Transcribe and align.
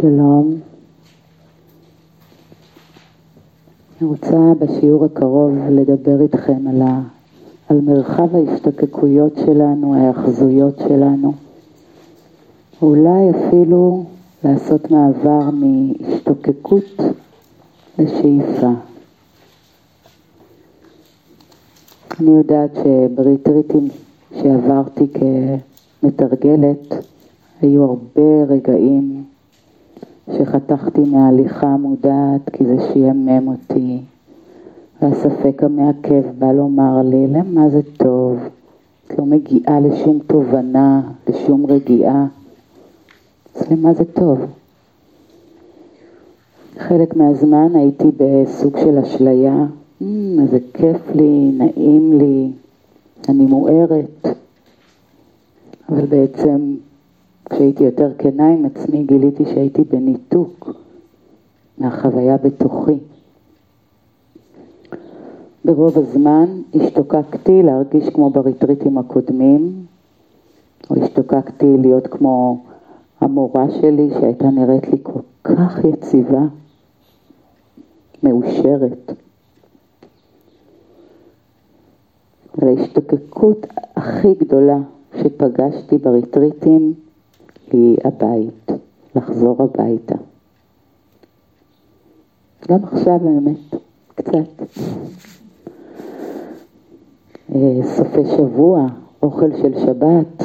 שלום. 0.00 0.60
אני 4.00 4.08
רוצה 4.08 4.52
בשיעור 4.58 5.04
הקרוב 5.04 5.52
לדבר 5.70 6.20
איתכם 6.20 6.66
על, 6.68 6.82
ה, 6.82 7.00
על 7.68 7.80
מרחב 7.80 8.36
ההשתקקויות 8.36 9.36
שלנו, 9.36 9.94
ההאחזויות 9.94 10.78
שלנו. 10.88 11.32
אולי 12.82 13.30
אפילו 13.30 14.04
לעשות 14.44 14.90
מעבר 14.90 15.50
מהשתוקקות 15.50 17.00
לשאיפה. 17.98 18.70
אני 22.20 22.30
יודעת 22.30 22.70
שבריטריטים 22.74 23.88
שעברתי 24.42 25.06
כמתרגלת, 26.02 26.94
היו 27.62 27.84
הרבה 27.84 28.44
רגעים 28.48 29.19
שחתכתי 30.38 31.00
מההליכה 31.00 31.66
המודעת 31.66 32.50
כי 32.52 32.64
זה 32.66 32.76
שיאמם 32.92 33.48
אותי, 33.48 33.98
והספק 35.02 35.62
המעכב 35.64 36.22
בא 36.38 36.52
לומר 36.52 37.02
לי, 37.04 37.26
למה 37.26 37.68
זה 37.68 37.80
טוב? 37.96 38.38
את 39.06 39.18
לא 39.18 39.24
מגיעה 39.24 39.80
לשום 39.80 40.18
תובנה, 40.26 41.02
לשום 41.28 41.66
רגיעה. 41.66 42.26
אז 43.54 43.72
למה 43.72 43.94
זה 43.94 44.04
טוב? 44.04 44.38
חלק 46.78 47.16
מהזמן 47.16 47.76
הייתי 47.76 48.04
בסוג 48.16 48.76
של 48.78 48.98
אשליה, 48.98 49.66
mm, 50.02 50.04
איזה 50.42 50.58
כיף 50.74 51.14
לי, 51.14 51.50
נעים 51.52 52.18
לי, 52.18 52.50
אני 53.28 53.46
מוארת, 53.46 54.26
אבל 55.88 56.06
בעצם 56.06 56.74
כשהייתי 57.50 57.84
יותר 57.84 58.10
כנה 58.18 58.48
עם 58.48 58.64
עצמי 58.64 59.04
גיליתי 59.04 59.44
שהייתי 59.44 59.84
בניתוק 59.84 60.70
מהחוויה 61.78 62.36
בתוכי. 62.36 62.98
ברוב 65.64 65.98
הזמן 65.98 66.60
השתוקקתי 66.74 67.62
להרגיש 67.62 68.08
כמו 68.08 68.30
בריטריטים 68.30 68.98
הקודמים, 68.98 69.86
או 70.90 71.02
השתוקקתי 71.02 71.76
להיות 71.78 72.06
כמו 72.06 72.64
המורה 73.20 73.70
שלי 73.70 74.10
שהייתה 74.20 74.50
נראית 74.50 74.88
לי 74.88 74.98
כל 75.02 75.20
כך 75.44 75.84
יציבה, 75.84 76.42
מאושרת. 78.22 79.12
וההשתוקקות 82.58 83.66
הכי 83.96 84.34
גדולה 84.34 84.78
שפגשתי 85.22 85.98
בריטריטים 85.98 86.94
היא 87.72 87.96
הבית, 88.04 88.70
לחזור 89.16 89.62
הביתה. 89.62 90.14
גם 92.68 92.84
עכשיו 92.84 93.20
האמת, 93.28 93.74
קצת. 94.14 94.62
אה, 97.54 97.80
סופי 97.82 98.24
שבוע, 98.36 98.86
אוכל 99.22 99.56
של 99.62 99.78
שבת, 99.78 100.42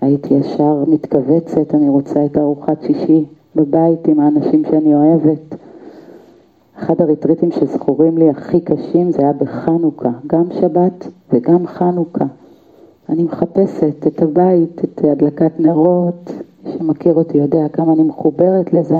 הייתי 0.00 0.34
ישר 0.34 0.84
מתכווצת, 0.86 1.74
אני 1.74 1.88
רוצה 1.88 2.24
את 2.24 2.36
ארוחת 2.36 2.82
שישי 2.82 3.24
בבית 3.56 4.08
עם 4.08 4.20
האנשים 4.20 4.62
שאני 4.70 4.94
אוהבת. 4.94 5.54
אחד 6.78 7.00
הריטריטים 7.00 7.50
שזכורים 7.52 8.18
לי 8.18 8.30
הכי 8.30 8.60
קשים 8.60 9.10
זה 9.10 9.22
היה 9.22 9.32
בחנוכה, 9.32 10.10
גם 10.26 10.44
שבת 10.60 11.06
וגם 11.32 11.66
חנוכה. 11.66 12.24
אני 13.10 13.22
מחפשת 13.24 14.06
את 14.06 14.22
הבית, 14.22 14.84
את 14.84 15.04
הדלקת 15.04 15.60
נרות, 15.60 16.30
מי 16.64 16.72
שמכיר 16.78 17.14
אותי 17.14 17.38
יודע 17.38 17.68
כמה 17.68 17.92
אני 17.92 18.02
מחוברת 18.02 18.72
לזה. 18.72 18.98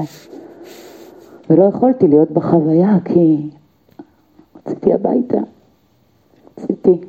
ולא 1.50 1.64
יכולתי 1.64 2.08
להיות 2.08 2.30
בחוויה 2.30 2.98
כי 3.04 3.50
רציתי 4.56 4.92
הביתה, 4.92 5.38
רציתי. 6.58 7.00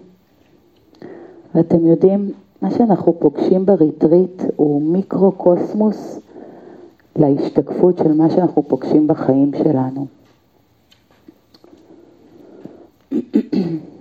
ואתם 1.55 1.85
יודעים, 1.85 2.31
מה 2.61 2.71
שאנחנו 2.71 3.19
פוגשים 3.19 3.65
בריטריט 3.65 4.43
הוא 4.55 4.81
מיקרו-קוסמוס 4.81 6.19
להשתקפות 7.15 7.97
של 7.97 8.13
מה 8.13 8.29
שאנחנו 8.29 8.63
פוגשים 8.63 9.07
בחיים 9.07 9.51
שלנו. 9.63 10.05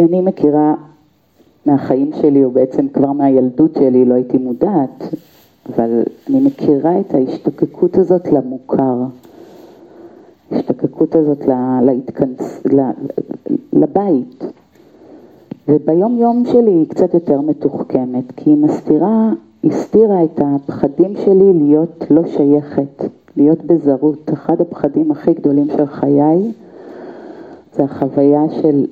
כי 0.00 0.04
אני 0.06 0.20
מכירה 0.20 0.74
מהחיים 1.66 2.10
שלי, 2.20 2.44
או 2.44 2.50
בעצם 2.50 2.88
כבר 2.88 3.12
מהילדות 3.12 3.74
שלי, 3.74 4.04
לא 4.04 4.14
הייתי 4.14 4.38
מודעת, 4.38 5.14
אבל 5.68 6.02
אני 6.30 6.40
מכירה 6.40 7.00
את 7.00 7.14
ההשתוקקות 7.14 7.96
הזאת 7.96 8.28
למוכר, 8.32 8.96
ההשתוקקות 10.50 11.14
הזאת 11.14 11.44
להתכנס, 11.82 12.62
לבית. 13.72 14.44
וביום 15.68 16.18
יום 16.18 16.44
שלי 16.52 16.70
היא 16.70 16.88
קצת 16.88 17.14
יותר 17.14 17.40
מתוחכמת, 17.40 18.32
כי 18.36 18.50
היא 18.50 18.56
מסתירה, 18.56 19.32
הסתירה 19.64 20.24
את 20.24 20.40
הפחדים 20.44 21.14
שלי 21.24 21.52
להיות 21.52 22.04
לא 22.10 22.22
שייכת, 22.26 23.04
להיות 23.36 23.64
בזרות. 23.64 24.30
אחד 24.32 24.60
הפחדים 24.60 25.10
הכי 25.10 25.34
גדולים 25.34 25.66
של 25.76 25.86
חיי 25.86 26.52
זה 27.76 27.84
החוויה 27.84 28.42
של 28.62 28.84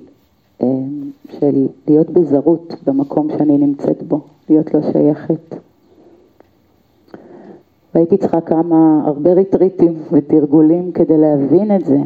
אמ, 0.62 0.97
של 1.28 1.66
להיות 1.88 2.10
בזרות 2.10 2.74
במקום 2.86 3.28
שאני 3.38 3.58
נמצאת 3.58 4.02
בו, 4.02 4.20
להיות 4.48 4.74
לא 4.74 4.80
שייכת. 4.92 5.56
והייתי 7.94 8.16
צריכה 8.16 8.40
כמה, 8.40 9.02
הרבה 9.04 9.32
ריטריטים 9.32 9.94
ותרגולים 10.12 10.92
כדי 10.92 11.16
להבין 11.16 11.76
את 11.76 11.84
זה, 11.84 11.98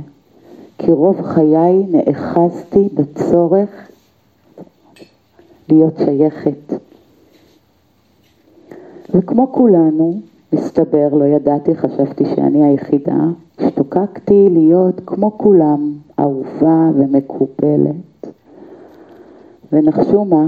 כי 0.79 0.93
רוב 0.93 1.23
חיי 1.23 1.87
נאחזתי 1.89 2.89
בצורך 2.95 3.89
להיות 5.69 5.97
שייכת. 5.97 6.75
וכמו 9.15 9.53
כולנו, 9.53 10.21
מסתבר, 10.53 11.09
לא 11.13 11.25
ידעתי, 11.25 11.75
חשבתי 11.75 12.25
שאני 12.35 12.65
היחידה, 12.65 13.25
השתוקקתי 13.59 14.49
להיות 14.51 15.01
כמו 15.07 15.39
כולם, 15.39 15.93
אהובה 16.19 16.91
ומקופלת. 16.95 18.12
ונחשו 19.73 20.25
מה? 20.25 20.45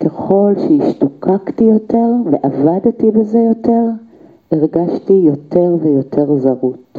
ככל 0.00 0.52
שהשתוקקתי 0.56 1.64
יותר 1.64 2.08
ועבדתי 2.24 3.10
בזה 3.10 3.38
יותר, 3.38 3.82
הרגשתי 4.52 5.12
יותר 5.12 5.76
ויותר 5.80 6.38
זרות. 6.38 6.98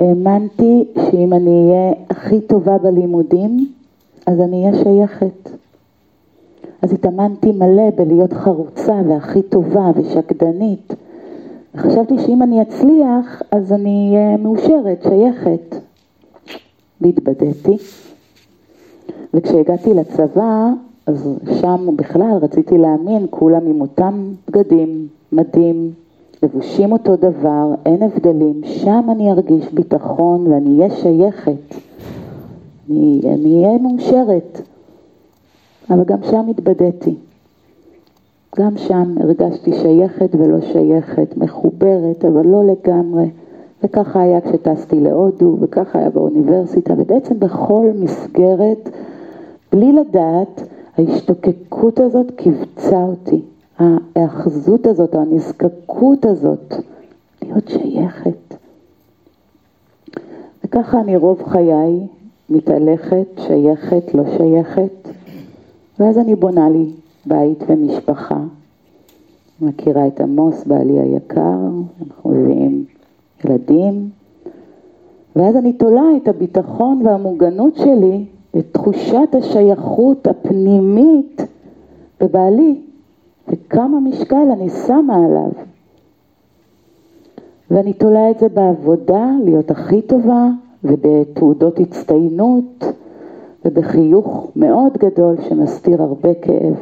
האמנתי 0.00 0.84
שאם 1.10 1.32
אני 1.32 1.70
אהיה 1.70 1.92
הכי 2.10 2.40
טובה 2.40 2.78
בלימודים, 2.78 3.68
אז 4.26 4.40
אני 4.40 4.66
אהיה 4.66 4.84
שייכת. 4.84 5.50
אז 6.82 6.92
התאמנתי 6.92 7.52
מלא 7.52 7.90
בלהיות 7.90 8.32
חרוצה 8.32 9.00
והכי 9.08 9.42
טובה 9.42 9.90
ושקדנית. 9.94 10.94
וחשבתי 11.74 12.18
שאם 12.18 12.42
אני 12.42 12.62
אצליח, 12.62 13.42
אז 13.50 13.72
אני 13.72 14.10
אהיה 14.14 14.36
מאושרת, 14.36 15.02
שייכת. 15.02 15.76
והתבדיתי. 17.00 17.76
וכשהגעתי 19.34 19.94
לצבא, 19.94 20.70
אז 21.06 21.28
שם 21.60 21.96
בכלל 21.96 22.38
רציתי 22.42 22.78
להאמין, 22.78 23.26
כולם 23.30 23.66
עם 23.66 23.80
אותם 23.80 24.32
בגדים, 24.48 25.08
מדים, 25.32 25.90
לבושים 26.42 26.92
אותו 26.92 27.16
דבר, 27.16 27.74
אין 27.86 28.02
הבדלים, 28.02 28.60
שם 28.64 29.06
אני 29.10 29.30
ארגיש 29.30 29.72
ביטחון 29.72 30.46
ואני 30.46 30.78
אהיה 30.78 30.90
שייכת, 30.96 31.74
אני 32.90 33.64
אהיה 33.64 33.78
מאושרת, 33.78 34.60
אבל 35.90 36.04
גם 36.04 36.18
שם 36.22 36.46
התבדיתי. 36.50 37.14
גם 38.58 38.76
שם 38.76 39.14
הרגשתי 39.20 39.72
שייכת 39.72 40.34
ולא 40.34 40.60
שייכת, 40.60 41.36
מחוברת 41.36 42.24
אבל 42.24 42.46
לא 42.46 42.64
לגמרי. 42.64 43.30
וככה 43.84 44.20
היה 44.20 44.40
כשטסתי 44.40 45.00
להודו, 45.00 45.56
וככה 45.60 45.98
היה 45.98 46.10
באוניברסיטה, 46.10 46.94
ובעצם 46.98 47.38
בכל 47.38 47.86
מסגרת 47.94 48.90
בלי 49.72 49.92
לדעת, 49.92 50.62
ההשתוקקות 50.98 52.00
הזאת 52.00 52.26
קיבצה 52.36 53.02
אותי. 53.02 53.42
ההאחזות 53.78 54.86
הזאת, 54.86 55.14
הנזקקות 55.14 56.24
הזאת, 56.24 56.74
להיות 57.42 57.68
שייכת. 57.68 58.54
וככה 60.64 61.00
אני 61.00 61.16
רוב 61.16 61.42
חיי 61.42 62.06
מתהלכת, 62.50 63.26
שייכת, 63.38 64.14
לא 64.14 64.22
שייכת, 64.36 65.08
ואז 65.98 66.18
אני 66.18 66.34
בונה 66.34 66.68
לי 66.68 66.90
בית 67.26 67.64
ומשפחה. 67.68 68.40
מכירה 69.60 70.06
את 70.06 70.20
עמוס, 70.20 70.64
בעלי 70.64 71.00
היקר, 71.00 71.68
אנחנו 72.00 72.30
מביאים 72.30 72.84
ילדים, 73.44 74.10
ואז 75.36 75.56
אני 75.56 75.72
תולה 75.72 76.16
את 76.22 76.28
הביטחון 76.28 77.06
והמוגנות 77.06 77.76
שלי 77.76 78.24
את 78.58 78.64
תחושת 78.72 79.34
השייכות 79.38 80.26
הפנימית 80.26 81.42
בבעלי, 82.20 82.80
וכמה 83.48 84.00
משקל 84.00 84.50
אני 84.52 84.70
שמה 84.70 85.16
עליו. 85.16 85.50
ואני 87.70 87.92
תולה 87.92 88.30
את 88.30 88.38
זה 88.38 88.48
בעבודה, 88.48 89.30
להיות 89.44 89.70
הכי 89.70 90.02
טובה, 90.02 90.48
ובתעודות 90.84 91.80
הצטיינות, 91.80 92.84
ובחיוך 93.64 94.50
מאוד 94.56 94.92
גדול 94.98 95.36
שמסתיר 95.48 96.02
הרבה 96.02 96.34
כאב. 96.34 96.74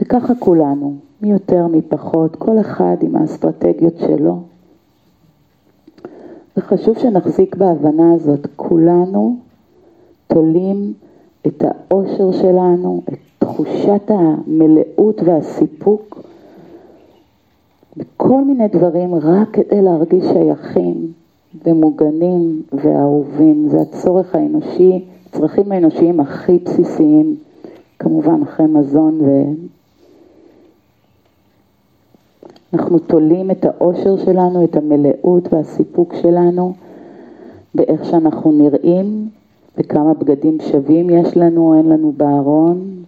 וככה 0.00 0.34
כולנו, 0.38 0.94
מי 1.22 1.30
יותר 1.32 1.66
מי 1.66 1.82
פחות, 1.82 2.36
כל 2.36 2.60
אחד 2.60 2.96
עם 3.00 3.16
האסטרטגיות 3.16 3.94
שלו. 3.98 4.53
וחשוב 6.56 6.98
שנחזיק 6.98 7.56
בהבנה 7.56 8.12
הזאת, 8.14 8.46
כולנו 8.56 9.36
תולים 10.26 10.92
את 11.46 11.62
האושר 11.62 12.32
שלנו, 12.32 13.02
את 13.08 13.18
תחושת 13.38 14.02
המלאות 14.08 15.20
והסיפוק 15.24 16.20
בכל 17.96 18.44
מיני 18.44 18.68
דברים 18.68 19.14
רק 19.14 19.48
כדי 19.52 19.82
להרגיש 19.82 20.24
שייכים 20.24 21.12
ומוגנים 21.64 22.62
ואהובים. 22.72 23.68
זה 23.68 23.80
הצורך 23.80 24.34
האנושי, 24.34 25.04
הצרכים 25.28 25.72
האנושיים 25.72 26.20
הכי 26.20 26.58
בסיסיים, 26.58 27.36
כמובן 27.98 28.42
אחרי 28.42 28.66
מזון 28.66 29.20
ו... 29.20 29.42
אנחנו 32.74 32.98
תולים 32.98 33.50
את 33.50 33.64
האושר 33.64 34.16
שלנו, 34.16 34.64
את 34.64 34.76
המלאות 34.76 35.52
והסיפוק 35.52 36.14
שלנו 36.14 36.72
באיך 37.74 38.04
שאנחנו 38.04 38.52
נראים 38.52 39.28
וכמה 39.78 40.14
בגדים 40.14 40.58
שווים 40.60 41.10
יש 41.10 41.36
לנו 41.36 41.68
או 41.68 41.74
אין 41.74 41.88
לנו 41.88 42.12
בארון. 42.16 43.04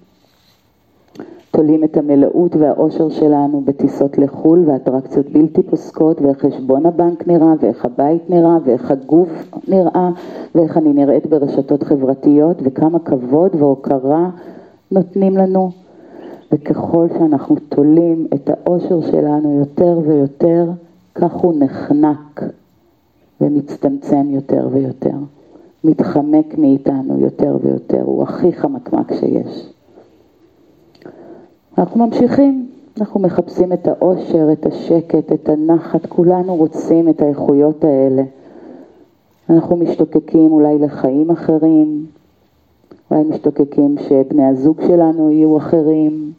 תולים 1.50 1.84
את 1.84 1.96
המלאות 1.96 2.56
והאושר 2.56 3.08
שלנו 3.08 3.60
בטיסות 3.60 4.18
לחו"ל 4.18 4.64
ואטרקציות 4.66 5.26
בלתי 5.30 5.62
פוסקות 5.62 6.20
ואיך 6.22 6.46
חשבון 6.46 6.86
הבנק 6.86 7.28
נראה 7.28 7.52
ואיך 7.60 7.84
הבית 7.84 8.30
נראה 8.30 8.58
ואיך 8.64 8.90
הגוף 8.90 9.28
נראה 9.68 10.10
ואיך 10.54 10.76
אני 10.76 10.92
נראית 10.92 11.26
ברשתות 11.26 11.82
חברתיות 11.82 12.56
וכמה 12.62 12.98
כבוד 12.98 13.50
והוקרה 13.54 14.30
נותנים 14.90 15.36
לנו 15.36 15.70
וככל 16.52 17.08
שאנחנו 17.18 17.56
תולים 17.68 18.26
את 18.34 18.50
האושר 18.50 19.00
שלנו 19.00 19.58
יותר 19.58 19.98
ויותר, 20.06 20.70
כך 21.14 21.32
הוא 21.32 21.54
נחנק 21.58 22.42
ומצטמצם 23.40 24.26
יותר 24.30 24.68
ויותר. 24.72 25.16
מתחמק 25.84 26.58
מאיתנו 26.58 27.18
יותר 27.20 27.56
ויותר, 27.62 28.02
הוא 28.02 28.22
הכי 28.22 28.52
חמקמק 28.52 29.12
שיש. 29.14 29.72
אנחנו 31.78 32.06
ממשיכים, 32.06 32.68
אנחנו 33.00 33.20
מחפשים 33.20 33.72
את 33.72 33.88
האושר, 33.88 34.52
את 34.52 34.66
השקט, 34.66 35.32
את 35.32 35.48
הנחת, 35.48 36.06
כולנו 36.06 36.56
רוצים 36.56 37.08
את 37.08 37.22
האיכויות 37.22 37.84
האלה. 37.84 38.22
אנחנו 39.50 39.76
משתוקקים 39.76 40.52
אולי 40.52 40.78
לחיים 40.78 41.30
אחרים, 41.30 42.06
אולי 43.10 43.22
משתוקקים 43.22 43.96
שבני 44.08 44.44
הזוג 44.44 44.80
שלנו 44.86 45.30
יהיו 45.30 45.56
אחרים, 45.56 46.32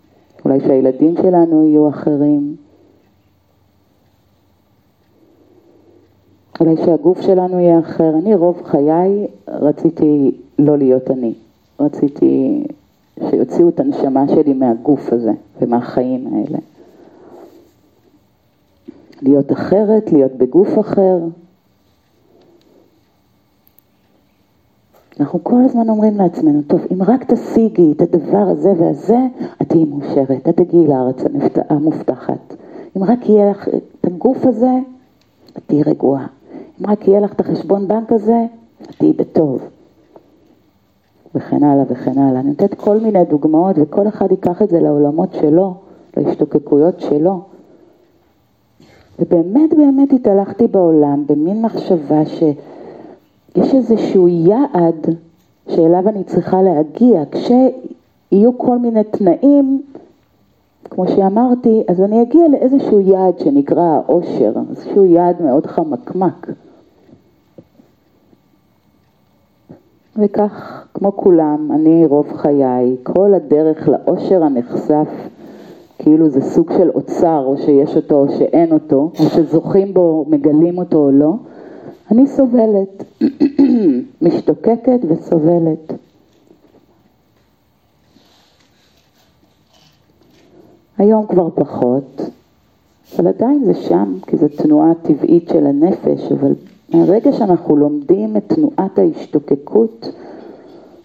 אולי 0.46 0.60
שהילדים 0.60 1.16
שלנו 1.22 1.64
יהיו 1.64 1.90
אחרים, 1.90 2.56
אולי 6.60 6.78
שהגוף 6.78 7.22
שלנו 7.22 7.60
יהיה 7.60 7.80
אחר. 7.80 8.10
אני 8.24 8.36
רוב 8.36 8.62
חיי 8.64 9.28
רציתי 9.48 10.31
לא 10.60 10.78
להיות 10.78 11.12
אני, 11.12 11.34
רציתי 11.80 12.64
שיוציאו 13.30 13.69
את 13.69 13.80
הנשמה 13.80 14.28
שלי 14.28 14.54
מהגוף 14.54 15.14
הזה 15.14 15.31
ומהחיים 15.62 16.28
האלה. 16.34 16.60
להיות 19.22 19.52
אחרת, 19.52 20.12
להיות 20.12 20.31
בגוף 20.31 20.80
אחר, 20.80 21.19
אנחנו 25.19 25.44
כל 25.44 25.62
הזמן 25.66 25.90
אומרים 25.90 26.18
לעצמנו, 26.18 26.62
טוב, 26.68 26.81
אם 26.94 27.04
רק 27.04 27.31
תשיגי 27.31 27.92
את 27.92 28.02
הדבר 28.02 28.48
הזה 28.52 28.74
והזה, 28.78 29.18
את 29.62 29.69
תהיי 29.69 29.86
מאושרת, 29.86 30.50
את 30.50 30.58
תגיעי 30.58 30.88
לארץ 30.88 31.18
המובטחת. 31.69 32.56
אם 32.98 33.04
רק 33.04 33.30
יהיה 33.30 33.52
לך 33.52 33.68
את 33.68 34.08
הגוף 34.08 34.46
הזה, 34.46 34.72
את 35.58 35.62
תהיי 35.68 35.84
רגועה. 35.84 36.28
אם 36.81 36.90
רק 36.90 37.08
יהיה 37.08 37.19
לך 37.19 37.34
את 37.34 37.40
החשבון 37.40 37.88
בנק 37.88 38.12
הזה, 38.12 38.46
את 38.81 38.96
תהיי 38.98 39.14
בטוב. 39.14 39.62
וכן 41.36 41.64
הלאה 41.64 41.84
וכן 41.90 42.19
הלאה. 42.19 42.40
אני 42.40 42.50
נותנת 42.50 42.74
כל 42.74 43.00
מיני 43.00 43.25
דוגמאות 43.25 43.75
וכל 43.80 44.08
אחד 44.08 44.31
ייקח 44.31 44.62
את 44.62 44.69
זה 44.69 44.80
לעולמות 44.80 45.34
שלו, 45.34 45.74
להשתוקקויות 46.18 47.00
שלו. 47.00 47.42
ובאמת 49.19 49.74
באמת 49.74 50.14
התהלכתי 50.14 50.68
בעולם 50.68 51.24
במין 51.28 51.62
מחשבה 51.62 52.25
ש... 52.25 52.44
יש 53.57 53.74
איזשהו 53.74 54.27
יעד 54.27 55.07
שאליו 55.69 56.09
אני 56.09 56.24
צריכה 56.24 56.62
להגיע. 56.62 57.24
כשיהיו 57.31 58.57
כל 58.57 58.77
מיני 58.77 59.04
תנאים, 59.04 59.81
כמו 60.89 61.07
שאמרתי, 61.07 61.83
אז 61.88 62.01
אני 62.01 62.21
אגיע 62.21 62.48
לאיזשהו 62.48 63.00
יעד 63.00 63.39
שנקרא 63.39 63.81
העושר, 63.81 64.54
איזשהו 64.69 65.06
יעד 65.06 65.42
מאוד 65.42 65.65
חמקמק. 65.65 66.48
וכך, 70.18 70.86
כמו 70.94 71.12
כולם, 71.15 71.71
אני 71.71 72.06
רוב 72.06 72.33
חיי, 72.36 72.95
כל 73.04 73.33
הדרך 73.33 73.88
לאושר 73.88 74.44
הנחשף, 74.44 75.07
כאילו 76.00 76.30
זה 76.30 76.42
סוג 76.42 76.71
של 76.77 76.89
אוצר, 76.89 77.44
או 77.45 77.57
שיש 77.57 77.95
אותו 77.95 78.15
או 78.15 78.30
שאין 78.30 78.71
אותו, 78.71 79.12
או 79.19 79.25
שזוכים 79.25 79.94
בו, 79.94 80.25
מגלים 80.30 80.77
אותו 80.77 80.98
או 80.98 81.12
לא, 81.12 81.33
אני 82.12 82.27
סובלת, 82.27 83.04
משתוקקת 84.21 85.00
וסובלת. 85.07 85.94
היום 90.98 91.27
כבר 91.27 91.50
פחות, 91.56 92.21
אבל 93.15 93.27
עדיין 93.27 93.63
זה 93.65 93.74
שם, 93.74 94.18
כי 94.27 94.38
זו 94.38 94.48
תנועה 94.48 94.94
טבעית 95.01 95.50
של 95.50 95.65
הנפש, 95.65 96.31
אבל 96.31 96.54
מהרגע 96.94 97.33
שאנחנו 97.33 97.75
לומדים 97.75 98.38
את 98.38 98.44
תנועת 98.48 99.00
ההשתוקקות, 99.00 100.11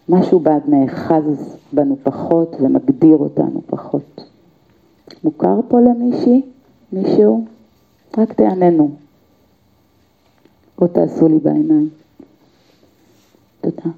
משהו 0.09 0.41
בעד 0.41 0.63
נאחז 0.69 1.57
בנו 1.73 1.97
פחות 2.03 2.57
ומגדיר 2.61 3.17
אותנו 3.17 3.61
פחות. 3.67 4.25
מוכר 5.25 5.61
פה 5.69 5.81
למישהי? 5.81 6.43
מישהו? 6.93 7.45
רק 8.19 8.33
תעננו. 8.33 8.91
או 10.83 10.89
תעשו 10.89 11.29
לי 11.29 11.39
בעיניים. 11.39 11.89
תודה. 13.61 13.91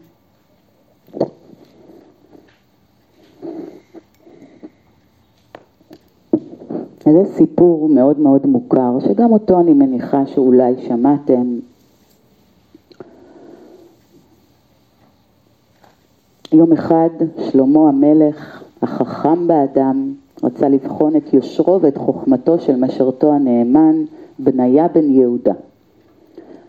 זה 7.04 7.24
סיפור 7.36 7.88
מאוד 7.88 8.18
מאוד 8.18 8.46
מוכר, 8.46 8.98
שגם 9.00 9.32
אותו 9.32 9.60
אני 9.60 9.72
מניחה 9.72 10.26
שאולי 10.26 10.74
שמעתם. 10.86 11.58
יום 16.52 16.72
אחד 16.72 17.08
שלמה 17.50 17.88
המלך, 17.88 18.64
החכם 18.82 19.46
באדם, 19.46 20.14
רצה 20.42 20.68
לבחון 20.68 21.16
את 21.16 21.34
יושרו 21.34 21.80
ואת 21.82 21.96
חוכמתו 21.96 22.58
של 22.58 22.76
משרתו 22.76 23.32
הנאמן, 23.32 24.04
בניה 24.38 24.88
בן 24.88 25.10
יהודה. 25.10 25.54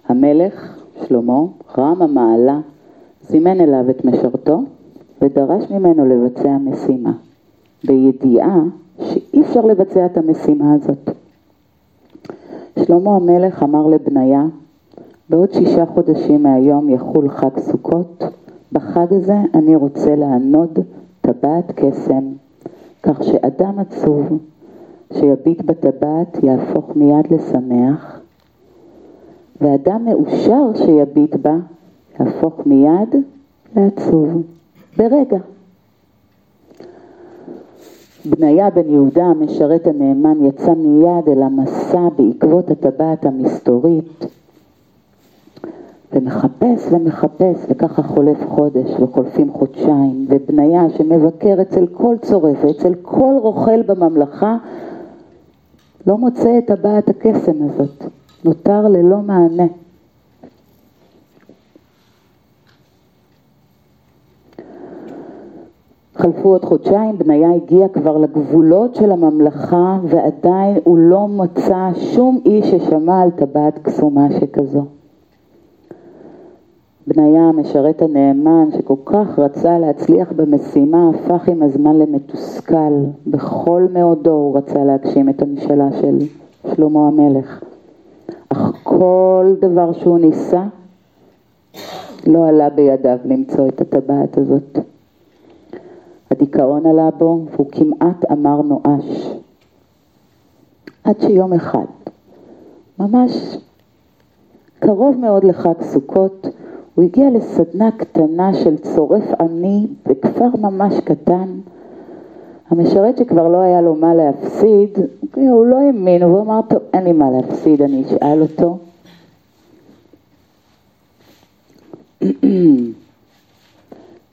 המלך, 0.08 0.80
שלמה, 1.08 1.40
רם 1.78 2.02
המעלה, 2.02 2.60
זימן 3.22 3.62
אליו 3.62 3.90
את 3.90 4.06
משרתו 4.06 4.62
ודרש 5.22 5.72
ממנו 5.72 6.06
לבצע 6.06 6.58
משימה, 6.58 7.14
בידיעה 7.84 8.60
שאי 9.02 9.42
אפשר 9.42 9.62
לבצע 9.62 10.06
את 10.06 10.18
המשימה 10.18 10.74
הזאת. 10.74 11.10
שלמה 12.80 13.16
המלך 13.16 13.64
אמר 13.64 13.88
לבניה, 13.88 14.46
בעוד 15.30 15.54
שישה 15.54 15.86
חודשים 15.86 16.44
מהיום 16.44 16.90
יחול 16.90 17.30
חג 17.30 17.60
סוכות, 17.60 18.24
בחג 18.72 19.14
הזה 19.14 19.38
אני 19.54 19.76
רוצה 19.76 20.16
לענוד 20.16 20.80
טבעת 21.22 21.72
קסם, 21.76 22.24
כך 23.04 23.24
שאדם 23.24 23.80
עצוב 23.80 24.38
שיביט 25.14 25.62
בטבעת 25.62 26.44
יהפוך 26.44 26.96
מיד 26.96 27.32
לשמח, 27.32 28.15
ואדם 29.62 30.06
מאושר 30.06 30.86
שיביט 30.86 31.36
בה, 31.36 31.56
יהפוך 32.20 32.62
מיד 32.66 33.16
לעצוב, 33.76 34.44
ברגע. 34.98 35.38
בניה 38.26 38.70
בן 38.70 38.90
יהודה, 38.90 39.26
המשרת 39.26 39.88
הנאמן, 39.88 40.46
יצא 40.46 40.74
מיד 40.74 41.30
אל 41.30 41.44
המסע 41.44 42.10
בעקבות 42.18 42.72
הטבעת 42.72 43.26
המסתורית, 43.26 44.26
ומחפש 46.14 46.88
ומחפש, 46.92 47.58
וככה 47.70 48.04
חולף 48.04 48.38
חודש 48.48 48.92
וחולפים 49.00 49.52
חודשיים, 49.52 50.26
ובניה 50.30 50.90
שמבקר 50.98 51.62
אצל 51.62 51.88
כל 51.88 52.16
צורף 52.22 52.58
ואצל 52.64 52.94
כל 53.02 53.34
רוכל 53.42 53.82
בממלכה, 53.82 54.58
לא 56.08 56.18
מוצא 56.18 56.58
את 56.58 56.66
טבעת 56.68 57.10
הקסם 57.10 57.70
הזאת, 57.70 58.04
נותר 58.46 58.88
ללא 58.88 59.18
מענה. 59.18 59.66
חלפו 66.16 66.50
עוד 66.50 66.66
חודשיים, 66.66 67.18
בניה 67.18 67.52
הגיע 67.52 67.88
כבר 67.88 68.18
לגבולות 68.18 68.96
של 68.96 69.12
הממלכה 69.12 69.98
ועדיין 70.04 70.78
הוא 70.84 70.98
לא 70.98 71.28
מצא 71.28 71.90
שום 71.96 72.40
איש 72.46 72.66
ששמע 72.66 73.22
על 73.22 73.32
טבעת 73.32 73.80
קסומה 73.82 74.28
שכזו. 74.40 74.86
בניה 77.08 77.44
המשרת 77.44 78.02
הנאמן 78.02 78.70
שכל 78.78 78.96
כך 79.06 79.40
רצה 79.40 79.80
להצליח 79.80 80.32
במשימה 80.32 81.10
הפך 81.10 81.50
עם 81.50 81.64
הזמן 81.64 81.96
למתוסכל. 82.00 82.94
בכל 83.28 83.88
מאודו 83.94 84.32
הוא 84.32 84.58
רצה 84.58 84.84
להגשים 84.84 85.30
את 85.30 85.42
המשאלה 85.42 85.88
של 86.02 86.18
שלמה 86.76 87.08
המלך. 87.08 87.64
כל 88.84 89.54
דבר 89.60 89.94
שהוא 89.94 90.20
ניסה 90.20 90.64
לא 92.28 92.48
עלה 92.48 92.70
בידיו 92.70 93.18
למצוא 93.26 93.68
את 93.68 93.82
הטבעת 93.82 94.38
הזאת. 94.38 94.78
הדיכאון 96.32 96.86
עלה 96.86 97.10
בו 97.18 97.46
והוא 97.52 97.68
כמעט 97.72 98.32
אמר 98.32 98.62
נואש. 98.62 99.30
עד 101.04 101.22
שיום 101.22 101.54
אחד, 101.54 101.86
ממש 103.00 103.58
קרוב 104.80 105.18
מאוד 105.18 105.44
לחג 105.44 105.82
סוכות, 105.82 106.48
הוא 106.96 107.06
הגיע 107.06 107.30
לסדנה 107.30 107.92
קטנה 107.92 108.54
של 108.54 108.78
צורף 108.78 109.24
עני 109.40 109.88
בכפר 110.06 110.50
ממש 110.62 111.00
קטן. 111.00 111.60
המשרת 112.70 113.18
שכבר 113.18 113.48
לא 113.48 113.58
היה 113.58 113.82
לו 113.82 113.96
מה 113.96 114.14
להפסיד, 114.14 114.90
הוא 115.36 115.66
לא 115.66 115.76
האמין, 115.76 116.24
הוא 116.24 116.42
אמר, 116.42 116.60
טוב, 116.70 116.80
אין 116.94 117.04
לי 117.04 117.12
מה 117.12 117.32
להפסיד, 117.32 117.82
אני 117.82 118.04
אשאל 118.04 118.42
אותו. 118.42 118.78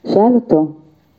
שאל 0.07 0.35
אותו, 0.35 0.65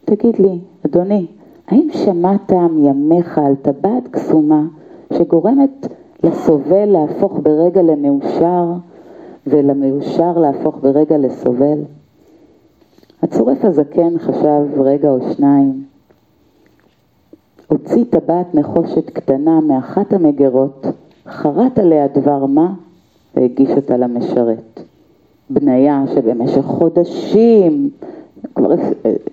תגיד 0.05 0.39
לי, 0.39 0.59
אדוני, 0.87 1.27
האם 1.69 1.89
שמעת 1.93 2.53
מימיך 2.53 3.39
על 3.39 3.55
טבעת 3.63 4.09
קסומה 4.11 4.63
שגורמת 5.13 5.87
לסובל 6.23 6.85
להפוך 6.85 7.39
ברגע 7.43 7.83
למאושר 7.83 8.73
ולמאושר 9.47 10.39
להפוך 10.39 10.79
ברגע 10.83 11.19
לסובל? 11.19 11.79
הצורף 13.23 13.65
הזקן 13.65 14.19
חשב 14.19 14.81
רגע 14.81 15.11
או 15.11 15.19
שניים, 15.33 15.85
הוציא 17.69 18.05
טבעת 18.11 18.55
נחושת 18.55 19.11
קטנה 19.11 19.61
מאחת 19.61 20.13
המגירות, 20.13 20.87
חרט 21.29 21.79
עליה 21.79 22.07
דבר 22.09 22.47
מה 22.47 22.73
והגיש 23.35 23.71
אותה 23.71 23.97
למשרת. 23.97 24.81
בניה 25.51 26.05
שבמשך 26.15 26.65
חודשים 26.65 27.91
כבר, 28.55 28.71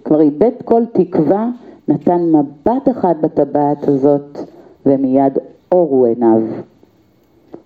כבר 0.04 0.22
איבד 0.22 0.52
כל 0.66 0.84
תקווה, 0.94 1.50
נתן 1.88 2.22
מבט 2.22 2.90
אחד 2.92 3.16
בטבעת 3.22 3.88
הזאת 3.88 4.38
ומיד 4.86 5.38
אורו 5.72 6.06
עיניו. 6.06 6.42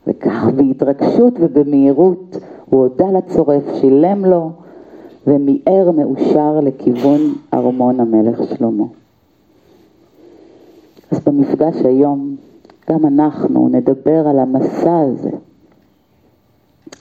וכך 0.08 0.48
בהתרגשות 0.56 1.34
ובמהירות 1.40 2.38
הוא 2.70 2.82
הודה 2.82 3.12
לצורף, 3.12 3.64
שילם 3.74 4.26
לו 4.26 4.52
ומיהר 5.28 5.92
מאושר 5.92 6.60
לכיוון 6.60 7.22
ארמון 7.54 8.00
המלך 8.00 8.40
שלמה. 8.44 8.86
אז 11.12 11.20
במפגש 11.26 11.76
היום 11.86 12.36
גם 12.90 13.06
אנחנו 13.06 13.70
נדבר 13.70 14.28
על 14.28 14.40
המסע 14.40 15.00
הזה, 15.00 15.30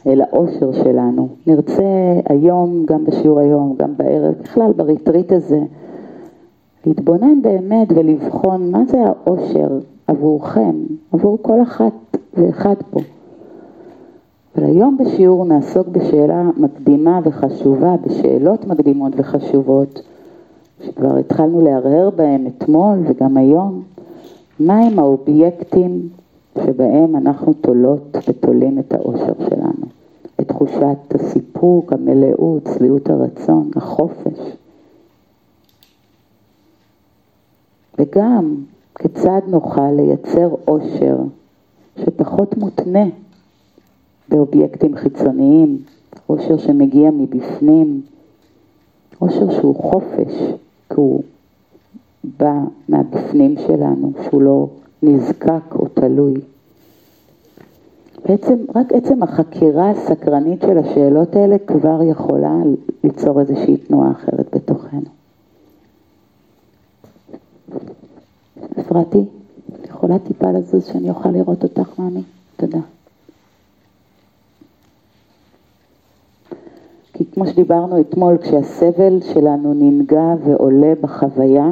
אל 0.07 0.21
האושר 0.21 0.73
שלנו. 0.73 1.29
נרצה 1.47 2.21
היום, 2.29 2.85
גם 2.87 3.05
בשיעור 3.05 3.39
היום, 3.39 3.75
גם 3.79 3.97
בערב, 3.97 4.35
בכלל 4.43 4.73
בריטריט 4.73 5.33
הזה, 5.33 5.61
להתבונן 6.87 7.43
באמת 7.43 7.89
ולבחון 7.95 8.71
מה 8.71 8.85
זה 8.85 8.99
האושר 9.07 9.79
עבורכם, 10.07 10.75
עבור 11.13 11.39
כל 11.43 11.63
אחת 11.63 11.93
ואחד 12.35 12.75
פה. 12.91 13.01
אבל 14.57 14.65
היום 14.65 14.97
בשיעור 14.99 15.45
נעסוק 15.45 15.89
בשאלה 15.89 16.51
מקדימה 16.57 17.21
וחשובה, 17.25 17.95
בשאלות 18.07 18.67
מקדימות 18.67 19.13
וחשובות, 19.17 20.03
שכבר 20.87 21.17
התחלנו 21.17 21.61
להרהר 21.61 22.11
בהם 22.11 22.47
אתמול 22.47 22.99
וגם 23.07 23.37
היום, 23.37 23.83
מהם 24.61 24.99
האובייקטים 24.99 26.09
שבהם 26.65 27.17
אנחנו 27.17 27.53
תולות 27.53 28.17
ותולים 28.29 28.79
את 28.79 28.95
האושר 28.95 29.33
שלנו, 29.49 29.87
את 30.41 30.49
תחושת 30.49 31.15
הסיפוק, 31.15 31.93
המלאות, 31.93 32.69
שביעות 32.75 33.11
הרצון, 33.11 33.71
החופש. 33.77 34.39
וגם 37.99 38.55
כיצד 38.99 39.41
נוכל 39.47 39.91
לייצר 39.91 40.55
אושר 40.69 41.17
שפחות 41.97 42.57
מותנה 42.57 43.05
באובייקטים 44.29 44.97
חיצוניים, 44.97 45.79
אושר 46.29 46.59
שמגיע 46.59 47.11
מבפנים, 47.11 48.03
אושר 49.21 49.51
שהוא 49.61 49.77
חופש, 49.77 50.33
כי 50.89 50.95
הוא 50.95 51.23
בא 52.39 52.55
מהבפנים 52.89 53.55
שלנו, 53.67 54.13
שהוא 54.25 54.43
לא 54.43 54.69
נזקק 55.03 55.75
או 55.75 55.89
תלוי. 55.89 56.35
בעצם, 58.29 58.55
רק 58.75 58.93
עצם 58.93 59.23
החקירה 59.23 59.91
הסקרנית 59.91 60.61
של 60.61 60.79
השאלות 60.79 61.37
האלה 61.37 61.57
כבר 61.59 62.03
יכולה 62.03 62.53
ליצור 63.05 63.41
איזושהי 63.41 63.77
תנועה 63.77 64.11
אחרת 64.11 64.55
בתוכנו. 64.55 65.01
אפרתי, 68.81 69.25
את 69.75 69.89
יכולה 69.89 70.19
טיפה 70.19 70.53
לזוז 70.53 70.87
שאני 70.87 71.11
אוכל 71.11 71.31
לראות 71.31 71.63
אותך, 71.63 71.99
מאמי? 71.99 72.23
תודה. 72.57 72.79
כי 77.25 77.31
כמו 77.31 77.47
שדיברנו 77.47 78.01
אתמול, 78.01 78.39
כשהסבל 78.39 79.21
שלנו 79.21 79.75
ננגע 79.75 80.35
ועולה 80.45 80.93
בחוויה, 81.01 81.71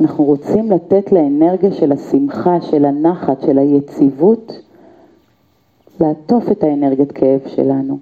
אנחנו 0.00 0.24
רוצים 0.24 0.70
לתת 0.70 1.12
לאנרגיה 1.12 1.72
של 1.72 1.92
השמחה, 1.92 2.60
של 2.60 2.84
הנחת, 2.84 3.40
של 3.40 3.58
היציבות, 3.58 4.60
לעטוף 6.00 6.50
את 6.50 6.64
האנרגיית 6.64 7.12
כאב 7.12 7.40
שלנו. 7.46 7.98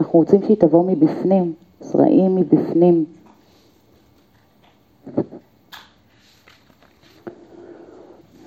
אנחנו 0.00 0.18
רוצים 0.18 0.42
שהיא 0.42 0.56
תבוא 0.56 0.84
מבפנים, 0.84 1.52
זרעים 1.80 2.36
מבפנים. 2.36 3.04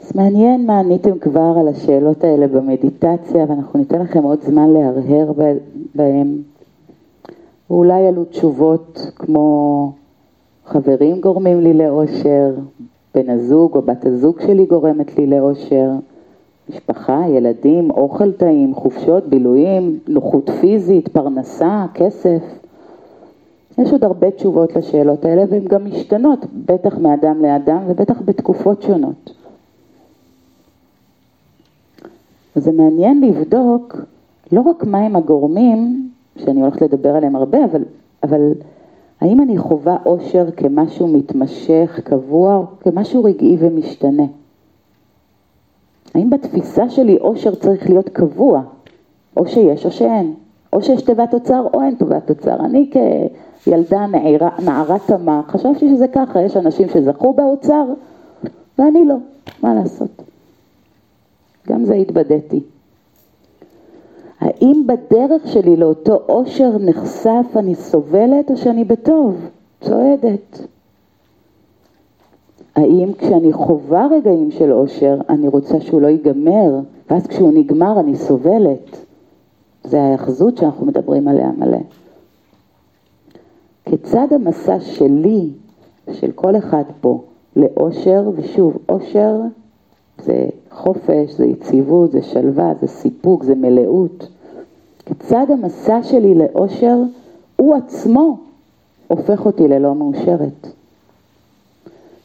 אז 0.03 0.15
מעניין 0.15 0.65
מה 0.65 0.79
עניתם 0.79 1.19
כבר 1.19 1.53
על 1.59 1.67
השאלות 1.67 2.23
האלה 2.23 2.47
במדיטציה, 2.47 3.45
ואנחנו 3.49 3.79
ניתן 3.79 4.01
לכם 4.01 4.23
עוד 4.23 4.41
זמן 4.41 4.69
להרהר 4.69 5.31
בהם. 5.95 6.56
ואולי 7.69 8.07
עלו 8.07 8.25
תשובות 8.25 9.11
כמו 9.15 9.91
חברים 10.65 11.21
גורמים 11.21 11.61
לי 11.61 11.73
לאושר, 11.73 12.53
בן 13.15 13.29
הזוג 13.29 13.75
או 13.75 13.81
בת 13.81 14.05
הזוג 14.05 14.39
שלי 14.41 14.65
גורמת 14.65 15.17
לי 15.17 15.27
לאושר, 15.27 15.91
משפחה, 16.69 17.23
ילדים, 17.29 17.91
אוכל 17.91 18.31
טעים, 18.31 18.75
חופשות, 18.75 19.27
בילויים, 19.27 19.99
נוחות 20.07 20.49
פיזית, 20.49 21.07
פרנסה, 21.07 21.85
כסף. 21.93 22.41
יש 23.77 23.91
עוד 23.91 24.03
הרבה 24.03 24.31
תשובות 24.31 24.75
לשאלות 24.75 25.25
האלה 25.25 25.43
והן 25.49 25.65
גם 25.65 25.85
משתנות, 25.85 26.45
בטח 26.65 26.97
מאדם 26.97 27.41
לאדם 27.41 27.79
ובטח 27.87 28.21
בתקופות 28.25 28.81
שונות. 28.81 29.31
וזה 32.55 32.71
מעניין 32.71 33.21
לבדוק 33.21 33.95
לא 34.51 34.61
רק 34.61 34.83
מהם 34.83 35.15
הגורמים, 35.15 36.06
שאני 36.37 36.61
הולכת 36.61 36.81
לדבר 36.81 37.15
עליהם 37.15 37.35
הרבה, 37.35 37.65
אבל, 37.65 37.83
אבל 38.23 38.51
האם 39.21 39.41
אני 39.41 39.57
חווה 39.57 39.97
אושר 40.05 40.51
כמשהו 40.51 41.07
מתמשך, 41.07 41.99
קבוע, 42.03 42.55
או 42.55 42.63
כמשהו 42.79 43.23
רגעי 43.23 43.57
ומשתנה? 43.59 44.25
האם 46.15 46.29
בתפיסה 46.29 46.89
שלי 46.89 47.17
אושר 47.17 47.55
צריך 47.55 47.89
להיות 47.89 48.09
קבוע, 48.09 48.61
או 49.37 49.47
שיש 49.47 49.85
או 49.85 49.91
שאין, 49.91 50.33
או 50.73 50.81
שיש 50.81 51.01
תיבת 51.01 51.33
אוצר 51.33 51.67
או 51.73 51.81
אין 51.81 51.95
תיבת 51.95 52.29
אוצר. 52.29 52.55
אני 52.65 52.89
כילדה 53.63 54.05
נערה, 54.05 54.49
נערה 54.65 54.99
תמה, 54.99 55.41
חשבתי 55.47 55.89
שזה 55.89 56.07
ככה, 56.07 56.41
יש 56.41 56.57
אנשים 56.57 56.89
שזכו 56.89 57.33
באוצר 57.33 57.85
ואני 58.79 59.05
לא, 59.05 59.15
מה 59.63 59.73
לעשות? 59.73 60.21
גם 61.67 61.85
זה 61.85 61.93
התבדיתי. 61.93 62.61
האם 64.39 64.83
בדרך 64.87 65.47
שלי 65.47 65.75
לאותו 65.75 66.19
אושר 66.29 66.77
נחשף 66.77 67.45
אני 67.55 67.75
סובלת 67.75 68.51
או 68.51 68.57
שאני 68.57 68.83
בטוב, 68.83 69.49
צועדת? 69.81 70.67
האם 72.75 73.13
כשאני 73.17 73.53
חווה 73.53 74.07
רגעים 74.11 74.51
של 74.51 74.71
אושר, 74.71 75.17
אני 75.29 75.47
רוצה 75.47 75.81
שהוא 75.81 76.01
לא 76.01 76.07
ייגמר, 76.07 76.79
ואז 77.09 77.27
כשהוא 77.27 77.51
נגמר 77.53 77.99
אני 77.99 78.15
סובלת? 78.15 79.05
זה 79.83 80.01
ההאחזות 80.01 80.57
שאנחנו 80.57 80.85
מדברים 80.85 81.27
עליה 81.27 81.51
מלא. 81.57 81.77
כיצד 83.85 84.27
המסע 84.31 84.79
שלי, 84.79 85.49
של 86.11 86.31
כל 86.31 86.57
אחד 86.57 86.83
פה, 87.01 87.21
לאושר, 87.55 88.29
ושוב, 88.35 88.77
אושר 88.89 89.41
זה 90.25 90.45
חופש, 90.71 91.31
זה 91.37 91.45
יציבות, 91.45 92.11
זה 92.11 92.21
שלווה, 92.21 92.73
זה 92.81 92.87
סיפוק, 92.87 93.43
זה 93.43 93.55
מלאות. 93.55 94.27
כיצד 95.05 95.45
המסע 95.49 96.03
שלי 96.03 96.35
לאושר, 96.35 96.97
הוא 97.55 97.75
עצמו 97.75 98.37
הופך 99.07 99.45
אותי 99.45 99.67
ללא 99.67 99.95
מאושרת. 99.95 100.67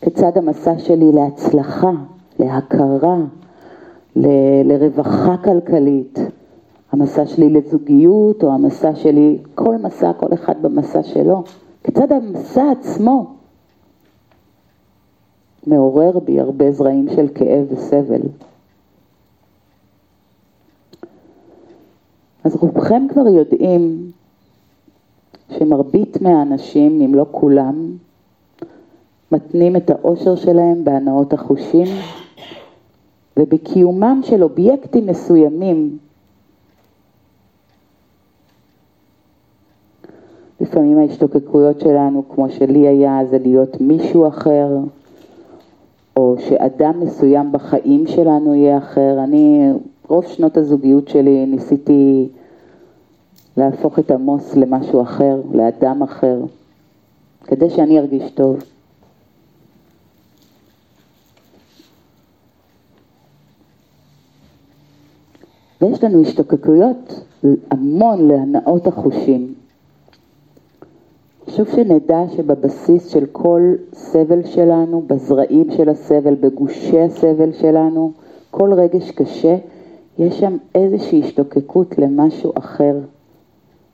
כיצד 0.00 0.38
המסע 0.38 0.78
שלי 0.78 1.12
להצלחה, 1.12 1.90
להכרה, 2.38 3.16
ל- 4.16 4.62
לרווחה 4.72 5.36
כלכלית, 5.36 6.18
המסע 6.92 7.26
שלי 7.26 7.50
לזוגיות 7.50 8.44
או 8.44 8.52
המסע 8.52 8.94
שלי, 8.94 9.38
כל 9.54 9.76
מסע, 9.76 10.12
כל 10.12 10.34
אחד 10.34 10.54
במסע 10.62 11.02
שלו, 11.02 11.42
כיצד 11.84 12.12
המסע 12.12 12.70
עצמו 12.70 13.31
מעורר 15.66 16.18
בי 16.18 16.40
הרבה 16.40 16.72
זרעים 16.72 17.08
של 17.16 17.28
כאב 17.34 17.66
וסבל. 17.72 18.20
אז 22.44 22.56
רובכם 22.56 23.06
כבר 23.08 23.26
יודעים 23.26 24.10
שמרבית 25.58 26.22
מהאנשים, 26.22 27.00
אם 27.00 27.14
לא 27.14 27.26
כולם, 27.30 27.96
מתנים 29.32 29.76
את 29.76 29.90
האושר 29.90 30.36
שלהם 30.36 30.84
בהנאות 30.84 31.32
החושים 31.32 31.86
ובקיומם 33.36 34.20
של 34.24 34.42
אובייקטים 34.42 35.06
מסוימים. 35.06 35.98
לפעמים 40.60 40.98
ההשתוקקויות 40.98 41.80
שלנו, 41.80 42.24
כמו 42.28 42.50
שלי 42.50 42.88
היה, 42.88 43.20
זה 43.30 43.38
להיות 43.38 43.80
מישהו 43.80 44.28
אחר, 44.28 44.68
או 46.16 46.36
שאדם 46.38 47.00
מסוים 47.00 47.52
בחיים 47.52 48.06
שלנו 48.06 48.54
יהיה 48.54 48.78
אחר. 48.78 49.24
אני, 49.24 49.70
רוב 50.08 50.26
שנות 50.26 50.56
הזוגיות 50.56 51.08
שלי 51.08 51.46
ניסיתי 51.46 52.28
להפוך 53.56 53.98
את 53.98 54.10
עמוס 54.10 54.56
למשהו 54.56 55.02
אחר, 55.02 55.42
לאדם 55.52 56.02
אחר, 56.02 56.40
כדי 57.44 57.70
שאני 57.70 57.98
ארגיש 57.98 58.30
טוב. 58.30 58.62
ויש 65.80 66.04
לנו 66.04 66.22
השתוקקויות 66.22 67.24
המון 67.70 68.28
להנאות 68.28 68.86
החושים. 68.86 69.54
חשוב 71.46 71.68
שנדע 71.68 72.22
שבבסיס 72.36 73.06
של 73.08 73.26
כל 73.32 73.74
סבל 73.92 74.44
שלנו, 74.44 75.02
בזרעים 75.06 75.70
של 75.70 75.88
הסבל, 75.88 76.34
בגושי 76.34 77.00
הסבל 77.00 77.52
שלנו, 77.52 78.12
כל 78.50 78.72
רגש 78.72 79.10
קשה, 79.10 79.56
יש 80.18 80.40
שם 80.40 80.56
איזושהי 80.74 81.22
השתוקקות 81.22 81.98
למשהו 81.98 82.52
אחר. 82.58 82.96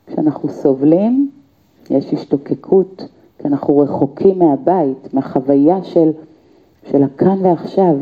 כשאנחנו 0.07 0.49
סובלים, 0.49 1.31
יש 1.91 2.13
השתוקקות, 2.13 3.09
כי 3.39 3.49
אנחנו 3.49 3.79
רחוקים 3.79 4.39
מהבית, 4.39 5.15
מהחוויה 5.15 5.85
של, 5.85 6.11
של 6.91 7.03
הכאן 7.03 7.39
ועכשיו. 7.43 7.97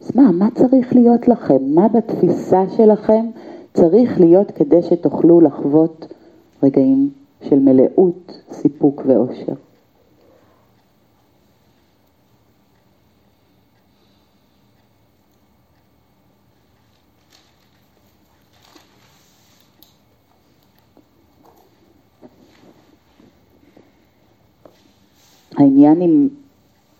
אז 0.00 0.16
מה, 0.16 0.30
מה 0.32 0.48
צריך 0.54 0.94
להיות 0.94 1.28
לכם? 1.28 1.58
מה 1.74 1.88
בתפיסה 1.88 2.64
שלכם 2.76 3.26
צריך 3.74 4.20
להיות 4.20 4.50
כדי 4.50 4.82
שתוכלו 4.82 5.40
לחוות 5.40 6.14
רגעים 6.62 7.10
של 7.42 7.58
מלאות, 7.58 8.42
סיפוק 8.52 9.02
ואושר? 9.06 9.54
העניין 25.58 26.00
עם 26.00 26.28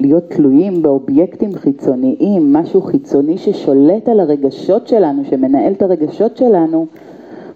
להיות 0.01 0.31
תלויים 0.31 0.83
באובייקטים 0.83 1.55
חיצוניים, 1.55 2.53
משהו 2.53 2.83
חיצוני 2.83 3.39
ששולט 3.39 4.09
על 4.09 4.21
הרגשות 4.21 4.89
שלנו, 4.89 5.25
שמנהל 5.25 5.73
את 5.73 5.83
הרגשות 5.83 6.37
שלנו, 6.37 6.87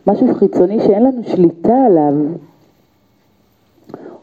משהו 0.07 0.35
חיצוני 0.35 0.81
שאין 0.81 1.05
לנו 1.05 1.23
שליטה 1.25 1.75
עליו, 1.87 2.15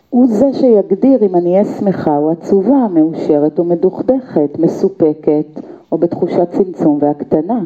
הוא 0.10 0.28
זה 0.28 0.54
שיגדיר 0.54 1.26
אם 1.26 1.36
אני 1.36 1.52
אהיה 1.52 1.66
שמחה 1.66 2.18
או 2.18 2.32
עצובה, 2.32 2.88
מאושרת 2.94 3.60
או 3.60 3.64
מדוכדכת, 3.64 4.60
מסופקת 4.60 5.46
או 5.92 5.98
בתחושת 5.98 6.48
צמצום 6.52 6.98
והקטנה. 7.02 7.64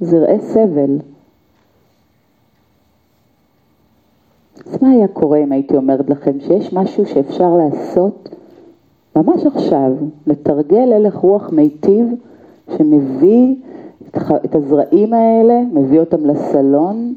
זרעי 0.00 0.40
סבל. 0.40 0.98
אז 4.66 4.82
מה 4.82 4.90
היה 4.90 5.08
קורה 5.08 5.38
אם 5.38 5.52
הייתי 5.52 5.76
אומרת 5.76 6.10
לכם 6.10 6.40
שיש 6.40 6.72
משהו 6.72 7.06
שאפשר 7.06 7.56
לעשות 7.56 8.28
ממש 9.16 9.46
עכשיו, 9.46 9.92
לתרגל 10.26 10.92
הלך 10.92 11.14
רוח 11.14 11.50
מיטיב 11.50 12.06
שמביא 12.76 13.54
את 14.44 14.54
הזרעים 14.54 15.12
האלה, 15.12 15.62
מביא 15.72 16.00
אותם 16.00 16.26
לסלון, 16.26 17.14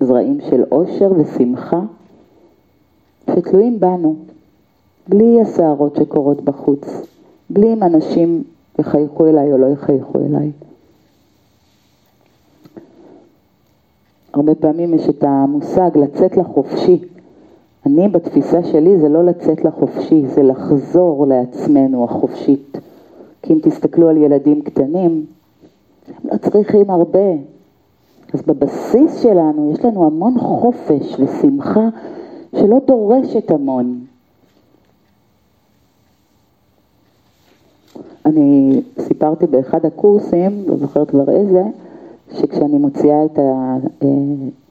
זרעים 0.00 0.40
של 0.50 0.64
אושר 0.72 1.12
ושמחה, 1.16 1.80
שתלויים 3.38 3.80
בנו, 3.80 4.16
בלי 5.08 5.40
הסערות 5.40 5.96
שקורות 5.96 6.44
בחוץ, 6.44 7.06
בלי 7.50 7.72
אם 7.72 7.82
אנשים 7.82 8.42
יחייכו 8.78 9.26
אליי 9.26 9.52
או 9.52 9.58
לא 9.58 9.66
יחייכו 9.66 10.18
אליי. 10.18 10.50
הרבה 14.34 14.54
פעמים 14.54 14.94
יש 14.94 15.08
את 15.08 15.24
המושג 15.26 15.90
לצאת 15.98 16.36
לחופשי. 16.36 16.98
אני 17.86 18.08
בתפיסה 18.08 18.62
שלי 18.64 18.98
זה 18.98 19.08
לא 19.08 19.24
לצאת 19.24 19.64
לחופשי, 19.64 20.26
זה 20.26 20.42
לחזור 20.42 21.26
לעצמנו 21.26 22.04
החופשית. 22.04 22.78
כי 23.42 23.52
אם 23.52 23.58
תסתכלו 23.62 24.08
על 24.08 24.16
ילדים 24.16 24.62
קטנים, 24.62 25.26
הם 26.08 26.30
לא 26.32 26.36
צריכים 26.38 26.90
הרבה. 26.90 27.32
אז 28.34 28.42
בבסיס 28.42 29.22
שלנו 29.22 29.72
יש 29.72 29.84
לנו 29.84 30.06
המון 30.06 30.38
חופש 30.38 31.20
ושמחה 31.20 31.88
שלא 32.56 32.78
דורשת 32.86 33.50
המון. 33.50 34.04
אני 38.26 38.80
סיפרתי 38.98 39.46
באחד 39.46 39.84
הקורסים, 39.84 40.64
לא 40.66 40.76
זוכרת 40.76 41.10
כבר 41.10 41.30
איזה, 41.30 41.62
שכשאני 42.32 42.78
מוציאה 42.78 43.24
את 43.24 43.38
ה... 43.38 43.76
אה, 44.02 44.08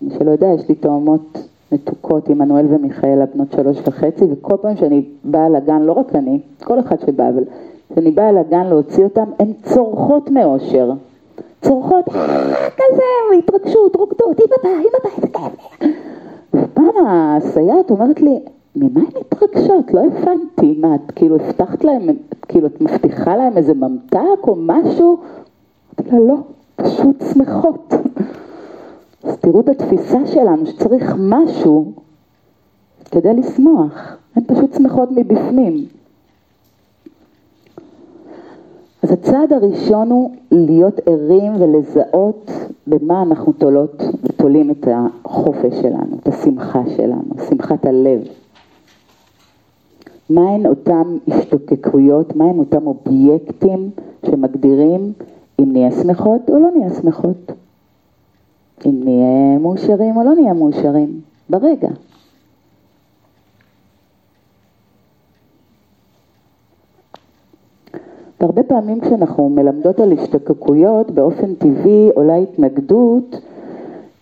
מי 0.01 0.09
שלא 0.19 0.31
יודע, 0.31 0.47
יש 0.47 0.69
לי 0.69 0.75
תאומות 0.75 1.37
מתוקות, 1.71 2.29
עמנואל 2.29 2.65
ומיכאל, 2.69 3.21
הבנות 3.21 3.51
שלוש 3.51 3.77
וחצי, 3.87 4.25
וכל 4.31 4.55
פעם 4.61 4.77
שאני 4.77 5.05
באה 5.23 5.49
לגן, 5.49 5.81
לא 5.81 5.91
רק 5.91 6.15
אני, 6.15 6.39
כל 6.63 6.79
אחד 6.79 6.95
שבא, 6.99 7.29
אבל 7.29 7.43
כשאני 7.91 8.11
באה 8.11 8.31
לגן 8.31 8.67
להוציא 8.67 9.03
אותם, 9.03 9.29
הן 9.39 9.53
צורחות 9.63 10.29
מאושר. 10.31 10.91
צורחות 11.61 12.05
כזה, 12.77 13.03
התרגשות, 13.37 13.95
רוקדות, 13.95 14.39
אמא 14.39 14.55
באה, 14.63 14.79
אמא 14.79 14.99
באה, 15.03 15.11
איזה 15.15 15.27
כיף. 15.27 15.89
ופעם 16.53 17.05
הסייעת 17.07 17.91
אומרת 17.91 18.21
לי, 18.21 18.39
ממה 18.75 18.99
הן 18.99 19.21
מתרגשות? 19.21 19.93
לא 19.93 20.01
הבנתי. 20.05 20.79
מה, 20.79 20.95
את 20.95 21.11
כאילו 21.15 21.35
הבטחת 21.35 21.83
להם, 21.83 22.09
כאילו 22.47 22.67
את 22.67 22.81
מבטיחה 22.81 23.35
להם 23.35 23.57
איזה 23.57 23.73
ממתק 23.73 24.47
או 24.47 24.55
משהו? 24.59 25.17
אמרתי 25.99 26.15
לה, 26.15 26.19
לא, 26.19 26.35
פשוט 26.75 27.23
שמחות. 27.33 27.93
אז 29.23 29.37
תראו 29.37 29.59
את 29.59 29.69
התפיסה 29.69 30.25
שלנו 30.25 30.65
שצריך 30.65 31.15
משהו 31.19 31.91
כדי 33.11 33.33
לשמוח. 33.33 34.17
הן 34.35 34.43
פשוט 34.47 34.73
שמחות 34.73 35.09
מבפנים. 35.11 35.85
אז 39.07 39.13
הצעד 39.13 39.53
הראשון 39.53 40.09
הוא 40.09 40.31
להיות 40.51 40.99
ערים 41.05 41.53
ולזהות 41.59 42.51
במה 42.87 43.21
אנחנו 43.21 43.51
תולות 43.51 44.03
ותולים 44.23 44.71
את 44.71 44.87
החופש 45.25 45.81
שלנו, 45.81 46.17
את 46.21 46.27
השמחה 46.27 46.81
שלנו, 46.95 47.33
שמחת 47.49 47.85
הלב. 47.85 48.21
מהן 50.29 50.65
אותן 50.65 51.17
השתוקקויות, 51.27 52.35
מהם 52.35 52.59
אותם 52.59 52.87
אובייקטים 52.87 53.89
שמגדירים 54.25 55.13
אם 55.59 55.71
נהיה 55.71 55.91
שמחות 55.91 56.49
או 56.49 56.59
לא 56.59 56.67
נהיה 56.77 56.89
שמחות, 56.89 57.51
אם 58.85 59.03
נהיה 59.03 59.57
מאושרים 59.59 60.17
או 60.17 60.23
לא 60.23 60.35
נהיה 60.35 60.53
מאושרים, 60.53 61.21
ברגע. 61.49 61.89
והרבה 68.41 68.63
פעמים 68.63 68.99
כשאנחנו 68.99 69.49
מלמדות 69.49 69.99
על 69.99 70.13
השתקקויות, 70.13 71.11
באופן 71.11 71.53
טבעי 71.53 72.09
עולה 72.15 72.35
התנגדות, 72.35 73.41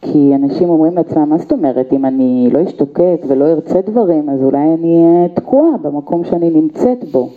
כי 0.01 0.36
אנשים 0.36 0.69
אומרים 0.69 0.95
לעצמם, 0.95 1.30
מה 1.30 1.38
זאת 1.38 1.51
אומרת, 1.51 1.93
אם 1.93 2.06
אני 2.06 2.49
לא 2.51 2.63
אשתוקק 2.63 3.21
ולא 3.28 3.45
ארצה 3.45 3.82
דברים, 3.82 4.30
אז 4.30 4.43
אולי 4.43 4.73
אני 4.73 5.04
אהיה 5.06 5.30
תקועה 5.30 5.78
במקום 5.78 6.23
שאני 6.23 6.49
נמצאת 6.49 7.04
בו. 7.12 7.30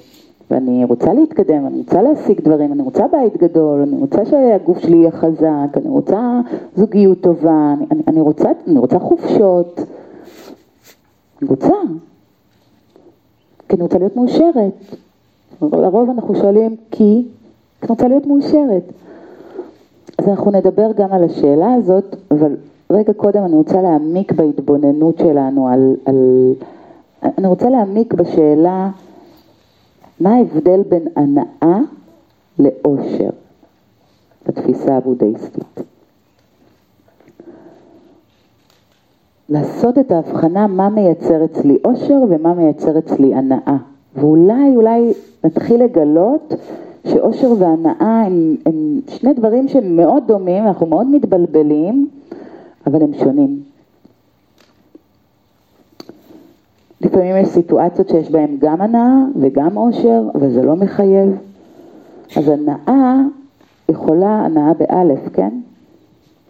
ואני 0.51 0.85
רוצה 0.85 1.13
להתקדם, 1.13 1.67
אני 1.67 1.79
רוצה 1.79 2.03
להשיג 2.03 2.41
דברים, 2.41 2.73
אני 2.73 2.83
רוצה 2.83 3.07
בית 3.13 3.37
גדול, 3.37 3.81
אני 3.81 3.97
רוצה 3.97 4.25
שהגוף 4.25 4.79
שלי 4.79 4.97
יהיה 4.97 5.11
חזק, 5.11 5.77
אני 5.77 5.89
רוצה 5.89 6.41
זוגיות 6.77 7.21
טובה, 7.21 7.75
אני, 7.77 7.87
אני, 7.91 8.03
אני, 8.07 8.21
רוצה, 8.21 8.49
אני 8.67 8.79
רוצה 8.79 8.99
חופשות, 8.99 9.81
אני 11.43 11.49
רוצה, 11.51 11.75
כי 13.69 13.77
אני 13.77 13.83
רוצה 13.83 13.99
להיות 13.99 14.17
מאושרת. 14.17 14.73
לרוב 15.63 16.11
אנחנו 16.11 16.35
שואלים 16.35 16.77
כי, 16.91 16.97
כי 17.81 17.83
אני 17.83 17.89
רוצה 17.89 18.09
להיות 18.09 18.27
מאושרת. 18.27 18.93
אז 20.19 20.29
אנחנו 20.29 20.51
נדבר 20.51 20.93
גם 20.97 21.13
על 21.13 21.25
השאלה 21.25 21.75
הזאת, 21.75 22.17
אבל 22.31 22.57
רגע 22.91 23.13
קודם 23.13 23.45
אני 23.45 23.57
רוצה 23.57 23.83
להעמיק 23.83 24.33
בהתבוננות 24.33 25.19
שלנו 25.19 25.69
על, 25.69 25.97
על 26.05 26.53
אני 27.39 27.47
רוצה 27.47 27.71
להעמיק 27.71 28.15
בשאלה 28.15 28.91
מה 30.21 30.35
ההבדל 30.35 30.83
בין 30.89 31.09
הנאה 31.17 31.79
לאושר 32.59 33.31
בתפיסה 34.47 34.97
הבודהיסטית. 34.97 35.81
לעשות 39.49 39.99
את 39.99 40.11
ההבחנה 40.11 40.67
מה 40.67 40.89
מייצר 40.89 41.45
אצלי 41.45 41.79
אושר 41.85 42.19
ומה 42.29 42.55
מייצר 42.55 42.99
אצלי 42.99 43.35
הנאה. 43.35 43.77
ואולי, 44.15 44.77
אולי 44.77 45.13
נתחיל 45.45 45.85
לגלות 45.85 46.55
שאושר 47.07 47.53
והנאה 47.59 48.23
הם, 48.27 48.57
הם 48.67 49.01
שני 49.09 49.35
דברים 49.35 49.69
שהם 49.69 49.97
מאוד 49.97 50.23
דומים, 50.27 50.67
אנחנו 50.67 50.87
מאוד 50.87 51.07
מתבלבלים, 51.07 52.09
אבל 52.87 53.03
הם 53.03 53.15
שונים. 53.15 53.61
לפעמים 57.01 57.37
יש 57.37 57.49
סיטואציות 57.49 58.09
שיש 58.09 58.31
בהן 58.31 58.57
גם 58.59 58.81
הנאה 58.81 59.25
וגם 59.41 59.75
עושר, 59.75 60.23
אבל 60.35 60.51
זה 60.51 60.63
לא 60.63 60.77
מחייב. 60.77 61.37
אז 62.37 62.49
הנאה 62.49 63.21
יכולה, 63.89 64.45
הנאה 64.45 64.73
באלף, 64.75 65.29
כן? 65.33 65.61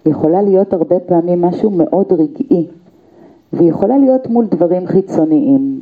יכולה 0.07 0.42
להיות 0.42 0.72
הרבה 0.72 1.01
פעמים 1.01 1.42
משהו 1.42 1.70
מאוד 1.70 2.12
רגעי, 2.12 2.66
והיא 3.53 3.70
יכולה 3.70 3.98
להיות 3.98 4.27
מול 4.27 4.46
דברים 4.46 4.87
חיצוניים, 4.87 5.78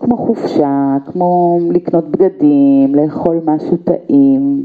כמו 0.00 0.16
חופשה, 0.16 0.96
כמו 1.06 1.58
לקנות 1.70 2.08
בגדים, 2.08 2.94
לאכול 2.94 3.40
משהו 3.44 3.76
טעים, 3.76 4.64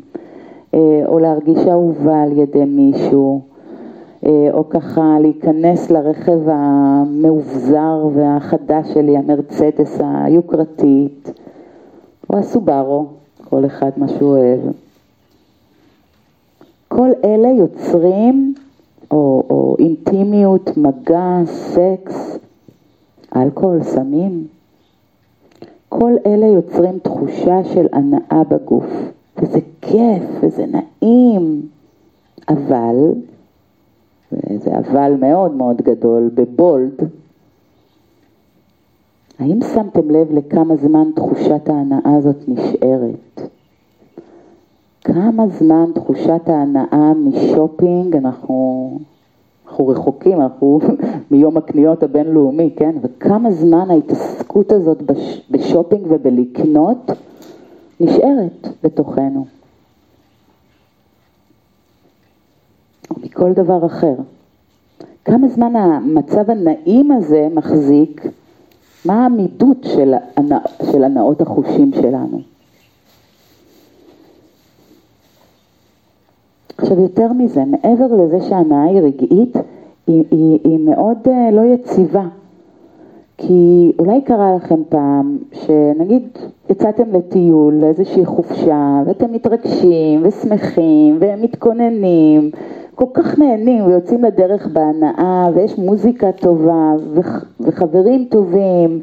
אה, 0.73 1.01
או 1.07 1.19
להרגיש 1.19 1.67
אהובה 1.67 2.23
על 2.23 2.37
ידי 2.37 2.65
מישהו. 2.65 3.41
אה, 4.25 4.49
או 4.53 4.69
ככה 4.69 5.17
להיכנס 5.21 5.91
לרכב 5.91 6.39
המאובזר 6.45 8.07
והחדש 8.13 8.93
שלי, 8.93 9.17
המרצדס 9.17 9.99
היוקרתית, 10.01 11.31
או 12.29 12.37
הסובארו, 12.37 13.05
כל 13.49 13.65
אחד 13.65 13.91
מה 13.97 14.07
שהוא 14.07 14.37
אוהב. 14.37 14.59
כל 16.87 17.09
אלה 17.23 17.49
יוצרים, 17.49 18.53
או, 19.11 19.43
או 19.49 19.75
אינטימיות, 19.79 20.77
מגע, 20.77 21.41
סקס, 21.45 22.39
אלכוהול, 23.35 23.83
סמים, 23.83 24.47
כל 25.99 26.13
אלה 26.25 26.45
יוצרים 26.45 26.99
תחושה 26.99 27.63
של 27.63 27.87
הנאה 27.93 28.43
בגוף, 28.49 28.85
וזה 29.37 29.59
כיף 29.81 30.23
וזה 30.41 30.65
נעים, 30.65 31.61
אבל 32.49 33.13
וזה 34.31 34.77
אבל 34.77 35.13
מאוד 35.19 35.51
מאוד 35.51 35.81
גדול, 35.81 36.29
ב 36.33 36.46
bold, 36.46 37.09
האם 39.39 39.59
שמתם 39.73 40.11
לב 40.11 40.31
לכמה 40.31 40.75
זמן 40.75 41.07
תחושת 41.15 41.69
ההנאה 41.69 42.15
הזאת 42.17 42.37
נשארת? 42.47 43.41
כמה 45.03 45.47
זמן 45.47 45.85
תחושת 45.95 46.49
ההנאה 46.49 47.13
משופינג, 47.13 48.15
אנחנו, 48.15 48.89
אנחנו 49.67 49.87
רחוקים, 49.87 50.41
אנחנו 50.41 50.79
מיום 51.31 51.57
הקניות 51.57 52.03
הבינלאומי, 52.03 52.73
כן? 52.75 52.95
וכמה 53.01 53.51
זמן 53.51 53.91
ההתעסקות 53.91 54.71
הזאת 54.71 55.01
בש, 55.01 55.41
בשופינג 55.51 56.05
ובלקנות 56.09 57.11
נשארת 57.99 58.67
בתוכנו. 58.83 59.45
או 63.11 63.15
מכל 63.23 63.53
דבר 63.53 63.85
אחר. 63.85 64.15
כמה 65.25 65.47
זמן 65.47 65.75
המצב 65.75 66.51
הנעים 66.51 67.11
הזה 67.11 67.47
מחזיק, 67.53 68.25
מה 69.05 69.23
העמידות 69.23 69.77
של, 69.83 70.13
הנא, 70.37 70.57
של 70.91 71.03
הנאות 71.03 71.41
החושים 71.41 71.91
שלנו. 71.93 72.54
עכשיו 76.85 77.01
יותר 77.01 77.33
מזה, 77.33 77.63
מעבר 77.65 78.05
לזה 78.15 78.41
שההנאה 78.41 78.83
היא 78.83 79.01
רגעית, 79.01 79.57
היא, 80.07 80.23
היא, 80.31 80.59
היא 80.63 80.79
מאוד 80.79 81.17
uh, 81.25 81.29
לא 81.51 81.61
יציבה. 81.61 82.23
כי 83.37 83.91
אולי 83.99 84.21
קרה 84.21 84.55
לכם 84.55 84.81
פעם 84.89 85.37
שנגיד 85.53 86.23
יצאתם 86.69 87.03
לטיול, 87.13 87.73
לאיזושהי 87.73 88.25
חופשה, 88.25 89.01
ואתם 89.05 89.33
מתרגשים 89.33 90.21
ושמחים 90.23 91.17
ומתכוננים 91.19 92.51
כל 92.95 93.05
כך 93.13 93.39
נהנים 93.39 93.85
ויוצאים 93.85 94.23
לדרך 94.23 94.67
בהנאה 94.67 95.49
ויש 95.55 95.77
מוזיקה 95.77 96.31
טובה 96.31 96.93
וח, 97.13 97.45
וחברים 97.59 98.25
טובים 98.29 99.01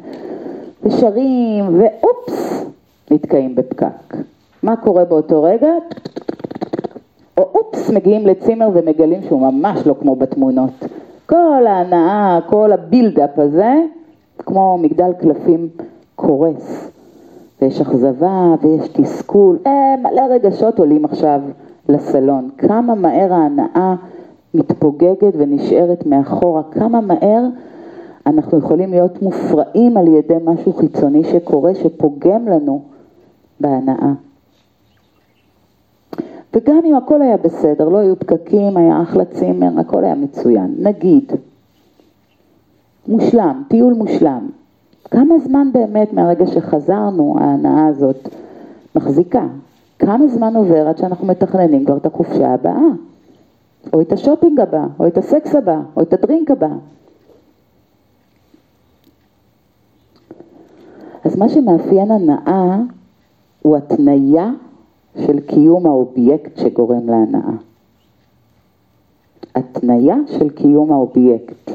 ושרים 0.83 1.65
ואופס, 1.79 2.65
נתקעים 3.11 3.55
בפקק. 3.55 4.15
מה 4.63 4.75
קורה 4.75 5.05
באותו 5.05 5.43
רגע? 5.43 5.69
או 7.37 7.43
אופס, 7.43 7.89
מגיעים 7.89 8.27
לצימר 8.27 8.69
ומגלים 8.73 9.21
שהוא 9.23 9.41
ממש 9.41 9.87
לא 9.87 9.95
כמו 10.01 10.15
בתמונות. 10.15 10.71
כל 11.25 11.67
ההנאה, 11.67 12.39
כל 12.49 12.71
הבילדאפ 12.71 13.39
הזה, 13.39 13.73
כמו 14.37 14.77
מגדל 14.77 15.13
קלפים 15.19 15.67
קורס. 16.15 16.89
ויש 17.61 17.81
אכזבה 17.81 18.55
ויש 18.61 18.87
תסכול, 18.87 19.57
אה, 19.67 19.95
מלא 20.03 20.21
רגשות 20.29 20.79
עולים 20.79 21.05
עכשיו 21.05 21.41
לסלון, 21.89 22.49
כמה 22.57 22.95
מהר 22.95 23.33
ההנאה 23.33 23.95
מתפוגגת 24.53 25.33
ונשארת 25.37 26.05
מאחורה, 26.05 26.63
כמה 26.71 27.01
מהר 27.01 27.43
אנחנו 28.25 28.57
יכולים 28.57 28.91
להיות 28.91 29.21
מופרעים 29.21 29.97
על 29.97 30.07
ידי 30.07 30.37
משהו 30.43 30.73
חיצוני 30.73 31.23
שקורה, 31.23 31.75
שפוגם 31.75 32.47
לנו 32.47 32.81
בהנאה. 33.59 34.11
וגם 36.53 36.81
אם 36.85 36.95
הכל 36.95 37.21
היה 37.21 37.37
בסדר, 37.37 37.89
לא 37.89 37.97
היו 37.97 38.19
פקקים, 38.19 38.77
היה 38.77 39.01
אחלה 39.01 39.25
צימר, 39.25 39.79
הכל 39.79 40.03
היה 40.03 40.15
מצוין. 40.15 40.75
נגיד, 40.79 41.31
מושלם, 43.07 43.63
טיול 43.67 43.93
מושלם. 43.93 44.49
כמה 45.11 45.39
זמן 45.39 45.67
באמת 45.73 46.13
מהרגע 46.13 46.47
שחזרנו 46.47 47.35
ההנאה 47.39 47.87
הזאת 47.87 48.29
מחזיקה? 48.95 49.47
כמה 49.99 50.27
זמן 50.27 50.55
עובר 50.55 50.87
עד 50.87 50.97
שאנחנו 50.97 51.27
מתכננים 51.27 51.85
כבר 51.85 51.97
את 51.97 52.05
החופשה 52.05 52.53
הבאה, 52.53 52.87
או 53.93 54.01
את 54.01 54.11
השופינג 54.11 54.59
הבא, 54.59 54.85
או 54.99 55.07
את 55.07 55.17
הסקס 55.17 55.55
הבא, 55.55 55.79
או 55.95 56.01
את 56.01 56.13
הדרינק 56.13 56.51
הבא. 56.51 56.69
אז 61.25 61.35
מה 61.37 61.49
שמאפיין 61.49 62.11
הנאה 62.11 62.77
הוא 63.61 63.77
התניה 63.77 64.51
של 65.17 65.39
קיום 65.39 65.85
האובייקט 65.85 66.57
שגורם 66.57 67.09
להנאה. 67.09 67.51
התניה 69.55 70.15
של 70.27 70.49
קיום 70.49 70.91
האובייקט. 70.91 71.71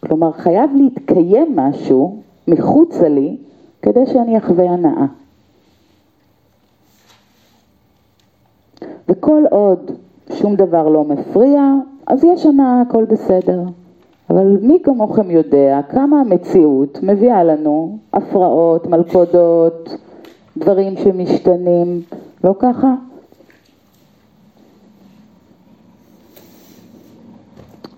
כלומר, 0.00 0.32
חייב 0.32 0.70
להתקיים 0.74 1.56
משהו 1.56 2.22
מחוצה 2.48 3.08
לי 3.08 3.36
כדי 3.82 4.06
שאני 4.06 4.38
אחווה 4.38 4.70
הנאה. 4.70 5.06
וכל 9.08 9.44
עוד 9.50 9.90
שום 10.34 10.56
דבר 10.56 10.88
לא 10.88 11.04
מפריע, 11.04 11.72
אז 12.06 12.24
יש 12.24 12.46
הנאה, 12.46 12.80
הכל 12.80 13.04
בסדר. 13.04 13.62
אבל 14.32 14.58
מי 14.62 14.78
כמוכם 14.82 15.30
יודע 15.30 15.80
כמה 15.88 16.20
המציאות 16.20 16.98
מביאה 17.02 17.44
לנו 17.44 17.98
הפרעות, 18.12 18.86
מלכודות, 18.86 19.96
דברים 20.56 20.96
שמשתנים, 20.96 22.02
לא 22.44 22.54
ככה? 22.58 22.94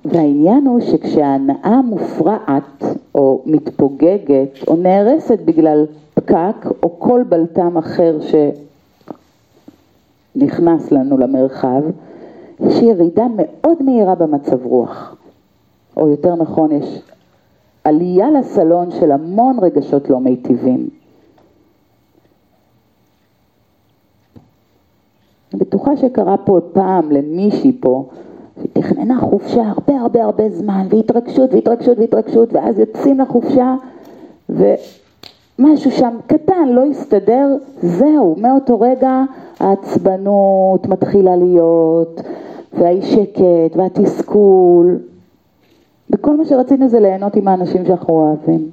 והעניין 0.05 0.67
הוא 0.67 0.81
שכשההנאה 0.81 1.83
מופרעת 1.83 2.85
או 3.15 3.43
מתפוגגת 3.47 4.69
או 4.69 4.77
נהרסת 4.77 5.39
בגלל 5.45 5.87
פקק 6.15 6.67
או 6.83 7.01
כל 7.01 7.23
בלטם 7.29 7.77
אחר 7.77 8.19
שנכנס 10.37 10.93
לנו 10.93 11.19
למרחב, 11.19 11.83
יש 12.61 12.83
ירידה 12.83 13.27
מאוד 13.37 13.83
מהירה 13.83 14.15
במצב 14.15 14.67
רוח, 14.67 15.17
או 15.97 16.09
יותר 16.09 16.35
נכון 16.35 16.73
יש 16.73 17.03
עלייה 17.85 18.31
לסלון 18.31 18.91
של 18.91 19.13
המון 19.13 19.59
רגשות 19.63 20.11
לא 20.11 20.21
מיטיבים. 20.21 20.89
אני 25.53 25.61
בטוחה 25.61 25.97
שקרה 25.97 26.37
פה 26.37 26.61
פעם 26.73 27.11
למישהי 27.13 27.73
פה, 27.81 28.05
שהיא 28.57 28.69
תכננה 28.73 29.21
חופשה 29.21 29.63
הרבה 29.63 30.01
הרבה 30.01 30.25
הרבה 30.25 30.51
זמן, 30.51 30.87
והתרגשות 30.91 31.55
והתרגשות 31.55 31.99
והתרגשות, 31.99 32.53
ואז 32.53 32.79
יוצאים 32.79 33.21
לחופשה, 33.21 33.75
ומשהו 34.49 35.91
שם 35.91 36.17
קטן 36.27 36.69
לא 36.69 36.85
הסתדר, 36.85 37.57
זהו, 37.83 38.37
מאותו 38.39 38.81
רגע 38.81 39.23
העצבנות 39.61 40.87
מתחילה 40.87 41.37
להיות, 41.37 42.21
והאי 42.73 43.03
שקט, 43.03 43.77
והתסכול, 43.77 44.99
וכל 46.11 46.37
מה 46.37 46.45
שרצינו 46.45 46.89
זה 46.89 47.01
ליהנות 47.01 47.37
עם 47.37 47.49
האנשים 47.49 47.87
שאנחנו 47.87 48.15
אוהבים. 48.15 48.71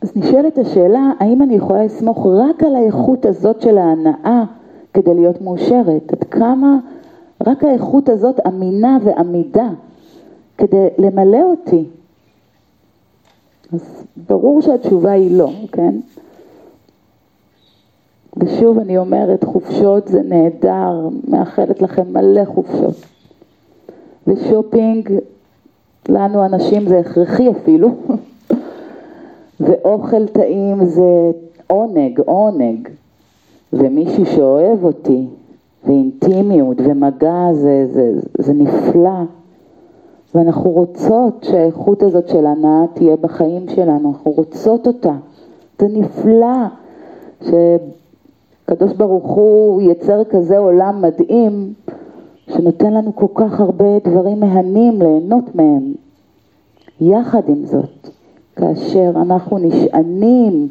אז 0.00 0.16
נשאלת 0.16 0.58
השאלה, 0.58 1.12
האם 1.20 1.42
אני 1.42 1.54
יכולה 1.54 1.84
לסמוך 1.84 2.26
רק 2.26 2.62
על 2.62 2.76
האיכות 2.76 3.26
הזאת 3.26 3.62
של 3.62 3.78
ההנאה 3.78 4.44
כדי 4.94 5.14
להיות 5.14 5.42
מאושרת? 5.42 6.12
עד 6.12 6.24
כמה 6.24 6.78
רק 7.46 7.64
האיכות 7.64 8.08
הזאת 8.08 8.40
אמינה 8.46 8.98
ועמידה 9.04 9.68
כדי 10.58 10.86
למלא 10.98 11.42
אותי? 11.42 11.84
אז 13.72 14.04
ברור 14.28 14.62
שהתשובה 14.62 15.12
היא 15.12 15.38
לא, 15.38 15.50
כן? 15.72 15.94
ושוב 18.36 18.78
אני 18.78 18.98
אומרת, 18.98 19.44
חופשות 19.44 20.08
זה 20.08 20.22
נהדר, 20.22 21.08
מאחלת 21.28 21.82
לכם 21.82 22.12
מלא 22.12 22.44
חופשות. 22.44 23.13
ושופינג, 24.26 25.12
לנו 26.08 26.44
אנשים 26.44 26.88
זה 26.88 26.98
הכרחי 26.98 27.50
אפילו, 27.50 27.88
ואוכל 29.60 30.26
טעים 30.26 30.84
זה 30.84 31.30
עונג, 31.66 32.20
עונג, 32.20 32.88
ומישהו 33.72 34.26
שאוהב 34.26 34.84
אותי, 34.84 35.26
ואינטימיות 35.86 36.76
ומגע 36.80 37.52
זה, 37.52 37.86
זה, 37.92 38.12
זה 38.38 38.52
נפלא, 38.52 39.20
ואנחנו 40.34 40.70
רוצות 40.70 41.46
שהאיכות 41.50 42.02
הזאת 42.02 42.28
של 42.28 42.46
הנאה 42.46 42.82
תהיה 42.94 43.16
בחיים 43.16 43.68
שלנו, 43.68 44.08
אנחנו 44.12 44.30
רוצות 44.30 44.86
אותה, 44.86 45.14
זה 45.78 45.88
נפלא, 45.88 46.66
שקדוש 47.42 48.92
ברוך 48.92 49.26
הוא 49.26 49.82
יצר 49.82 50.24
כזה 50.24 50.58
עולם 50.58 51.02
מדהים, 51.02 51.72
שנותן 52.48 52.94
לנו 52.94 53.16
כל 53.16 53.26
כך 53.34 53.60
הרבה 53.60 53.98
דברים 54.04 54.40
מהנים 54.40 55.02
ליהנות 55.02 55.54
מהם. 55.54 55.94
יחד 57.00 57.48
עם 57.48 57.64
זאת, 57.64 58.08
כאשר 58.56 59.10
אנחנו 59.16 59.58
נשענים 59.58 60.68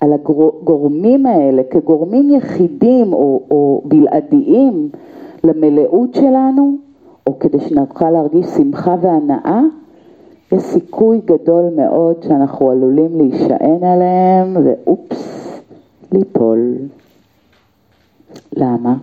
על 0.00 0.12
הגורמים 0.12 1.26
האלה 1.26 1.62
כגורמים 1.70 2.30
יחידים 2.30 3.12
או, 3.12 3.42
או 3.50 3.82
בלעדיים 3.84 4.88
למלאות 5.44 6.14
שלנו, 6.14 6.76
או 7.26 7.38
כדי 7.38 7.60
שנוכל 7.60 8.10
להרגיש 8.10 8.46
שמחה 8.46 8.96
והנאה, 9.00 9.60
יש 10.52 10.62
סיכוי 10.62 11.20
גדול 11.24 11.64
מאוד 11.76 12.22
שאנחנו 12.22 12.70
עלולים 12.70 13.18
להישען 13.18 13.84
עליהם 13.84 14.56
ואופס, 14.64 15.60
ליפול. 16.12 16.74
למה? 18.56 18.94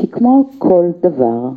כי 0.00 0.08
כמו 0.08 0.44
כל 0.58 0.84
דבר, 1.00 1.50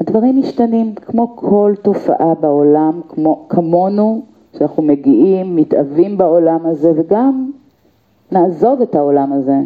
הדברים 0.00 0.40
משתנים, 0.40 0.94
כמו 0.94 1.36
כל 1.36 1.74
תופעה 1.82 2.34
בעולם, 2.34 3.00
כמו, 3.08 3.46
כמונו, 3.48 4.22
שאנחנו 4.58 4.82
מגיעים, 4.82 5.56
מתאווים 5.56 6.18
בעולם 6.18 6.66
הזה, 6.66 6.92
וגם 6.96 7.50
נעזוב 8.32 8.80
את 8.80 8.94
העולם 8.94 9.32
הזה, 9.32 9.56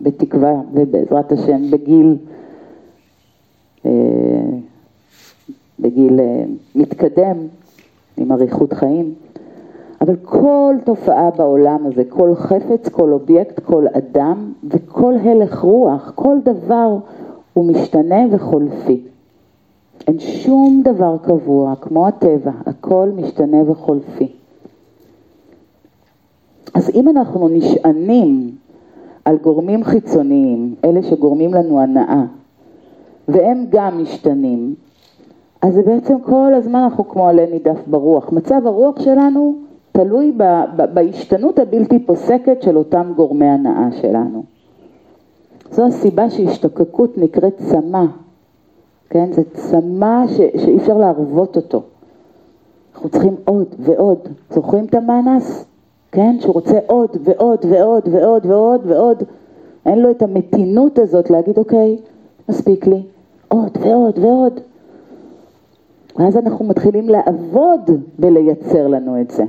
בתקווה 0.00 0.54
ובעזרת 0.72 1.32
השם, 1.32 1.70
בגיל, 1.70 2.16
אה, 3.86 3.90
בגיל 5.80 6.20
אה, 6.20 6.44
מתקדם, 6.74 7.36
עם 8.16 8.32
אריכות 8.32 8.72
חיים. 8.72 9.14
אבל 10.00 10.16
כל 10.16 10.74
תופעה 10.84 11.30
בעולם 11.30 11.86
הזה, 11.86 12.02
כל 12.08 12.34
חפץ, 12.34 12.88
כל 12.88 13.12
אובייקט, 13.12 13.60
כל 13.60 13.86
אדם 13.92 14.52
וכל 14.64 15.14
הלך 15.14 15.58
רוח, 15.58 16.12
כל 16.14 16.36
דבר 16.44 16.96
הוא 17.54 17.64
משתנה 17.64 18.20
וחולפי. 18.30 19.02
אין 20.06 20.18
שום 20.18 20.82
דבר 20.84 21.16
קבוע, 21.22 21.74
כמו 21.76 22.06
הטבע, 22.06 22.50
הכל 22.66 23.08
משתנה 23.16 23.70
וחולפי. 23.70 24.32
אז 26.74 26.90
אם 26.94 27.08
אנחנו 27.08 27.48
נשענים 27.48 28.50
על 29.24 29.36
גורמים 29.36 29.84
חיצוניים, 29.84 30.74
אלה 30.84 31.02
שגורמים 31.02 31.54
לנו 31.54 31.80
הנאה, 31.80 32.24
והם 33.28 33.64
גם 33.70 34.02
משתנים, 34.02 34.74
אז 35.62 35.74
זה 35.74 35.82
בעצם 35.82 36.14
כל 36.20 36.54
הזמן 36.54 36.80
אנחנו 36.80 37.08
כמו 37.08 37.28
עלה 37.28 37.46
נידף 37.50 37.78
ברוח. 37.86 38.32
מצב 38.32 38.66
הרוח 38.66 39.00
שלנו 39.00 39.67
תלוי 39.98 40.32
ב, 40.36 40.42
ב, 40.76 40.94
בהשתנות 40.94 41.58
הבלתי 41.58 41.98
פוסקת 41.98 42.62
של 42.62 42.76
אותם 42.76 43.12
גורמי 43.16 43.46
הנאה 43.46 43.88
שלנו. 43.92 44.42
זו 45.70 45.86
הסיבה 45.86 46.30
שהשתוקקות 46.30 47.18
נקראת 47.18 47.56
צמא, 47.56 48.04
כן? 49.10 49.32
זה 49.32 49.42
צמא 49.52 50.26
שאי 50.26 50.76
אפשר 50.76 50.98
להרוות 50.98 51.56
אותו. 51.56 51.82
אנחנו 52.94 53.08
צריכים 53.08 53.36
עוד 53.44 53.66
ועוד. 53.78 54.18
זוכרים 54.50 54.84
את 54.84 54.94
המאנס? 54.94 55.64
כן? 56.12 56.36
שהוא 56.40 56.54
רוצה 56.54 56.78
עוד 56.86 57.16
ועוד 57.24 57.64
ועוד 57.70 58.08
ועוד 58.08 58.46
ועוד 58.46 58.80
ועוד. 58.86 59.22
אין 59.86 59.98
לו 59.98 60.10
את 60.10 60.22
המתינות 60.22 60.98
הזאת 60.98 61.30
להגיד, 61.30 61.58
אוקיי, 61.58 61.98
מספיק 62.48 62.86
לי, 62.86 63.02
עוד 63.48 63.78
ועוד 63.80 64.18
ועוד. 64.18 64.60
ואז 66.16 66.36
אנחנו 66.36 66.64
מתחילים 66.64 67.08
לעבוד 67.08 67.90
ולייצר 68.18 68.86
לנו 68.86 69.20
את 69.20 69.30
זה. 69.30 69.44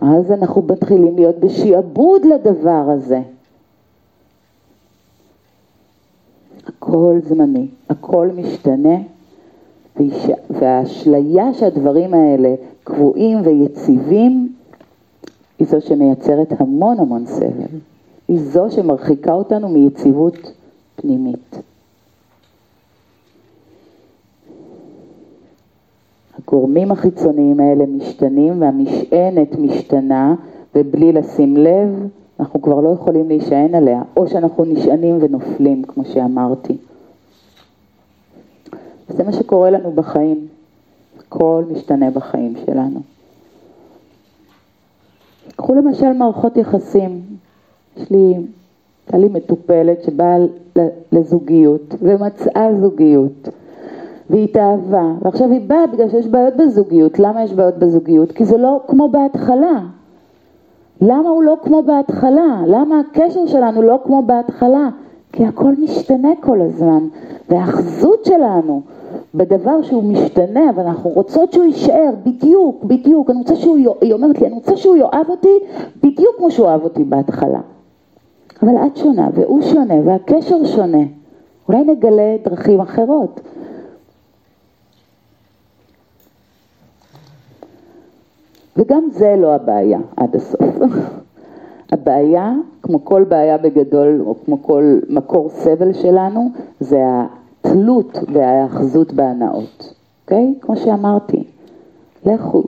אז 0.00 0.32
אנחנו 0.32 0.62
מתחילים 0.62 1.16
להיות 1.16 1.36
בשעבוד 1.38 2.24
לדבר 2.24 2.84
הזה. 2.88 3.20
הכל 6.66 7.18
זמני, 7.28 7.66
הכל 7.90 8.28
משתנה, 8.36 8.96
והאשליה 10.50 11.54
שהדברים 11.54 12.14
האלה 12.14 12.54
קבועים 12.84 13.38
ויציבים 13.44 14.52
היא 15.58 15.66
זו 15.66 15.80
שמייצרת 15.80 16.60
המון 16.60 17.00
המון 17.00 17.26
סבל. 17.26 17.78
היא 18.28 18.40
זו 18.40 18.70
שמרחיקה 18.70 19.32
אותנו 19.32 19.68
מיציבות 19.68 20.52
פנימית. 20.96 21.56
הגורמים 26.46 26.92
החיצוניים 26.92 27.60
האלה 27.60 27.86
משתנים 27.86 28.60
והמשענת 28.62 29.58
משתנה 29.58 30.34
ובלי 30.74 31.12
לשים 31.12 31.56
לב 31.56 32.08
אנחנו 32.40 32.62
כבר 32.62 32.80
לא 32.80 32.88
יכולים 32.88 33.28
להישען 33.28 33.74
עליה, 33.74 34.02
או 34.16 34.28
שאנחנו 34.28 34.64
נשענים 34.64 35.18
ונופלים, 35.20 35.82
כמו 35.82 36.04
שאמרתי. 36.04 36.76
זה 39.08 39.24
מה 39.24 39.32
שקורה 39.32 39.70
לנו 39.70 39.92
בחיים, 39.92 40.46
הכל 41.18 41.64
משתנה 41.70 42.10
בחיים 42.10 42.54
שלנו. 42.66 43.00
קחו 45.56 45.74
למשל 45.74 46.12
מערכות 46.12 46.56
יחסים, 46.56 47.22
יש 47.96 48.10
לי, 48.10 48.34
הייתה 49.06 49.18
לי 49.18 49.28
מטופלת 49.28 50.02
שבאה 50.02 50.36
לזוגיות 51.12 51.94
ומצאה 52.00 52.74
זוגיות. 52.80 53.48
והיא 54.30 54.44
התאהבה, 54.44 55.12
ועכשיו 55.22 55.50
היא 55.50 55.60
באה 55.66 55.86
בגלל 55.86 56.08
שיש 56.08 56.26
בעיות 56.26 56.56
בזוגיות. 56.56 57.18
למה 57.18 57.44
יש 57.44 57.52
בעיות 57.52 57.78
בזוגיות? 57.78 58.32
כי 58.32 58.44
זה 58.44 58.56
לא 58.56 58.80
כמו 58.86 59.08
בהתחלה. 59.08 59.80
למה 61.00 61.28
הוא 61.28 61.42
לא 61.42 61.56
כמו 61.62 61.82
בהתחלה? 61.82 62.62
למה 62.66 63.00
הקשר 63.00 63.46
שלנו 63.46 63.82
לא 63.82 63.98
כמו 64.04 64.22
בהתחלה? 64.22 64.88
כי 65.32 65.44
הכל 65.44 65.72
משתנה 65.78 66.28
כל 66.40 66.60
הזמן, 66.60 67.08
והאחזות 67.48 68.24
שלנו 68.24 68.80
בדבר 69.34 69.82
שהוא 69.82 70.04
משתנה, 70.04 70.70
אבל 70.70 70.82
אנחנו 70.82 71.10
רוצות 71.10 71.52
שהוא 71.52 71.64
יישאר 71.64 72.10
בדיוק, 72.24 72.84
בדיוק, 72.84 73.30
אני 73.30 73.38
רוצה 73.38 73.56
שהוא, 73.56 73.78
היא 74.00 74.12
אומרת 74.12 74.40
לי, 74.40 74.46
אני 74.46 74.54
רוצה 74.54 74.76
שהוא 74.76 74.96
יאהב 74.96 75.28
אותי 75.28 75.58
בדיוק 76.02 76.36
כמו 76.38 76.50
שהוא 76.50 76.68
אהב 76.68 76.84
אותי 76.84 77.04
בהתחלה. 77.04 77.60
אבל 78.62 78.76
את 78.86 78.96
שונה, 78.96 79.28
והוא 79.34 79.62
שונה, 79.62 79.94
והקשר 80.04 80.64
שונה. 80.64 81.02
אולי 81.68 81.84
נגלה 81.84 82.36
דרכים 82.44 82.80
אחרות. 82.80 83.40
וגם 88.76 89.08
זה 89.12 89.34
לא 89.38 89.54
הבעיה 89.54 89.98
עד 90.16 90.36
הסוף. 90.36 90.76
הבעיה, 91.92 92.52
כמו 92.82 93.04
כל 93.04 93.24
בעיה 93.28 93.58
בגדול, 93.58 94.22
או 94.26 94.34
כמו 94.44 94.62
כל 94.62 94.98
מקור 95.08 95.48
סבל 95.48 95.92
שלנו, 95.92 96.50
זה 96.80 96.98
התלות 97.64 98.18
וההאחזות 98.32 99.12
בהנאות, 99.12 99.94
אוקיי? 100.24 100.54
Okay? 100.56 100.64
כמו 100.66 100.76
שאמרתי, 100.76 101.44
לכו, 102.26 102.64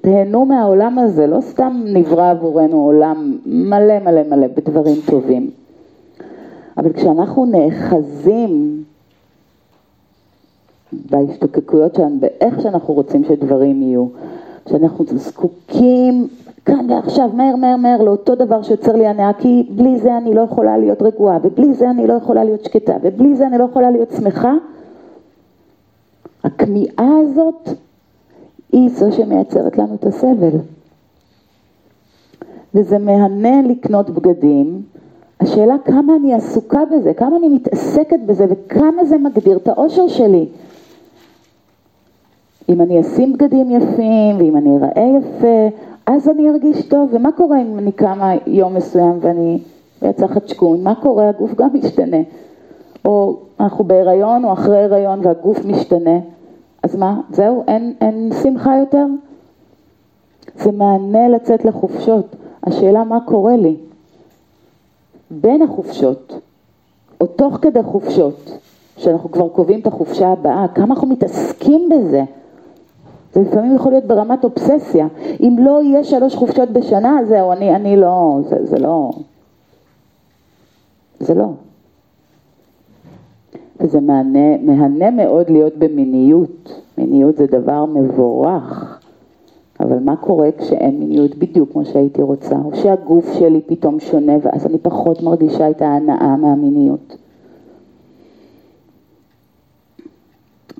תהנו 0.00 0.44
מהעולם 0.44 0.98
הזה, 0.98 1.26
לא 1.26 1.40
סתם 1.40 1.82
נברא 1.84 2.30
עבורנו 2.30 2.76
עולם 2.76 3.38
מלא 3.46 3.98
מלא 3.98 4.22
מלא 4.30 4.46
בדברים 4.46 4.96
טובים. 5.06 5.50
אבל 6.76 6.92
כשאנחנו 6.92 7.44
נאחזים 7.44 8.84
בהשתוקקויות 11.10 11.94
שלנו, 11.94 12.20
באיך 12.20 12.60
שאנחנו 12.60 12.94
רוצים 12.94 13.24
שדברים 13.24 13.82
יהיו, 13.82 14.06
כשאנחנו 14.64 15.04
זקוקים 15.08 16.28
כאן 16.64 16.90
ועכשיו, 16.90 17.30
מהר 17.34 17.56
מהר 17.56 17.76
מהר, 17.76 18.02
לאותו 18.02 18.34
דבר 18.34 18.62
שיוצר 18.62 18.96
לי 18.96 19.06
הנאה, 19.06 19.32
כי 19.32 19.68
בלי 19.70 19.98
זה 19.98 20.16
אני 20.16 20.34
לא 20.34 20.40
יכולה 20.40 20.78
להיות 20.78 21.02
רגועה, 21.02 21.38
ובלי 21.42 21.74
זה 21.74 21.90
אני 21.90 22.06
לא 22.06 22.12
יכולה 22.12 22.44
להיות 22.44 22.64
שקטה, 22.64 22.96
ובלי 23.02 23.34
זה 23.34 23.46
אני 23.46 23.58
לא 23.58 23.64
יכולה 23.64 23.90
להיות 23.90 24.10
שמחה, 24.16 24.52
הכמיהה 26.44 27.18
הזאת 27.20 27.68
היא 28.72 28.90
זו 28.90 29.12
שמייצרת 29.12 29.78
לנו 29.78 29.94
את 29.94 30.04
הסבל. 30.04 30.58
וזה 32.74 32.98
מהנה 32.98 33.62
לקנות 33.62 34.10
בגדים, 34.10 34.82
השאלה 35.40 35.74
כמה 35.84 36.16
אני 36.16 36.34
עסוקה 36.34 36.80
בזה, 36.84 37.14
כמה 37.14 37.36
אני 37.36 37.48
מתעסקת 37.48 38.20
בזה 38.26 38.46
וכמה 38.48 39.04
זה 39.04 39.18
מגדיר 39.18 39.56
את 39.56 39.68
האושר 39.68 40.08
שלי. 40.08 40.46
אם 42.68 42.80
אני 42.80 43.00
אשים 43.00 43.32
בגדים 43.32 43.70
יפים 43.70 44.36
ואם 44.38 44.56
אני 44.56 44.76
אראה 44.76 45.18
יפה, 45.18 45.76
אז 46.06 46.28
אני 46.28 46.50
ארגיש 46.50 46.86
טוב. 46.86 47.10
ומה 47.12 47.32
קורה 47.32 47.62
אם 47.62 47.78
אני 47.78 47.92
קמה 47.92 48.32
יום 48.46 48.74
מסוים 48.74 49.18
ואני 49.20 49.58
יצא 50.02 50.26
חדשקון? 50.26 50.82
מה 50.82 50.94
קורה? 50.94 51.28
הגוף 51.28 51.54
גם 51.54 51.68
משתנה. 51.74 52.16
או 53.04 53.36
אנחנו 53.60 53.84
בהיריון 53.84 54.44
או 54.44 54.52
אחרי 54.52 54.84
הריון 54.84 55.26
והגוף 55.26 55.64
משתנה. 55.64 56.18
אז 56.82 56.96
מה? 56.96 57.20
זהו? 57.30 57.64
אין, 57.68 57.94
אין 58.00 58.30
שמחה 58.42 58.76
יותר? 58.76 59.06
זה 60.56 60.72
מענה 60.72 61.28
לצאת 61.28 61.64
לחופשות. 61.64 62.36
השאלה 62.64 63.04
מה 63.04 63.20
קורה 63.20 63.56
לי 63.56 63.76
בין 65.30 65.62
החופשות, 65.62 66.40
או 67.20 67.26
תוך 67.26 67.58
כדי 67.62 67.82
חופשות, 67.82 68.58
שאנחנו 68.96 69.30
כבר 69.30 69.48
קובעים 69.48 69.80
את 69.80 69.86
החופשה 69.86 70.28
הבאה, 70.28 70.66
כמה 70.74 70.94
אנחנו 70.94 71.08
מתעסקים 71.08 71.88
בזה. 71.88 72.22
זה 73.32 73.40
לפעמים 73.40 73.74
יכול 73.74 73.92
להיות 73.92 74.04
ברמת 74.04 74.44
אובססיה. 74.44 75.06
אם 75.40 75.56
לא 75.58 75.82
יהיה 75.82 76.04
שלוש 76.04 76.34
חופשות 76.34 76.70
בשנה, 76.70 77.18
זהו, 77.28 77.52
אני, 77.52 77.76
אני 77.76 77.96
לא, 77.96 78.38
זה, 78.48 78.66
זה 78.66 78.78
לא, 78.78 79.10
זה 81.20 81.34
לא. 81.34 81.48
וזה 83.80 84.00
מהנה, 84.00 84.58
מהנה 84.62 85.10
מאוד 85.10 85.50
להיות 85.50 85.76
במיניות. 85.78 86.82
מיניות 86.98 87.36
זה 87.36 87.46
דבר 87.46 87.84
מבורך, 87.84 88.98
אבל 89.80 89.98
מה 89.98 90.16
קורה 90.16 90.48
כשאין 90.58 90.98
מיניות 90.98 91.34
בדיוק 91.34 91.72
כמו 91.72 91.84
שהייתי 91.84 92.22
רוצה, 92.22 92.56
או 92.64 92.76
שהגוף 92.76 93.32
שלי 93.38 93.60
פתאום 93.66 94.00
שונה 94.00 94.32
ואז 94.42 94.66
אני 94.66 94.78
פחות 94.78 95.22
מרגישה 95.22 95.70
את 95.70 95.82
ההנאה 95.82 96.36
מהמיניות. 96.36 97.16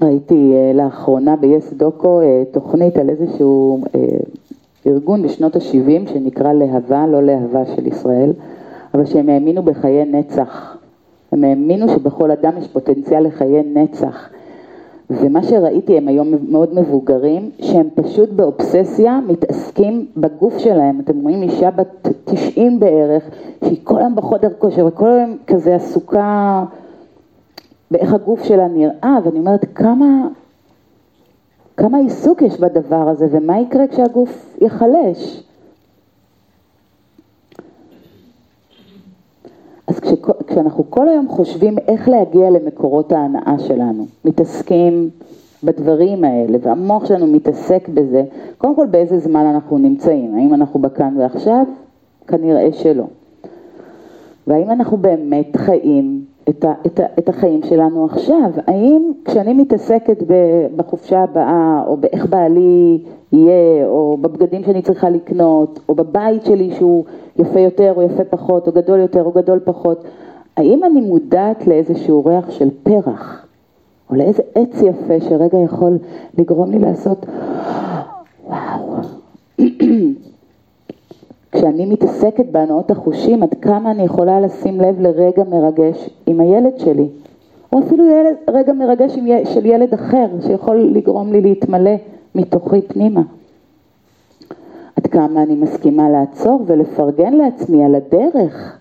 ראיתי 0.02 0.52
uh, 0.52 0.76
לאחרונה 0.76 1.36
ב-yes 1.36 1.74
דוקו 1.74 2.20
uh, 2.20 2.54
תוכנית 2.54 2.96
על 2.96 3.10
איזשהו 3.10 3.80
uh, 3.84 3.88
ארגון 4.86 5.22
בשנות 5.22 5.56
ה-70 5.56 6.12
שנקרא 6.12 6.52
להבה, 6.52 7.06
לא 7.06 7.22
להבה 7.22 7.66
של 7.66 7.86
ישראל, 7.86 8.32
אבל 8.94 9.06
שהם 9.06 9.28
האמינו 9.28 9.62
בחיי 9.62 10.04
נצח. 10.04 10.76
הם 11.32 11.44
האמינו 11.44 11.88
שבכל 11.88 12.30
אדם 12.30 12.52
יש 12.58 12.68
פוטנציאל 12.68 13.26
לחיי 13.26 13.62
נצח. 13.74 14.28
ומה 15.10 15.42
שראיתי, 15.42 15.96
הם 15.96 16.08
היום 16.08 16.34
מאוד 16.48 16.74
מבוגרים, 16.74 17.50
שהם 17.60 17.88
פשוט 17.94 18.28
באובססיה 18.30 19.20
מתעסקים 19.28 20.06
בגוף 20.16 20.58
שלהם. 20.58 21.00
אתם 21.00 21.20
רואים 21.20 21.42
אישה 21.42 21.70
בת 21.70 22.08
90 22.24 22.80
בערך, 22.80 23.22
שהיא 23.64 23.78
כל 23.84 23.98
היום 23.98 24.16
בחודר 24.16 24.48
כושר 24.58 24.86
וכל 24.86 25.08
היום 25.08 25.36
כזה 25.46 25.74
עסוקה 25.74 26.64
באיך 27.92 28.14
הגוף 28.14 28.44
שלה 28.44 28.68
נראה, 28.68 29.18
ואני 29.24 29.38
אומרת 29.38 29.64
כמה, 29.74 30.28
כמה 31.76 31.98
עיסוק 31.98 32.42
יש 32.42 32.60
בדבר 32.60 33.08
הזה 33.08 33.26
ומה 33.30 33.60
יקרה 33.60 33.86
כשהגוף 33.86 34.56
ייחלש. 34.60 35.42
אז 39.86 40.00
כשאנחנו 40.46 40.90
כל 40.90 41.08
היום 41.08 41.28
חושבים 41.28 41.78
איך 41.78 42.08
להגיע 42.08 42.50
למקורות 42.50 43.12
ההנאה 43.12 43.58
שלנו, 43.58 44.06
מתעסקים 44.24 45.10
בדברים 45.64 46.24
האלה, 46.24 46.58
והמוח 46.62 47.06
שלנו 47.06 47.26
מתעסק 47.26 47.88
בזה, 47.88 48.24
קודם 48.58 48.76
כל 48.76 48.86
באיזה 48.86 49.18
זמן 49.18 49.46
אנחנו 49.46 49.78
נמצאים, 49.78 50.34
האם 50.34 50.54
אנחנו 50.54 50.80
בכאן 50.80 51.14
ועכשיו? 51.18 51.66
כנראה 52.26 52.72
שלא. 52.72 53.04
והאם 54.46 54.70
אנחנו 54.70 54.96
באמת 54.96 55.56
חיים 55.56 56.24
את, 56.48 56.64
ה, 56.64 56.72
את, 56.86 57.00
ה, 57.00 57.04
את 57.18 57.28
החיים 57.28 57.60
שלנו 57.62 58.04
עכשיו? 58.04 58.50
האם 58.66 59.12
כשאני 59.24 59.52
מתעסקת 59.52 60.22
בחופשה 60.76 61.22
הבאה, 61.22 61.82
או 61.86 61.96
באיך 61.96 62.26
בעלי 62.26 62.98
יהיה, 63.32 63.86
או 63.86 64.16
בבגדים 64.20 64.64
שאני 64.64 64.82
צריכה 64.82 65.10
לקנות, 65.10 65.80
או 65.88 65.94
בבית 65.94 66.44
שלי 66.44 66.70
שהוא 66.78 67.04
יפה 67.36 67.60
יותר 67.60 67.92
או 67.96 68.02
יפה 68.02 68.24
פחות, 68.24 68.66
או 68.66 68.72
גדול 68.72 69.00
יותר 69.00 69.22
או 69.22 69.32
גדול 69.32 69.60
פחות, 69.64 70.04
האם 70.56 70.84
אני 70.84 71.00
מודעת 71.00 71.66
לאיזשהו 71.66 72.24
ריח 72.24 72.50
של 72.50 72.68
פרח, 72.82 73.46
או 74.10 74.14
לאיזה 74.14 74.42
עץ 74.54 74.82
יפה 74.82 75.20
שרגע 75.28 75.58
יכול 75.58 75.98
לגרום 76.38 76.70
לי 76.70 76.78
לעשות 76.78 77.26
וואו. 78.46 78.96
כשאני 81.52 81.86
מתעסקת 81.86 82.46
בהנאות 82.50 82.90
החושים, 82.90 83.42
עד 83.42 83.54
כמה 83.62 83.90
אני 83.90 84.02
יכולה 84.02 84.40
לשים 84.40 84.80
לב 84.80 85.00
לרגע 85.00 85.44
מרגש 85.44 86.10
עם 86.26 86.40
הילד 86.40 86.78
שלי, 86.78 87.08
או 87.72 87.78
אפילו 87.78 88.04
ילד, 88.10 88.36
רגע 88.48 88.72
מרגש 88.72 89.16
עם, 89.16 89.26
של 89.44 89.66
ילד 89.66 89.94
אחר, 89.94 90.26
שיכול 90.46 90.76
לגרום 90.76 91.32
לי 91.32 91.40
להתמלא 91.40 91.90
מתוכי 92.34 92.82
פנימה. 92.82 93.22
עד 94.96 95.06
כמה 95.06 95.42
אני 95.42 95.54
מסכימה 95.54 96.10
לעצור 96.10 96.62
ולפרגן 96.66 97.32
לעצמי 97.32 97.84
על 97.84 97.94
הדרך, 97.94 98.78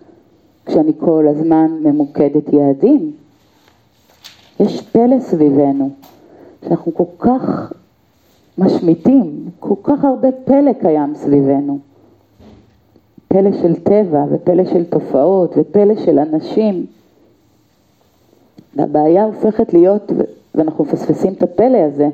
כשאני 0.65 0.91
כל 0.99 1.27
הזמן 1.27 1.71
ממוקדת 1.81 2.53
יעדים. 2.53 3.11
יש 4.59 4.81
פלא 4.81 5.19
סביבנו, 5.19 5.89
שאנחנו 6.65 6.93
כל 6.93 7.03
כך 7.19 7.73
משמיטים, 8.57 9.45
כל 9.59 9.75
כך 9.83 10.05
הרבה 10.05 10.31
פלא 10.31 10.73
קיים 10.73 11.15
סביבנו. 11.15 11.90
פלא 13.31 13.51
של 13.61 13.75
טבע 13.75 14.25
ופלא 14.31 14.65
של 14.65 14.83
תופעות 14.83 15.53
ופלא 15.57 15.95
של 15.95 16.19
אנשים. 16.19 16.85
והבעיה 18.75 19.25
הופכת 19.25 19.73
להיות, 19.73 20.11
ואנחנו 20.55 20.83
מפספסים 20.83 21.33
את 21.33 21.43
הפלא 21.43 21.77
הזה, 21.77 22.09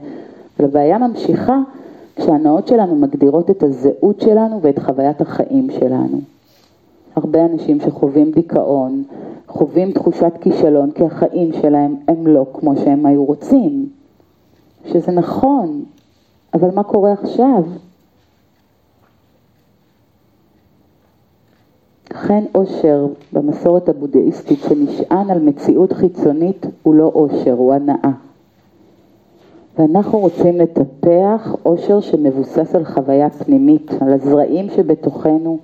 אבל 0.60 0.67
הבעיה 0.67 0.97
ממשיכה 0.97 1.59
כשהנאות 2.15 2.68
שלנו 2.68 2.95
מגדירות 2.95 3.49
את 3.49 3.63
הזהות 3.63 4.22
שלנו 4.22 4.61
ואת 4.61 4.80
חוויית 4.80 5.22
החיים 5.22 5.70
שלנו. 5.72 6.20
הרבה 7.15 7.45
אנשים 7.45 7.80
שחווים 7.80 8.32
דיכאון, 8.32 9.03
חווים 9.47 9.91
תחושת 9.91 10.32
כישלון 10.41 10.91
כי 10.91 11.03
החיים 11.03 11.53
שלהם 11.61 11.95
הם 12.07 12.28
לא 12.28 12.45
כמו 12.53 12.76
שהם 12.76 13.05
היו 13.05 13.26
רוצים. 13.26 13.89
שזה 14.86 15.11
נכון, 15.11 15.84
אבל 16.53 16.70
מה 16.76 16.84
קורה 16.84 17.11
עכשיו? 17.11 17.63
אכן 22.12 22.43
אושר 22.55 23.08
במסורת 23.34 23.89
הבודהיסטית 23.89 24.60
שנשען 24.60 25.30
על 25.30 25.39
מציאות 25.39 25.93
חיצונית 25.93 26.66
הוא 26.84 26.95
לא 26.95 27.12
אושר, 27.16 27.53
הוא 27.53 27.74
הנאה. 27.74 28.12
ואנחנו 29.80 30.20
רוצים 30.20 30.58
לטפח 30.58 31.55
אושר 31.66 32.01
שמבוסס 32.01 32.76
על 32.76 32.86
חוויה 32.86 33.30
פנימית, 33.30 33.91
על 34.01 34.14
הזרעים 34.14 34.70
שבתוכנו, 34.70 35.60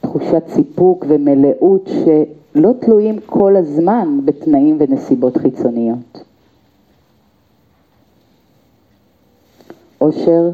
תחושת 0.00 0.42
סיפוק 0.48 1.04
ומלאות 1.08 1.88
שלא 1.88 2.72
תלויים 2.80 3.18
כל 3.26 3.56
הזמן 3.56 4.20
בתנאים 4.24 4.76
ונסיבות 4.80 5.36
חיצוניות. 5.36 6.24
אושר 10.00 10.50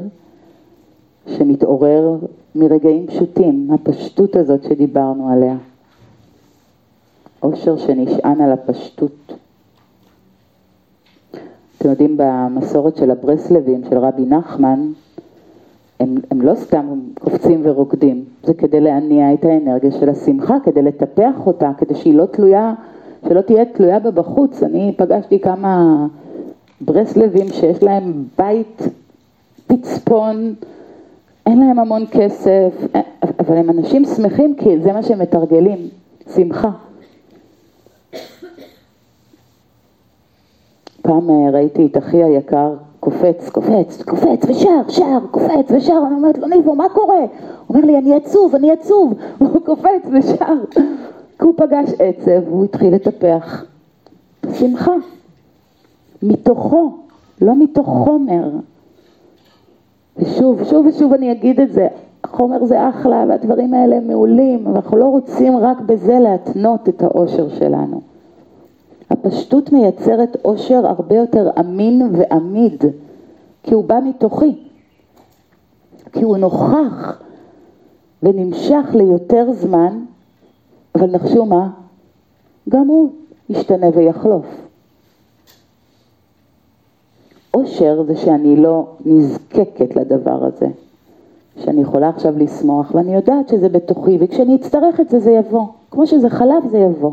שמתעורר 1.26 2.18
מרגעים 2.54 3.06
פשוטים, 3.06 3.70
הפשטות 3.74 4.36
הזאת 4.36 4.62
שדיברנו 4.62 5.28
עליה. 5.28 5.56
אושר 7.42 7.76
שנשען 7.76 8.40
על 8.40 8.52
הפשטות. 8.52 9.32
אתם 11.78 11.88
יודעים, 11.88 12.16
במסורת 12.16 12.96
של 12.96 13.10
הברסלבים, 13.10 13.82
של 13.90 13.98
רבי 13.98 14.22
נחמן, 14.22 14.92
הם, 16.00 16.14
הם 16.30 16.42
לא 16.42 16.54
סתם 16.54 17.00
קופצים 17.20 17.60
ורוקדים, 17.64 18.24
זה 18.42 18.54
כדי 18.54 18.80
להניע 18.80 19.34
את 19.34 19.44
האנרגיה 19.44 19.92
של 19.92 20.08
השמחה, 20.08 20.56
כדי 20.64 20.82
לטפח 20.82 21.46
אותה, 21.46 21.70
כדי 21.78 21.94
שהיא 21.94 22.14
לא 22.14 22.26
תלויה, 22.26 22.74
שלא 23.28 23.40
תהיה 23.40 23.64
תלויה 23.64 23.98
בה 23.98 24.10
בחוץ. 24.10 24.62
אני 24.62 24.94
פגשתי 24.96 25.40
כמה 25.40 26.06
ברסלבים 26.80 27.48
שיש 27.48 27.82
להם 27.82 28.24
בית 28.38 28.82
פצפון, 29.66 30.54
אין 31.48 31.60
להם 31.60 31.78
המון 31.78 32.04
כסף, 32.10 32.70
אבל 33.40 33.56
הם 33.56 33.70
אנשים 33.70 34.04
שמחים 34.04 34.54
כי 34.54 34.80
זה 34.80 34.92
מה 34.92 35.02
שהם 35.02 35.18
מתרגלים, 35.18 35.88
שמחה. 36.34 36.70
פעם 41.02 41.30
אה, 41.30 41.50
ראיתי 41.52 41.86
את 41.86 41.96
אחי 41.96 42.24
היקר 42.24 42.74
קופץ, 43.00 43.48
קופץ, 43.48 44.02
קופץ 44.02 44.44
ושר, 44.48 44.88
שר, 44.88 45.18
קופץ 45.30 45.70
ושר, 45.70 46.02
אני 46.06 46.14
אומרת 46.14 46.38
לו, 46.38 46.46
ניבו, 46.46 46.74
מה 46.74 46.88
קורה? 46.88 47.20
הוא 47.20 47.28
אומר 47.68 47.86
לי, 47.86 47.98
אני 47.98 48.14
עצוב, 48.14 48.54
אני 48.54 48.70
עצוב, 48.70 49.14
הוא 49.38 49.60
קופץ 49.64 50.06
ושר, 50.12 50.54
כי 51.38 51.44
הוא 51.44 51.54
פגש 51.56 51.90
עצב, 51.98 52.48
והוא 52.48 52.64
התחיל 52.64 52.94
לטפח 52.94 53.64
שמחה, 54.52 54.92
מתוכו, 56.22 56.92
לא 57.40 57.54
מתוך 57.54 57.86
חומר. 57.86 58.50
ושוב, 60.18 60.64
שוב 60.64 60.86
ושוב 60.86 61.12
אני 61.12 61.32
אגיד 61.32 61.60
את 61.60 61.72
זה, 61.72 61.88
החומר 62.24 62.64
זה 62.64 62.88
אחלה 62.88 63.24
והדברים 63.28 63.74
האלה 63.74 64.00
מעולים, 64.00 64.66
אבל 64.66 64.76
אנחנו 64.76 64.96
לא 64.96 65.04
רוצים 65.04 65.56
רק 65.56 65.80
בזה 65.80 66.18
להתנות 66.18 66.88
את 66.88 67.02
האושר 67.02 67.48
שלנו. 67.48 68.00
הפשטות 69.10 69.72
מייצרת 69.72 70.36
אושר 70.44 70.86
הרבה 70.86 71.16
יותר 71.16 71.50
אמין 71.60 72.10
ועמיד, 72.12 72.84
כי 73.62 73.74
הוא 73.74 73.84
בא 73.84 73.98
מתוכי, 74.04 74.54
כי 76.12 76.24
הוא 76.24 76.36
נוכח 76.36 77.22
ונמשך 78.22 78.84
ליותר 78.94 79.52
זמן, 79.52 79.98
אבל 80.94 81.10
נחשו 81.10 81.46
מה? 81.46 81.70
גם 82.68 82.86
הוא 82.86 83.10
ישתנה 83.48 83.86
ויחלוף. 83.94 84.67
אושר 87.58 88.02
זה 88.02 88.16
שאני 88.16 88.56
לא 88.56 88.86
נזקקת 89.04 89.96
לדבר 89.96 90.44
הזה, 90.44 90.66
שאני 91.56 91.80
יכולה 91.80 92.08
עכשיו 92.08 92.38
לשמוח 92.38 92.94
ואני 92.94 93.14
יודעת 93.14 93.48
שזה 93.48 93.68
בתוכי 93.68 94.16
וכשאני 94.20 94.56
אצטרך 94.56 95.00
את 95.00 95.08
זה 95.08 95.18
זה 95.18 95.30
יבוא, 95.30 95.66
כמו 95.90 96.06
שזה 96.06 96.30
חלב 96.30 96.68
זה 96.70 96.78
יבוא. 96.78 97.12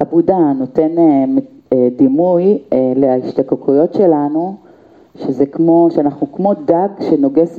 הבודה 0.00 0.52
נותן 0.58 0.98
אה, 0.98 1.24
אה, 1.72 1.88
דימוי 1.96 2.58
אה, 2.72 2.92
להשתקקויות 2.96 3.94
שלנו, 3.94 4.56
שזה 5.18 5.46
כמו, 5.46 5.88
שאנחנו 5.90 6.32
כמו 6.32 6.54
דג 6.54 6.88
שנוגס 7.00 7.58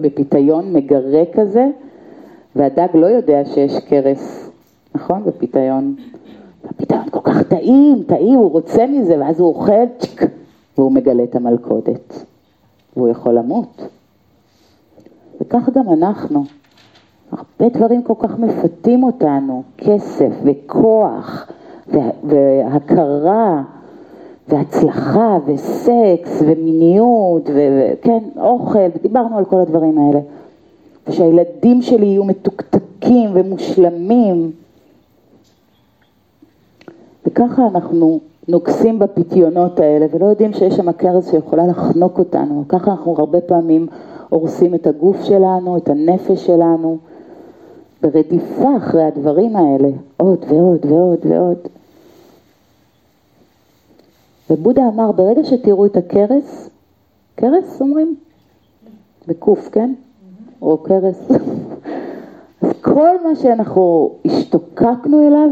בפיתיון, 0.00 0.72
מגרה 0.72 1.22
כזה, 1.32 1.66
והדג 2.56 2.88
לא 2.94 3.06
יודע 3.06 3.44
שיש 3.44 3.78
קרס, 3.78 4.39
נכון? 5.00 5.24
בפיתיון. 5.24 5.94
הפיתיון 6.64 7.10
כל 7.10 7.20
כך 7.24 7.42
טעים, 7.42 8.02
טעים, 8.06 8.38
הוא 8.38 8.50
רוצה 8.50 8.86
מזה, 8.86 9.20
ואז 9.20 9.40
הוא 9.40 9.48
אוכל, 9.48 9.86
צ'ק, 9.98 10.22
והוא 10.78 10.92
מגלה 10.92 11.22
את 11.22 11.36
המלכודת, 11.36 12.24
והוא 12.96 13.08
יכול 13.08 13.34
למות. 13.34 13.82
וכך 15.40 15.68
גם 15.74 15.92
אנחנו. 15.92 16.44
הרבה 17.32 17.68
דברים 17.78 18.02
כל 18.02 18.14
כך 18.18 18.38
מפתים 18.38 19.02
אותנו, 19.02 19.62
כסף 19.78 20.32
וכוח 20.44 21.46
והכרה 22.24 23.62
והצלחה 24.48 25.38
וסקס 25.46 26.42
ומיניות 26.46 27.50
וכן, 27.54 28.18
אוכל, 28.36 28.88
דיברנו 29.02 29.38
על 29.38 29.44
כל 29.44 29.60
הדברים 29.60 29.98
האלה. 29.98 30.20
ושהילדים 31.08 31.82
שלי 31.82 32.06
יהיו 32.06 32.24
מתוקתקים 32.24 33.30
ומושלמים. 33.34 34.52
וככה 37.26 37.66
אנחנו 37.66 38.20
נוגסים 38.48 38.98
בפיתיונות 38.98 39.80
האלה 39.80 40.06
ולא 40.10 40.26
יודעים 40.26 40.52
שיש 40.52 40.74
שם 40.74 40.92
כרס 40.92 41.30
שיכולה 41.30 41.66
לחנוק 41.66 42.18
אותנו. 42.18 42.64
ככה 42.68 42.90
אנחנו 42.90 43.14
הרבה 43.18 43.40
פעמים 43.40 43.86
הורסים 44.28 44.74
את 44.74 44.86
הגוף 44.86 45.22
שלנו, 45.22 45.76
את 45.76 45.88
הנפש 45.88 46.46
שלנו. 46.46 46.98
ברדיפה 48.02 48.76
אחרי 48.76 49.04
הדברים 49.04 49.56
האלה, 49.56 49.88
עוד 50.16 50.44
ועוד 50.48 50.86
ועוד 50.86 51.18
ועוד. 51.26 51.58
ובודה 54.50 54.88
אמר, 54.88 55.12
ברגע 55.12 55.44
שתראו 55.44 55.86
את 55.86 55.96
הכרס, 55.96 56.70
כרס 57.36 57.80
אומרים? 57.80 58.16
בקוף, 59.28 59.68
כן? 59.72 59.94
או 60.62 60.82
כרס. 60.82 61.30
אז 62.62 62.72
כל 62.80 63.16
מה 63.24 63.36
שאנחנו 63.36 64.10
השתוקקנו 64.24 65.28
אליו, 65.28 65.50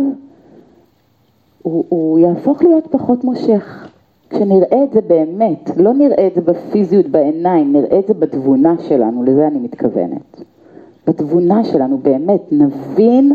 הוא, 1.73 1.85
הוא 1.89 2.19
יהפוך 2.19 2.63
להיות 2.63 2.87
פחות 2.91 3.25
מושך. 3.25 3.89
כשנראה 4.31 4.85
את 4.85 4.93
זה 4.93 5.01
באמת, 5.01 5.71
לא 5.77 5.93
נראה 5.93 6.27
את 6.27 6.35
זה 6.35 6.41
בפיזיות 6.41 7.07
בעיניים, 7.07 7.73
נראה 7.73 7.99
את 7.99 8.07
זה 8.07 8.15
בתבונה 8.15 8.75
שלנו, 8.79 9.23
לזה 9.23 9.47
אני 9.47 9.59
מתכוונת. 9.59 10.43
בתבונה 11.07 11.65
שלנו, 11.65 11.99
באמת, 11.99 12.43
נבין, 12.53 13.33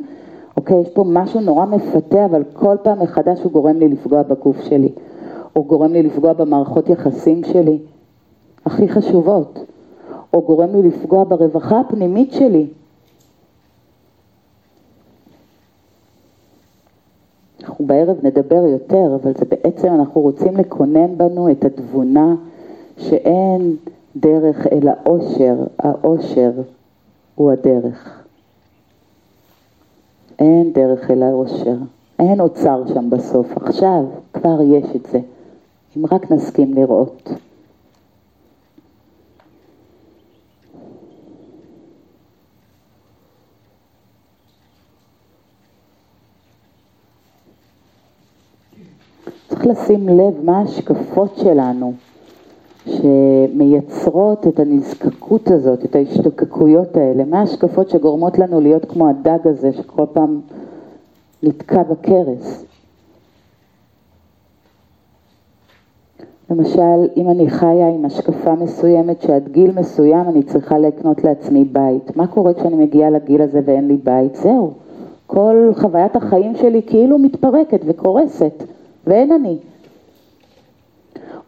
אוקיי, 0.58 0.80
יש 0.82 0.90
פה 0.90 1.04
משהו 1.08 1.42
נורא 1.42 1.66
מפתה, 1.66 2.26
אבל 2.26 2.44
כל 2.54 2.76
פעם 2.84 3.00
מחדש 3.00 3.44
הוא 3.44 3.52
גורם 3.52 3.80
לי 3.80 3.88
לפגוע 3.88 4.24
בגוף 4.24 4.62
שלי, 4.62 4.90
או 5.56 5.64
גורם 5.64 5.94
לי 5.94 6.04
לפגוע 6.04 6.34
במערכות 6.34 6.90
יחסים 6.90 7.44
שלי, 7.44 7.78
הכי 8.66 8.88
חשובות, 8.88 9.66
או 10.34 10.42
גורם 10.42 10.70
לי 10.72 10.84
לפגוע 10.84 11.24
ברווחה 11.24 11.80
הפנימית 11.80 12.32
שלי. 12.32 12.68
אנחנו 17.74 17.86
בערב 17.86 18.18
נדבר 18.24 18.66
יותר, 18.66 19.16
אבל 19.16 19.34
זה 19.34 19.46
בעצם, 19.46 19.88
אנחנו 19.88 20.22
רוצים 20.22 20.58
לקונן 20.58 21.18
בנו 21.18 21.52
את 21.52 21.66
התבונה 21.66 22.36
שאין 22.98 23.76
דרך 24.16 24.68
אל 24.68 24.88
האושר, 24.88 25.56
האושר 25.80 26.52
הוא 27.36 27.52
הדרך. 27.52 28.24
אין 30.40 30.74
דרך 30.74 31.12
אל 31.12 31.24
האושר, 31.24 31.76
אין 32.20 32.42
אוצר 32.42 32.84
שם 32.94 33.10
בסוף, 33.10 33.58
עכשיו 33.58 34.06
כבר 34.34 34.62
יש 34.62 34.96
את 34.96 35.08
זה, 35.12 35.20
אם 35.98 36.06
רק 36.12 36.32
נסכים 36.32 36.74
לראות. 36.74 37.30
צריך 49.64 49.80
לשים 49.80 50.10
לב 50.10 50.34
מה 50.44 50.58
ההשקפות 50.58 51.38
שלנו. 51.38 51.94
שמייצרות 52.86 54.48
את 54.48 54.60
הנזקקות 54.60 55.52
הזאת, 55.52 55.86
את 55.86 55.96
ההשתוקקויות 55.96 56.98
האלה, 56.98 57.26
מה 57.26 57.40
ההשקפות 57.40 57.90
שגורמות 57.90 58.40
לנו 58.40 58.62
להיות 58.62 58.86
כמו 58.86 59.10
הדג 59.10 59.48
הזה 59.48 59.72
שכל 59.72 60.06
פעם 60.14 60.42
נתקע 61.44 61.84
בכרס. 61.84 62.66
למשל, 66.50 67.08
אם 67.18 67.30
אני 67.30 67.50
חיה 67.50 67.90
עם 67.90 68.06
השקפה 68.06 68.56
מסוימת 68.56 69.22
שעד 69.22 69.50
גיל 69.52 69.72
מסוים 69.80 70.30
אני 70.30 70.44
צריכה 70.44 70.78
לקנות 70.78 71.24
לעצמי 71.24 71.66
בית, 71.66 72.18
מה 72.18 72.28
קורה 72.28 72.54
כשאני 72.54 72.76
מגיעה 72.76 73.10
לגיל 73.10 73.42
הזה 73.42 73.60
ואין 73.66 73.88
לי 73.88 73.98
בית? 74.04 74.36
זהו, 74.36 74.72
כל 75.28 75.72
חוויית 75.76 76.16
החיים 76.16 76.56
שלי 76.56 76.82
כאילו 76.88 77.18
מתפרקת 77.18 77.82
וקורסת, 77.86 78.64
ואין 79.08 79.32
אני. 79.32 79.58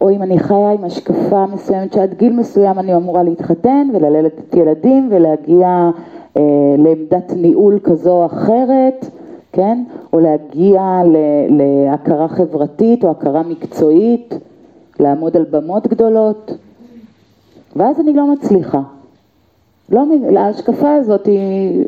או 0.00 0.10
אם 0.10 0.22
אני 0.22 0.38
חיה 0.38 0.72
עם 0.72 0.84
השקפה 0.84 1.46
מסוימת 1.46 1.92
שעד 1.92 2.14
גיל 2.14 2.32
מסוים 2.32 2.78
אני 2.78 2.96
אמורה 2.96 3.22
להתחתן 3.22 3.88
וללדת 3.94 4.54
ילדים 4.54 5.08
ולהגיע 5.10 5.90
אה, 6.36 6.42
לעמדת 6.78 7.32
ניהול 7.36 7.78
כזו 7.84 8.10
או 8.10 8.26
אחרת, 8.26 9.06
כן? 9.52 9.84
או 10.12 10.20
להגיע 10.20 10.80
ל- 11.04 11.56
להכרה 11.62 12.28
חברתית 12.28 13.04
או 13.04 13.10
הכרה 13.10 13.42
מקצועית, 13.42 14.34
לעמוד 15.00 15.36
על 15.36 15.44
במות 15.50 15.86
גדולות, 15.86 16.50
ואז 17.76 18.00
אני 18.00 18.12
לא 18.12 18.26
מצליחה. 18.32 18.80
לא, 19.88 20.04
ההשקפה 20.36 20.94
הזאת 20.94 21.26
היא 21.26 21.84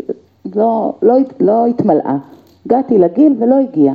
לא, 0.56 0.92
לא, 1.02 1.14
לא 1.40 1.66
התמלאה. 1.66 2.16
הגעתי 2.66 2.98
לגיל 2.98 3.34
ולא 3.38 3.54
הגיעה. 3.58 3.94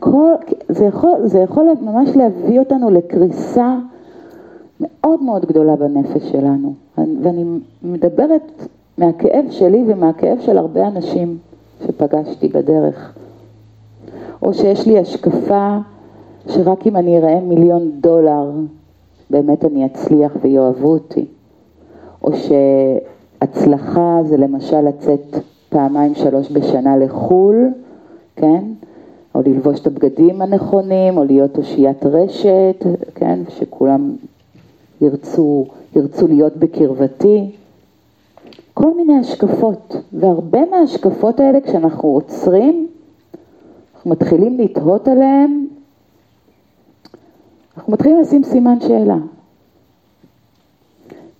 כל, 0.00 0.32
זה, 0.68 0.84
יכול, 0.84 1.10
זה 1.24 1.38
יכול 1.38 1.66
ממש 1.80 2.08
להביא 2.16 2.58
אותנו 2.58 2.90
לקריסה 2.90 3.76
מאוד 4.80 5.22
מאוד 5.22 5.46
גדולה 5.46 5.76
בנפש 5.76 6.30
שלנו, 6.32 6.74
ואני 6.98 7.44
מדברת 7.82 8.66
מהכאב 8.98 9.44
שלי 9.50 9.84
ומהכאב 9.86 10.40
של 10.40 10.58
הרבה 10.58 10.88
אנשים 10.88 11.38
שפגשתי 11.86 12.48
בדרך. 12.48 13.14
או 14.42 14.54
שיש 14.54 14.86
לי 14.86 14.98
השקפה 14.98 15.78
שרק 16.48 16.86
אם 16.86 16.96
אני 16.96 17.18
אראה 17.18 17.40
מיליון 17.40 17.90
דולר, 18.00 18.50
באמת 19.30 19.64
אני 19.64 19.86
אצליח 19.86 20.36
ויאהבו 20.42 20.88
אותי. 20.88 21.26
או 22.22 22.30
שהצלחה 22.32 24.18
זה 24.24 24.36
למשל 24.36 24.80
לצאת 24.80 25.36
פעמיים 25.68 26.14
שלוש 26.14 26.52
בשנה 26.52 26.96
לחו"ל, 26.96 27.68
כן? 28.36 28.64
או 29.34 29.42
ללבוש 29.46 29.80
את 29.80 29.86
הבגדים 29.86 30.42
הנכונים, 30.42 31.18
או 31.18 31.24
להיות 31.24 31.58
אושיית 31.58 32.06
רשת, 32.06 32.84
כן? 33.14 33.38
שכולם 33.48 34.16
ירצו, 35.00 35.66
ירצו 35.96 36.26
להיות 36.26 36.56
בקרבתי. 36.56 37.50
כל 38.74 38.96
מיני 38.96 39.18
השקפות, 39.18 39.96
והרבה 40.12 40.60
מההשקפות 40.70 41.40
האלה 41.40 41.60
כשאנחנו 41.60 42.08
עוצרים, 42.08 42.88
אנחנו 43.94 44.10
מתחילים 44.10 44.58
לתהות 44.58 45.08
עליהן, 45.08 45.66
אנחנו 47.76 47.92
מתחילים 47.92 48.20
לשים 48.20 48.44
סימן 48.44 48.80
שאלה. 48.80 49.16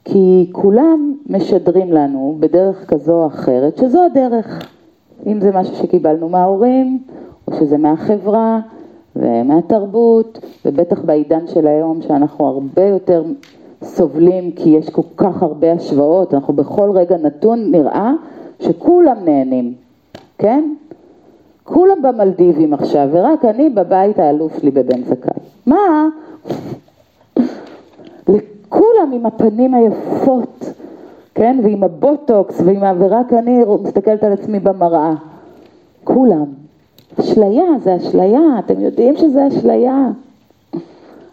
כי 0.05 0.49
כולם 0.53 1.15
משדרים 1.27 1.93
לנו 1.93 2.37
בדרך 2.41 2.91
כזו 2.91 3.13
או 3.13 3.27
אחרת 3.27 3.77
שזו 3.77 4.05
הדרך. 4.05 4.69
אם 5.27 5.41
זה 5.41 5.51
משהו 5.53 5.77
שקיבלנו 5.77 6.29
מההורים, 6.29 7.03
שזה 7.59 7.79
מהחברה 7.79 8.61
ומהתרבות, 9.17 10.39
ובטח 10.65 11.01
בעידן 11.01 11.47
של 11.47 11.67
היום 11.67 12.03
שאנחנו 12.03 12.47
הרבה 12.47 12.85
יותר 12.85 13.25
סובלים 13.83 14.51
כי 14.51 14.69
יש 14.71 14.91
כל 14.91 15.03
כך 15.17 15.43
הרבה 15.43 15.73
השוואות, 15.73 16.35
אנחנו 16.35 16.55
בכל 16.55 16.91
רגע 16.95 17.17
נתון 17.17 17.71
נראה 17.71 18.13
שכולם 18.61 19.17
נהנים, 19.25 19.75
כן? 20.39 20.75
כולם 21.65 22.03
במלדיבים 22.03 22.75
עכשיו, 22.75 23.09
ורק 23.13 23.45
אני 23.45 23.71
בבית 23.71 24.19
האלוף 24.19 24.59
שלי 24.61 24.71
בבן 24.71 25.05
זכאי. 25.05 25.43
מה? 25.67 26.09
לכולם 28.29 29.13
עם 29.13 29.27
הפנים 29.27 29.75
היפות, 29.75 30.73
כן? 31.35 31.61
ועם 31.63 31.85
הבוטוקס, 31.85 32.61
ועם 32.65 32.85
ה... 32.85 32.93
ורק 32.99 33.33
אני 33.33 33.65
מסתכלת 33.83 34.25
על 34.25 34.33
עצמי 34.33 34.61
במראה. 34.61 35.15
כולם. 36.05 36.60
אשליה, 37.21 37.79
זה 37.79 37.97
אשליה, 37.97 38.59
אתם 38.59 38.81
יודעים 38.81 39.17
שזה 39.17 39.49
אשליה. 39.49 40.09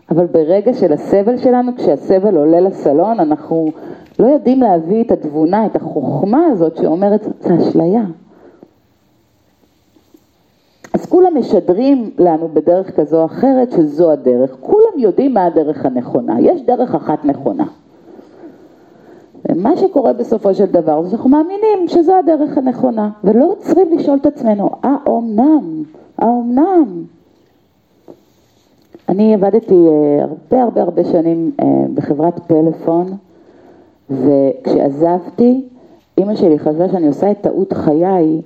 אבל 0.10 0.26
ברגע 0.26 0.74
של 0.74 0.94
הסבל 0.94 1.38
שלנו, 1.38 1.72
כשהסבל 1.78 2.38
עולה 2.38 2.60
לסלון, 2.60 3.20
אנחנו 3.20 3.72
לא 4.20 4.28
יודעים 4.28 4.62
להביא 4.62 5.04
את 5.04 5.12
התבונה, 5.12 5.66
את 5.66 5.76
החוכמה 5.76 6.46
הזאת 6.46 6.78
שאומרת, 6.78 7.28
זה 7.40 7.58
אשליה. 7.58 8.04
אז 10.94 11.06
כולם 11.06 11.38
משדרים 11.38 12.12
לנו 12.18 12.50
בדרך 12.54 13.00
כזו 13.00 13.22
או 13.22 13.26
אחרת 13.26 13.72
שזו 13.72 14.12
הדרך. 14.12 14.56
כולם 14.62 14.98
יודעים 14.98 15.34
מה 15.34 15.46
הדרך 15.46 15.86
הנכונה. 15.86 16.42
יש 16.42 16.62
דרך 16.62 16.96
אחת 16.96 17.26
נכונה. 17.26 17.66
ומה 19.50 19.78
שקורה 19.78 20.14
בסופו 20.14 20.54
של 20.54 20.66
דבר 20.66 21.04
זה 21.04 21.10
שאנחנו 21.10 21.30
מאמינים 21.30 21.88
שזו 21.88 22.14
הדרך 22.16 22.58
הנכונה, 22.58 23.10
ולא 23.24 23.52
עוצרים 23.52 23.98
לשאול 23.98 24.18
את 24.18 24.26
עצמנו, 24.26 24.70
האומנם? 24.84 25.84
האומנם? 26.18 27.04
אני 29.10 29.34
עבדתי 29.34 29.88
אה, 29.88 30.24
הרבה 30.24 30.64
הרבה 30.64 30.82
הרבה 30.82 31.04
שנים 31.04 31.52
אה, 31.62 31.66
בחברת 31.94 32.40
פלאפון, 32.48 33.08
וכשעזבתי, 34.10 35.62
אימא 36.18 36.36
שלי 36.36 36.60
חשבה 36.60 36.90
שאני 36.90 37.08
עושה 37.08 37.32
את 37.32 37.42
טעות 37.42 37.74
חיי, 37.74 38.42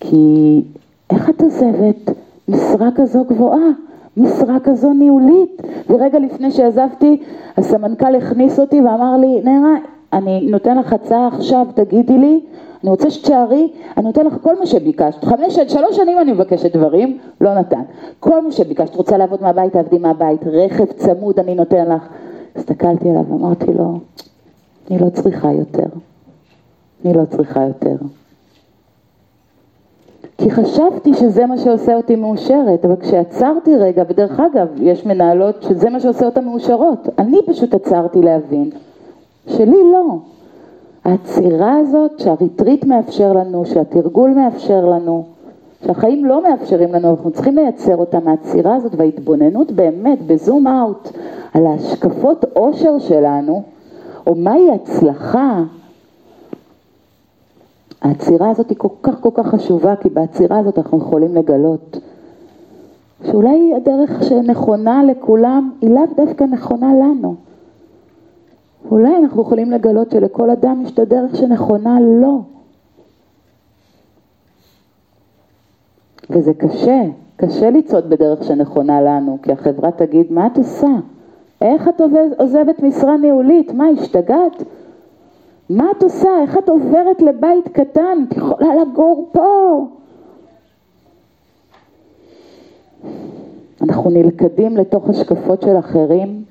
כי 0.00 0.62
איך 1.10 1.30
את 1.30 1.42
עוזבת 1.42 2.10
משרה 2.48 2.88
כזו 2.94 3.24
גבוהה, 3.24 3.70
משרה 4.16 4.60
כזו 4.60 4.92
ניהולית? 4.92 5.62
ורגע 5.90 6.18
לפני 6.18 6.50
שעזבתי, 6.50 7.22
הסמנכ"ל 7.56 8.14
הכניס 8.14 8.60
אותי 8.60 8.80
ואמר 8.80 9.16
לי, 9.16 9.40
נערה, 9.44 9.74
אני 10.12 10.40
נותן 10.40 10.78
לך 10.78 10.92
הצעה 10.92 11.26
עכשיו, 11.26 11.66
תגידי 11.74 12.18
לי, 12.18 12.40
אני 12.82 12.90
רוצה 12.90 13.10
שתשארי, 13.10 13.72
אני 13.96 14.06
נותן 14.06 14.26
לך 14.26 14.34
כל 14.42 14.58
מה 14.58 14.66
שביקשת, 14.66 15.24
חמש, 15.24 15.58
שלוש 15.68 15.96
שנים 15.96 16.18
אני 16.18 16.32
מבקשת 16.32 16.76
דברים, 16.76 17.18
לא 17.40 17.54
נתן. 17.54 17.82
כל 18.20 18.42
מה 18.42 18.52
שביקשת, 18.52 18.94
רוצה 18.94 19.16
לעבוד 19.16 19.42
מהבית, 19.42 19.72
תעבדי 19.72 19.98
מהבית, 19.98 20.46
רכב 20.46 20.84
צמוד 20.84 21.38
אני 21.38 21.54
נותן 21.54 21.90
לך. 21.90 22.02
הסתכלתי 22.56 23.10
עליו 23.10 23.24
ואמרתי 23.32 23.72
לו, 23.72 23.98
אני 24.90 24.98
לא 24.98 25.10
צריכה 25.10 25.52
יותר, 25.52 25.86
אני 27.04 27.14
לא 27.14 27.24
צריכה 27.24 27.64
יותר. 27.64 27.96
כי 30.38 30.50
חשבתי 30.50 31.14
שזה 31.14 31.46
מה 31.46 31.58
שעושה 31.58 31.96
אותי 31.96 32.16
מאושרת, 32.16 32.84
אבל 32.84 32.96
כשעצרתי 32.96 33.76
רגע, 33.76 34.02
ודרך 34.08 34.40
אגב, 34.40 34.68
יש 34.82 35.06
מנהלות 35.06 35.62
שזה 35.62 35.90
מה 35.90 36.00
שעושה 36.00 36.26
אותן 36.26 36.44
מאושרות, 36.44 37.08
אני 37.18 37.38
פשוט 37.46 37.74
עצרתי 37.74 38.22
להבין 38.22 38.70
שלי 39.48 39.82
לא. 39.92 40.18
העצירה 41.04 41.76
הזאת 41.76 42.20
שהריטריט 42.20 42.84
מאפשר 42.84 43.32
לנו, 43.32 43.66
שהתרגול 43.66 44.30
מאפשר 44.30 44.86
לנו, 44.86 45.24
שהחיים 45.84 46.24
לא 46.24 46.42
מאפשרים 46.42 46.92
לנו, 46.92 47.10
אנחנו 47.10 47.30
צריכים 47.30 47.56
לייצר 47.56 47.96
אותה 47.96 48.20
מהעצירה 48.20 48.74
הזאת 48.74 48.92
וההתבוננות 48.96 49.72
באמת 49.72 50.22
בזום 50.26 50.66
אאוט 50.66 51.08
על 51.54 51.66
ההשקפות 51.66 52.44
עושר 52.52 52.98
שלנו, 52.98 53.62
או 54.26 54.34
מהי 54.34 54.70
הצלחה, 54.70 55.62
העצירה 58.02 58.50
הזאת 58.50 58.70
היא 58.70 58.78
כל 58.78 58.88
כך 59.02 59.20
כל 59.20 59.30
כך 59.34 59.46
חשובה, 59.46 59.96
כי 59.96 60.08
בעצירה 60.08 60.58
הזאת 60.58 60.78
אנחנו 60.78 60.98
יכולים 60.98 61.34
לגלות 61.34 61.98
שאולי 63.26 63.74
הדרך 63.74 64.22
שנכונה 64.22 65.04
לכולם 65.04 65.70
היא 65.80 65.90
לאו 65.90 66.02
דווקא 66.16 66.44
נכונה 66.44 66.94
לנו. 66.94 67.47
אולי 68.90 69.16
אנחנו 69.16 69.42
יכולים 69.42 69.70
לגלות 69.70 70.10
שלכל 70.10 70.50
אדם 70.50 70.82
יש 70.82 70.90
את 70.90 70.98
הדרך 70.98 71.36
שנכונה 71.36 72.00
לו. 72.00 72.42
וזה 76.30 76.54
קשה, 76.54 77.02
קשה 77.36 77.70
לצעוד 77.70 78.10
בדרך 78.10 78.44
שנכונה 78.44 79.00
לנו, 79.00 79.38
כי 79.42 79.52
החברה 79.52 79.90
תגיד, 79.90 80.32
מה 80.32 80.46
את 80.46 80.58
עושה? 80.58 80.90
איך 81.60 81.88
את 81.88 82.00
עוזבת 82.38 82.82
משרה 82.82 83.16
ניהולית? 83.16 83.72
מה, 83.72 83.88
השתגעת? 83.88 84.62
מה 85.70 85.90
את 85.90 86.02
עושה? 86.02 86.28
איך 86.42 86.58
את 86.58 86.68
עוברת 86.68 87.22
לבית 87.22 87.68
קטן? 87.68 88.24
את 88.28 88.36
יכולה 88.36 88.74
לגור 88.74 89.28
פה. 89.32 89.86
אנחנו 93.82 94.10
נלכדים 94.10 94.76
לתוך 94.76 95.08
השקפות 95.08 95.62
של 95.62 95.78
אחרים, 95.78 96.44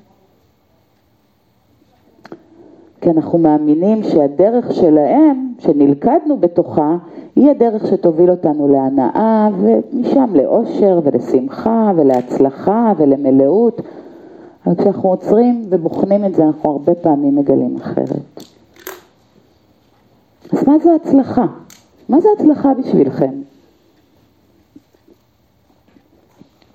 כי 3.02 3.10
אנחנו 3.10 3.38
מאמינים 3.38 4.04
שהדרך 4.04 4.74
שלהם, 4.74 5.54
שנלכדנו 5.60 6.38
בתוכה, 6.38 6.98
היא 7.36 7.50
הדרך 7.50 7.88
שתוביל 7.88 8.32
אותנו 8.32 8.68
להנאה 8.68 9.50
ומשם 9.60 10.36
לאושר 10.36 11.00
ולשמחה 11.04 11.91
ולהצלחה 11.95 12.93
ולמלאות. 12.98 13.82
אבל 14.66 14.76
כשאנחנו 14.76 15.10
עוצרים 15.10 15.66
ובוחנים 15.70 16.26
את 16.26 16.36
זה, 16.36 16.43
אנחנו 16.43 16.72
הרבה 16.72 16.95
פעמים 16.95 17.36
מגלים 17.36 17.76
אחרת. 17.78 18.43
אז 20.54 20.68
מה 20.68 20.80
זה 20.80 20.95
הצלחה? 20.95 21.45
מה 22.10 22.22
זה 22.22 22.30
הצלחה 22.38 22.74
בשבילכם? 22.74 23.34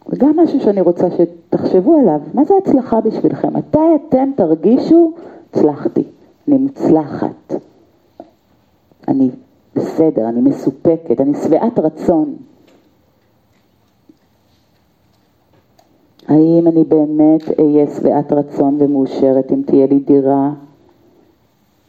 וגם 0.09 0.37
משהו 0.37 0.61
שאני 0.61 0.81
רוצה 0.81 1.07
שתחשבו 1.11 2.01
עליו, 2.01 2.21
מה 2.35 2.45
זה 2.45 2.55
הצלחה 2.63 3.01
בשבילכם? 3.01 3.57
מתי 3.57 3.79
אתם 4.09 4.31
תרגישו 4.37 5.13
הצלחתי, 5.53 6.03
אני 6.49 6.59
מוצלחת, 6.59 7.55
אני 9.09 9.31
בסדר, 9.77 10.29
אני 10.29 10.41
מסופקת, 10.41 11.21
אני 11.21 11.33
שבעת 11.45 11.79
רצון. 11.79 12.35
האם 16.29 16.67
אני 16.67 16.85
באמת 16.85 17.61
אהיה 17.61 17.87
שבעת 17.97 18.33
רצון 18.33 18.77
ומאושרת 18.81 19.53
אם 19.53 19.63
תהיה 19.67 19.87
לי 19.87 19.99
דירה 19.99 20.51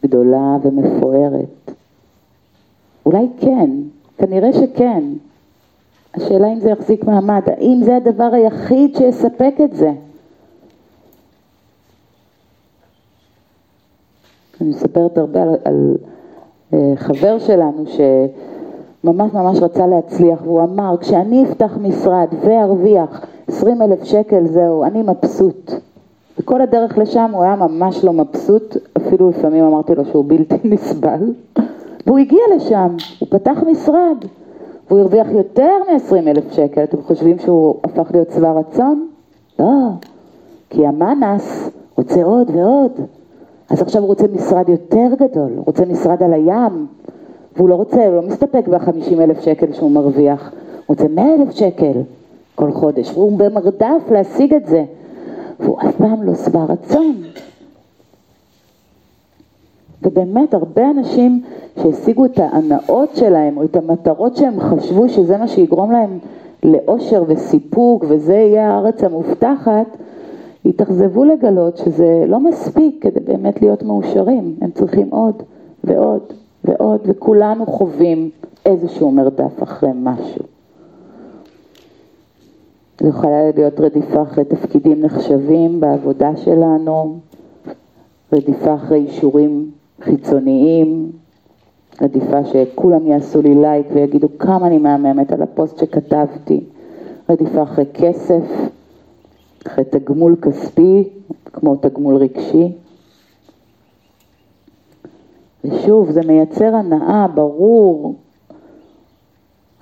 גדולה 0.03 0.57
ומפוארת? 0.63 1.71
אולי 3.05 3.27
כן, 3.39 3.69
כנראה 4.17 4.53
שכן. 4.53 5.03
השאלה 6.13 6.53
אם 6.53 6.59
זה 6.59 6.69
יחזיק 6.69 7.03
מעמד, 7.03 7.41
האם 7.45 7.81
זה 7.83 7.95
הדבר 7.95 8.29
היחיד 8.33 8.95
שיספק 8.95 9.53
את 9.63 9.75
זה? 9.75 9.91
אני 14.61 14.69
מספרת 14.69 15.17
הרבה 15.17 15.41
על, 15.41 15.49
על 15.65 15.95
uh, 16.71 16.75
חבר 16.95 17.39
שלנו 17.39 17.83
שממש 17.85 19.33
ממש 19.33 19.59
רצה 19.61 19.87
להצליח 19.87 20.39
והוא 20.43 20.61
אמר 20.61 20.95
כשאני 20.99 21.43
אפתח 21.43 21.77
משרד 21.81 22.27
וארוויח 22.45 23.25
20 23.47 23.81
אלף 23.81 24.03
שקל 24.03 24.45
זהו, 24.45 24.83
אני 24.83 25.01
מבסוט. 25.01 25.71
וכל 26.39 26.61
הדרך 26.61 26.97
לשם 26.97 27.31
הוא 27.33 27.43
היה 27.43 27.55
ממש 27.55 28.03
לא 28.03 28.13
מבסוט, 28.13 28.77
אפילו 28.97 29.29
לפעמים 29.29 29.63
אמרתי 29.65 29.95
לו 29.95 30.05
שהוא 30.05 30.25
בלתי 30.27 30.55
נסבל, 30.73 31.33
והוא 32.07 32.19
הגיע 32.19 32.41
לשם, 32.55 32.95
הוא 33.19 33.27
פתח 33.29 33.57
משרד, 33.71 34.17
והוא 34.87 34.99
הרוויח 34.99 35.27
יותר 35.31 35.71
מ-20 35.87 36.27
אלף 36.27 36.51
שקל, 36.51 36.83
אתם 36.83 37.01
חושבים 37.01 37.39
שהוא 37.39 37.75
הפך 37.83 38.11
להיות 38.13 38.31
שבע 38.31 38.51
רצון? 38.51 39.07
לא, 39.59 39.89
כי 40.69 40.87
המאנס 40.87 41.69
רוצה 41.97 42.23
עוד 42.23 42.49
ועוד, 42.49 42.91
אז 43.73 43.81
עכשיו 43.81 44.01
הוא 44.01 44.07
רוצה 44.07 44.25
משרד 44.33 44.69
יותר 44.69 45.07
גדול, 45.15 45.51
הוא 45.55 45.65
רוצה 45.65 45.85
משרד 45.85 46.23
על 46.23 46.33
הים, 46.33 46.87
והוא 47.55 47.69
לא 47.69 47.75
רוצה, 47.75 48.05
הוא 48.05 48.15
לא 48.15 48.21
מסתפק 48.21 48.67
ב-50 48.67 49.21
אלף 49.21 49.41
שקל 49.41 49.73
שהוא 49.73 49.91
מרוויח, 49.91 50.51
הוא 50.51 50.95
רוצה 50.95 51.07
100 51.07 51.35
אלף 51.35 51.51
שקל 51.51 51.91
כל 52.55 52.71
חודש, 52.71 53.11
והוא 53.11 53.37
במרדף 53.37 54.11
להשיג 54.11 54.53
את 54.53 54.65
זה, 54.65 54.83
והוא 55.59 55.77
אף 55.81 55.95
פעם 55.95 56.23
לא 56.23 56.35
שבע 56.35 56.63
רצון. 56.63 57.15
ובאמת 60.03 60.53
הרבה 60.53 60.91
אנשים 60.91 61.41
שהשיגו 61.81 62.25
את 62.25 62.39
ההנאות 62.39 63.15
שלהם 63.15 63.57
או 63.57 63.63
את 63.63 63.75
המטרות 63.75 64.35
שהם 64.35 64.59
חשבו 64.59 65.09
שזה 65.09 65.37
מה 65.37 65.47
שיגרום 65.47 65.91
להם 65.91 66.19
לאושר 66.63 67.23
וסיפוק 67.27 68.05
וזה 68.07 68.33
יהיה 68.33 68.71
הארץ 68.71 69.03
המובטחת, 69.03 69.97
התאכזבו 70.65 71.23
לגלות 71.23 71.77
שזה 71.77 72.25
לא 72.27 72.39
מספיק 72.39 72.95
כדי 73.01 73.19
באמת 73.19 73.61
להיות 73.61 73.83
מאושרים, 73.83 74.55
הם 74.61 74.71
צריכים 74.71 75.09
עוד 75.09 75.43
ועוד 75.83 76.21
ועוד, 76.63 76.99
וכולנו 77.05 77.65
חווים 77.65 78.29
איזשהו 78.65 79.11
מרדף 79.11 79.63
אחרי 79.63 79.89
משהו. 79.95 80.45
זו 83.01 83.07
יכולה 83.07 83.51
להיות 83.55 83.79
רדיפה 83.79 84.21
אחרי 84.21 84.45
תפקידים 84.45 85.01
נחשבים 85.01 85.79
בעבודה 85.79 86.35
שלנו, 86.35 87.19
רדיפה 88.33 88.75
אחרי 88.75 88.97
אישורים 88.97 89.71
חיצוניים, 90.01 91.11
רדיפה 92.01 92.45
שכולם 92.45 93.07
יעשו 93.07 93.41
לי 93.41 93.55
לייק 93.55 93.87
ויגידו 93.93 94.27
כמה 94.39 94.67
אני 94.67 94.77
מהממת 94.77 95.31
על 95.31 95.41
הפוסט 95.41 95.77
שכתבתי, 95.79 96.63
רדיפה 97.29 97.63
אחרי 97.63 97.85
כסף, 97.93 98.43
תגמול 99.63 100.35
כספי, 100.41 101.09
כמו 101.53 101.75
תגמול 101.75 102.15
רגשי. 102.15 102.71
ושוב, 105.63 106.11
זה 106.11 106.21
מייצר 106.27 106.75
הנאה, 106.75 107.27
ברור. 107.27 108.15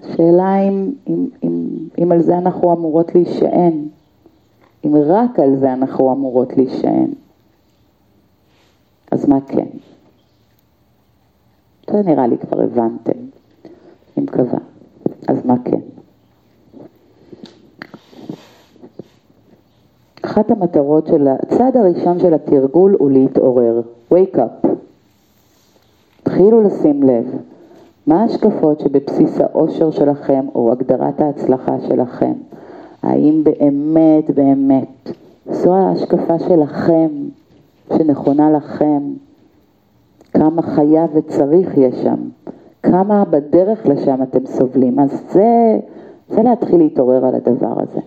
השאלה 0.03 0.61
אם, 0.61 0.93
אם, 1.07 1.27
אם, 1.43 1.67
אם 2.03 2.11
על 2.11 2.21
זה 2.21 2.37
אנחנו 2.37 2.73
אמורות 2.73 3.15
להישען, 3.15 3.87
אם 4.85 4.95
רק 5.05 5.39
על 5.39 5.55
זה 5.55 5.73
אנחנו 5.73 6.11
אמורות 6.11 6.57
להישען, 6.57 7.07
אז 9.11 9.27
מה 9.29 9.41
כן? 9.41 9.67
זה 11.91 12.01
נראה 12.05 12.27
לי 12.27 12.37
כבר 12.37 12.61
הבנתם, 12.61 13.19
אני 14.17 14.25
מקווה. 14.25 14.59
אז 15.27 15.45
מה 15.45 15.55
כן? 15.65 15.90
אחת 20.21 20.51
המטרות 20.51 21.07
של 21.07 21.27
הצעד 21.27 21.77
הראשון 21.77 22.19
של 22.19 22.33
התרגול 22.33 22.95
הוא 22.99 23.11
להתעורר, 23.11 23.81
wake 24.13 24.35
up. 24.35 24.67
תתחילו 26.23 26.61
לשים 26.61 27.03
לב 27.03 27.25
מה 28.07 28.21
ההשקפות 28.21 28.79
שבבסיס 28.79 29.39
האושר 29.41 29.91
שלכם 29.91 30.45
או 30.55 30.71
הגדרת 30.71 31.21
ההצלחה 31.21 31.75
שלכם. 31.87 32.33
האם 33.03 33.43
באמת 33.43 34.29
באמת 34.35 35.09
זו 35.51 35.75
ההשקפה 35.75 36.39
שלכם, 36.39 37.09
שנכונה 37.97 38.51
לכם, 38.51 39.01
כמה 40.33 40.61
חייב 40.61 41.09
וצריך 41.13 41.77
יש 41.77 41.95
שם, 42.03 42.19
כמה 42.83 43.25
בדרך 43.25 43.85
לשם 43.85 44.23
אתם 44.23 44.45
סובלים. 44.45 44.99
אז 44.99 45.23
זה, 45.31 45.79
זה 46.29 46.41
להתחיל 46.41 46.77
להתעורר 46.77 47.25
על 47.25 47.35
הדבר 47.35 47.73
הזה. 47.77 47.99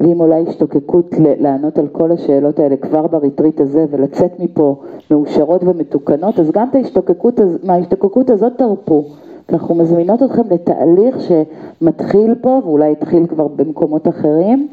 ואם 0.00 0.20
אולי 0.20 0.44
השתוקקות 0.48 1.14
לענות 1.18 1.78
על 1.78 1.88
כל 1.88 2.12
השאלות 2.12 2.58
האלה 2.58 2.76
כבר 2.76 3.06
בריטריט 3.06 3.60
הזה 3.60 3.84
ולצאת 3.90 4.40
מפה 4.40 4.80
מאושרות 5.10 5.64
ומתוקנות, 5.64 6.38
אז 6.38 6.50
גם 6.50 6.68
ההשתוקקות, 6.72 7.40
מההשתוקקות 7.62 8.30
הזאת 8.30 8.52
תרפו. 8.56 9.04
אנחנו 9.52 9.74
מזמינות 9.74 10.22
אתכם 10.22 10.42
לתהליך 10.50 11.16
שמתחיל 11.20 12.34
פה 12.34 12.60
ואולי 12.64 12.92
יתחיל 12.92 13.26
כבר 13.26 13.48
במקומות 13.48 14.08
אחרים, 14.08 14.68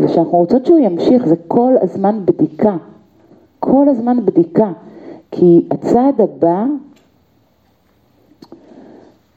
ושאנחנו 0.00 0.38
רוצות 0.38 0.66
שהוא 0.66 0.78
ימשיך, 0.78 1.26
זה 1.26 1.34
כל 1.48 1.74
הזמן 1.82 2.20
בדיקה. 2.24 2.76
כל 3.60 3.88
הזמן 3.88 4.16
בדיקה. 4.24 4.72
כי 5.30 5.66
הצעד 5.70 6.20
הבא 6.20 6.64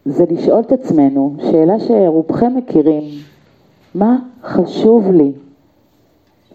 זה 0.05 0.25
לשאול 0.29 0.59
את 0.59 0.71
עצמנו, 0.71 1.33
שאלה 1.39 1.79
שרובכם 1.79 2.55
מכירים, 2.55 3.03
מה 3.97 4.17
חשוב 4.43 5.11
לי, 5.11 5.31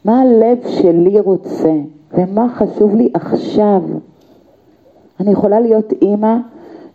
מה 0.05 0.21
הלב 0.21 0.59
שלי 0.67 1.21
רוצה 1.21 1.73
ומה 2.15 2.49
חשוב 2.49 2.95
לי 2.95 3.11
עכשיו. 3.15 3.83
אני 5.21 5.33
יכולה 5.33 5.61
להיות 5.61 5.93
אימא 6.03 6.37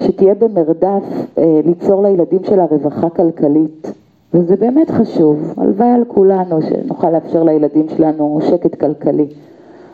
שתהיה 0.03 0.35
במרדף 0.35 1.03
אה, 1.37 1.59
ליצור 1.65 2.03
לילדים 2.03 2.43
שלה 2.43 2.65
רווחה 2.65 3.09
כלכלית, 3.09 3.91
וזה 4.33 4.55
באמת 4.55 4.91
חשוב, 4.91 5.53
הלוואי 5.57 5.89
על 5.89 6.03
כולנו 6.07 6.61
שנוכל 6.61 7.09
לאפשר 7.09 7.43
לילדים 7.43 7.89
שלנו 7.89 8.39
שקט 8.49 8.75
כלכלי. 8.75 9.27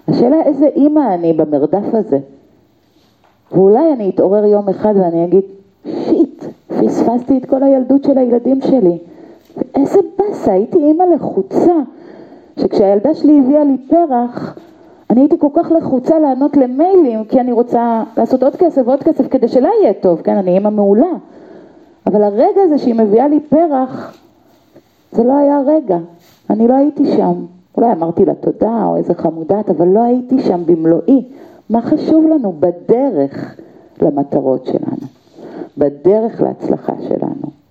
השאלה 0.07 0.41
איזה 0.45 0.67
אימא 0.75 1.13
אני 1.13 1.33
במרדף 1.33 1.93
הזה. 1.93 2.19
ואולי 3.51 3.93
אני 3.93 4.09
אתעורר 4.09 4.45
יום 4.45 4.69
אחד 4.69 4.93
ואני 4.97 5.25
אגיד, 5.25 5.43
שיט, 5.85 6.45
פספסתי 6.67 7.37
את 7.37 7.45
כל 7.45 7.63
הילדות 7.63 8.03
של 8.03 8.17
הילדים 8.17 8.61
שלי. 8.61 8.97
ואיזה 9.57 9.99
באסה, 10.17 10.51
הייתי 10.51 10.77
אימא 10.77 11.03
לחוצה, 11.03 11.73
שכשהילדה 12.59 13.13
שלי 13.13 13.39
הביאה 13.39 13.63
לי 13.63 13.77
פרח, 13.89 14.57
אני 15.09 15.21
הייתי 15.21 15.35
כל 15.39 15.49
כך 15.53 15.71
לחוצה 15.71 16.19
לענות 16.19 16.57
למיילים, 16.57 17.25
כי 17.25 17.39
אני 17.39 17.51
רוצה 17.51 18.03
לעשות 18.17 18.43
עוד 18.43 18.55
כסף 18.55 18.81
ועוד 18.85 19.03
כסף 19.03 19.27
כדי 19.27 19.47
שלה 19.47 19.69
יהיה 19.81 19.93
טוב, 19.93 20.21
כן, 20.21 20.37
אני 20.37 20.51
אימא 20.51 20.69
מעולה. 20.69 21.11
אבל 22.07 22.23
הרגע 22.23 22.61
הזה 22.63 22.77
שהיא 22.77 22.95
מביאה 22.95 23.27
לי 23.27 23.39
פרח, 23.39 24.17
זה 25.11 25.23
לא 25.23 25.33
היה 25.33 25.59
רגע, 25.67 25.97
אני 26.49 26.67
לא 26.67 26.73
הייתי 26.73 27.05
שם. 27.05 27.33
אולי 27.77 27.91
אמרתי 27.91 28.25
לה 28.25 28.33
תודה 28.33 28.85
או 28.85 28.95
איזה 28.95 29.13
חמודת, 29.13 29.69
אבל 29.69 29.87
לא 29.87 29.99
הייתי 30.03 30.41
שם 30.41 30.65
במלואי. 30.65 31.23
מה 31.69 31.81
חשוב 31.81 32.27
לנו 32.27 32.53
בדרך 32.59 33.55
למטרות 34.01 34.65
שלנו, 34.65 35.07
בדרך 35.77 36.41
להצלחה 36.41 36.93
שלנו. 37.07 37.62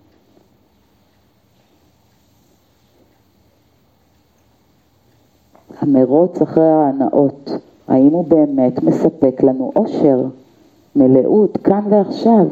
המרוץ 5.83 6.43
אחרי 6.43 6.69
ההנאות, 6.69 7.51
האם 7.89 8.13
הוא 8.13 8.25
באמת 8.25 8.83
מספק 8.83 9.43
לנו 9.43 9.73
אושר, 9.77 10.25
מלאות, 10.97 11.57
כאן 11.57 11.83
ועכשיו? 11.89 12.47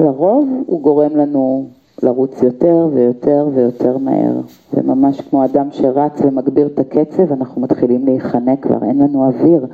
לרוב 0.00 0.48
הוא 0.66 0.80
גורם 0.80 1.16
לנו 1.16 1.66
לרוץ 2.02 2.42
יותר 2.42 2.88
ויותר 2.94 3.48
ויותר 3.54 3.98
מהר, 3.98 4.40
וממש 4.74 5.20
כמו 5.20 5.44
אדם 5.44 5.68
שרץ 5.72 6.12
ומגביר 6.20 6.66
את 6.66 6.78
הקצב, 6.78 7.32
אנחנו 7.32 7.60
מתחילים 7.62 8.04
להיחנק 8.04 8.62
כבר, 8.62 8.82
אין 8.82 8.98
לנו 8.98 9.26
אוויר, 9.26 9.66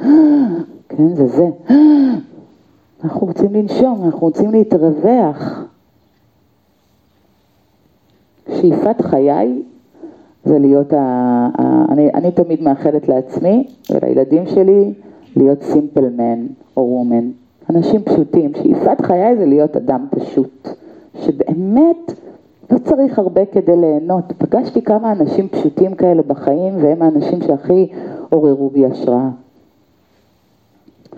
כן, 0.89 1.15
זה 1.15 1.27
זה. 1.27 1.49
אנחנו 3.05 3.27
רוצים 3.27 3.55
לנשום, 3.55 4.03
אנחנו 4.05 4.21
רוצים 4.21 4.51
להתרווח. 4.51 5.65
שאיפת 8.49 9.01
חיי 9.01 9.63
זה 10.45 10.59
להיות, 10.59 10.93
ה, 10.93 10.99
ה, 11.59 11.85
אני, 11.93 12.11
אני 12.15 12.31
תמיד 12.33 12.63
מאחלת 12.63 13.09
לעצמי 13.09 13.67
ולילדים 13.91 14.47
שלי 14.47 14.93
להיות 15.37 15.63
סימפל 15.63 16.09
מן 16.09 16.47
או 16.77 16.83
וומן, 16.83 17.31
אנשים 17.71 18.03
פשוטים, 18.03 18.53
שאיפת 18.55 19.01
חיי 19.01 19.37
זה 19.37 19.47
להיות 19.47 19.77
אדם 19.77 20.07
פשוט, 20.11 20.69
שבאמת 21.21 22.13
לא 22.71 22.79
צריך 22.79 23.19
הרבה 23.19 23.47
כדי 23.47 23.77
ליהנות. 23.77 24.33
פגשתי 24.39 24.83
כמה 24.83 25.13
אנשים 25.13 25.49
פשוטים 25.49 25.95
כאלה 25.95 26.23
בחיים 26.23 26.75
והם 26.83 27.03
האנשים 27.03 27.43
שהכי 27.43 27.89
עוררו 28.31 28.71
בי 28.71 28.87
השראה. 28.87 29.29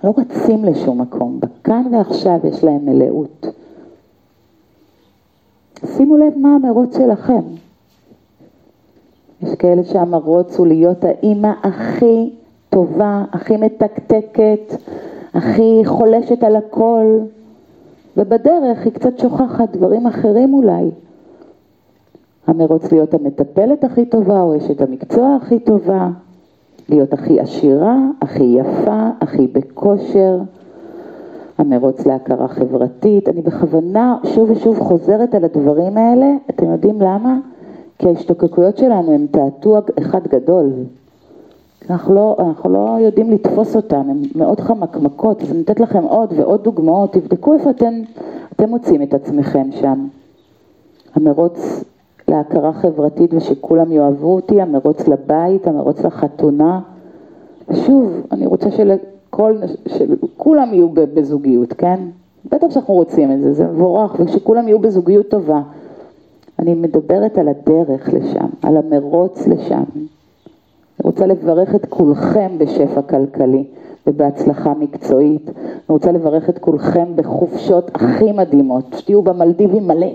לא 0.04 0.14
רצים 0.18 0.64
לשום 0.64 1.00
מקום, 1.00 1.40
בכאן 1.40 1.82
ועכשיו 1.92 2.38
יש 2.44 2.64
להם 2.64 2.86
מלאות. 2.86 3.46
שימו 5.96 6.16
לב 6.16 6.38
מה 6.38 6.54
המרוץ 6.54 6.96
שלכם. 6.96 7.42
יש 9.42 9.54
כאלה 9.54 9.84
שהמרוץ 9.84 10.56
הוא 10.56 10.66
להיות 10.66 11.04
האימא 11.04 11.52
הכי 11.62 12.30
טובה, 12.70 13.24
הכי 13.32 13.56
מתקתקת, 13.56 14.74
הכי 15.34 15.82
חולשת 15.84 16.42
על 16.42 16.56
הכל, 16.56 17.18
ובדרך 18.16 18.84
היא 18.84 18.92
קצת 18.92 19.18
שוכחת 19.18 19.76
דברים 19.76 20.06
אחרים 20.06 20.54
אולי. 20.54 20.90
המרוץ 22.46 22.92
להיות 22.92 23.14
המטפלת 23.14 23.84
הכי 23.84 24.06
טובה 24.06 24.42
או 24.42 24.56
אשת 24.56 24.80
המקצוע 24.80 25.36
הכי 25.42 25.58
טובה, 25.58 26.08
להיות 26.88 27.12
הכי 27.12 27.40
עשירה, 27.40 27.96
הכי 28.22 28.44
יפה, 28.44 29.10
הכי 29.20 29.46
בכושר, 29.46 30.38
המרוץ 31.58 32.06
להכרה 32.06 32.48
חברתית. 32.48 33.28
אני 33.28 33.42
בכוונה 33.42 34.16
שוב 34.24 34.50
ושוב 34.50 34.78
חוזרת 34.78 35.34
על 35.34 35.44
הדברים 35.44 35.96
האלה, 35.96 36.26
אתם 36.50 36.70
יודעים 36.70 37.00
למה? 37.00 37.38
כי 37.98 38.08
ההשתוקקויות 38.08 38.76
שלנו 38.76 39.12
הן 39.12 39.26
תעתוע 39.26 39.80
אחד 39.98 40.26
גדול. 40.26 40.72
אנחנו 41.90 42.14
לא, 42.14 42.36
אנחנו 42.38 42.70
לא 42.70 42.96
יודעים 43.00 43.30
לתפוס 43.30 43.76
אותן, 43.76 44.10
הן 44.10 44.22
מאוד 44.34 44.60
חמקמקות, 44.60 45.42
אז 45.42 45.52
אני 45.52 45.60
אתן 45.60 45.82
לכם 45.82 46.02
עוד 46.02 46.32
ועוד 46.36 46.64
דוגמאות, 46.64 47.12
תבדקו 47.12 47.54
איפה 47.54 47.70
אתם, 47.70 47.94
אתם 48.56 48.68
מוצאים 48.68 49.02
את 49.02 49.14
עצמכם 49.14 49.68
שם. 49.72 50.06
המרוץ 51.14 51.84
להכרה 52.28 52.72
חברתית 52.72 53.34
ושכולם 53.34 53.92
יאהבו 53.92 54.34
אותי, 54.34 54.60
המרוץ 54.60 55.08
לבית, 55.08 55.66
המרוץ 55.66 56.00
לחתונה. 56.00 56.80
ושוב, 57.68 58.12
אני 58.32 58.46
רוצה 58.46 58.68
שלכל, 58.70 59.56
שכולם 59.88 60.74
יהיו 60.74 60.88
בזוגיות, 60.88 61.72
כן? 61.72 62.00
בטח 62.44 62.70
שאנחנו 62.70 62.94
רוצים 62.94 63.32
את 63.32 63.40
זה, 63.40 63.52
זה 63.52 63.66
מבורך, 63.66 64.16
ושכולם 64.20 64.68
יהיו 64.68 64.78
בזוגיות 64.78 65.28
טובה. 65.28 65.62
אני 66.58 66.74
מדברת 66.74 67.38
על 67.38 67.48
הדרך 67.48 68.14
לשם, 68.14 68.46
על 68.62 68.76
המרוץ 68.76 69.46
לשם. 69.46 69.84
אני 69.96 71.02
רוצה 71.02 71.26
לברך 71.26 71.74
את 71.74 71.86
כולכם 71.86 72.58
בשפע 72.58 73.02
כלכלי 73.02 73.64
ובהצלחה 74.06 74.72
מקצועית. 74.74 75.50
אני 75.56 75.80
רוצה 75.88 76.12
לברך 76.12 76.50
את 76.50 76.58
כולכם 76.58 77.06
בחופשות 77.16 77.90
הכי 77.94 78.32
מדהימות, 78.32 78.84
שתהיו 78.98 79.22
במלדיבים 79.22 79.86
מלא. 79.86 80.12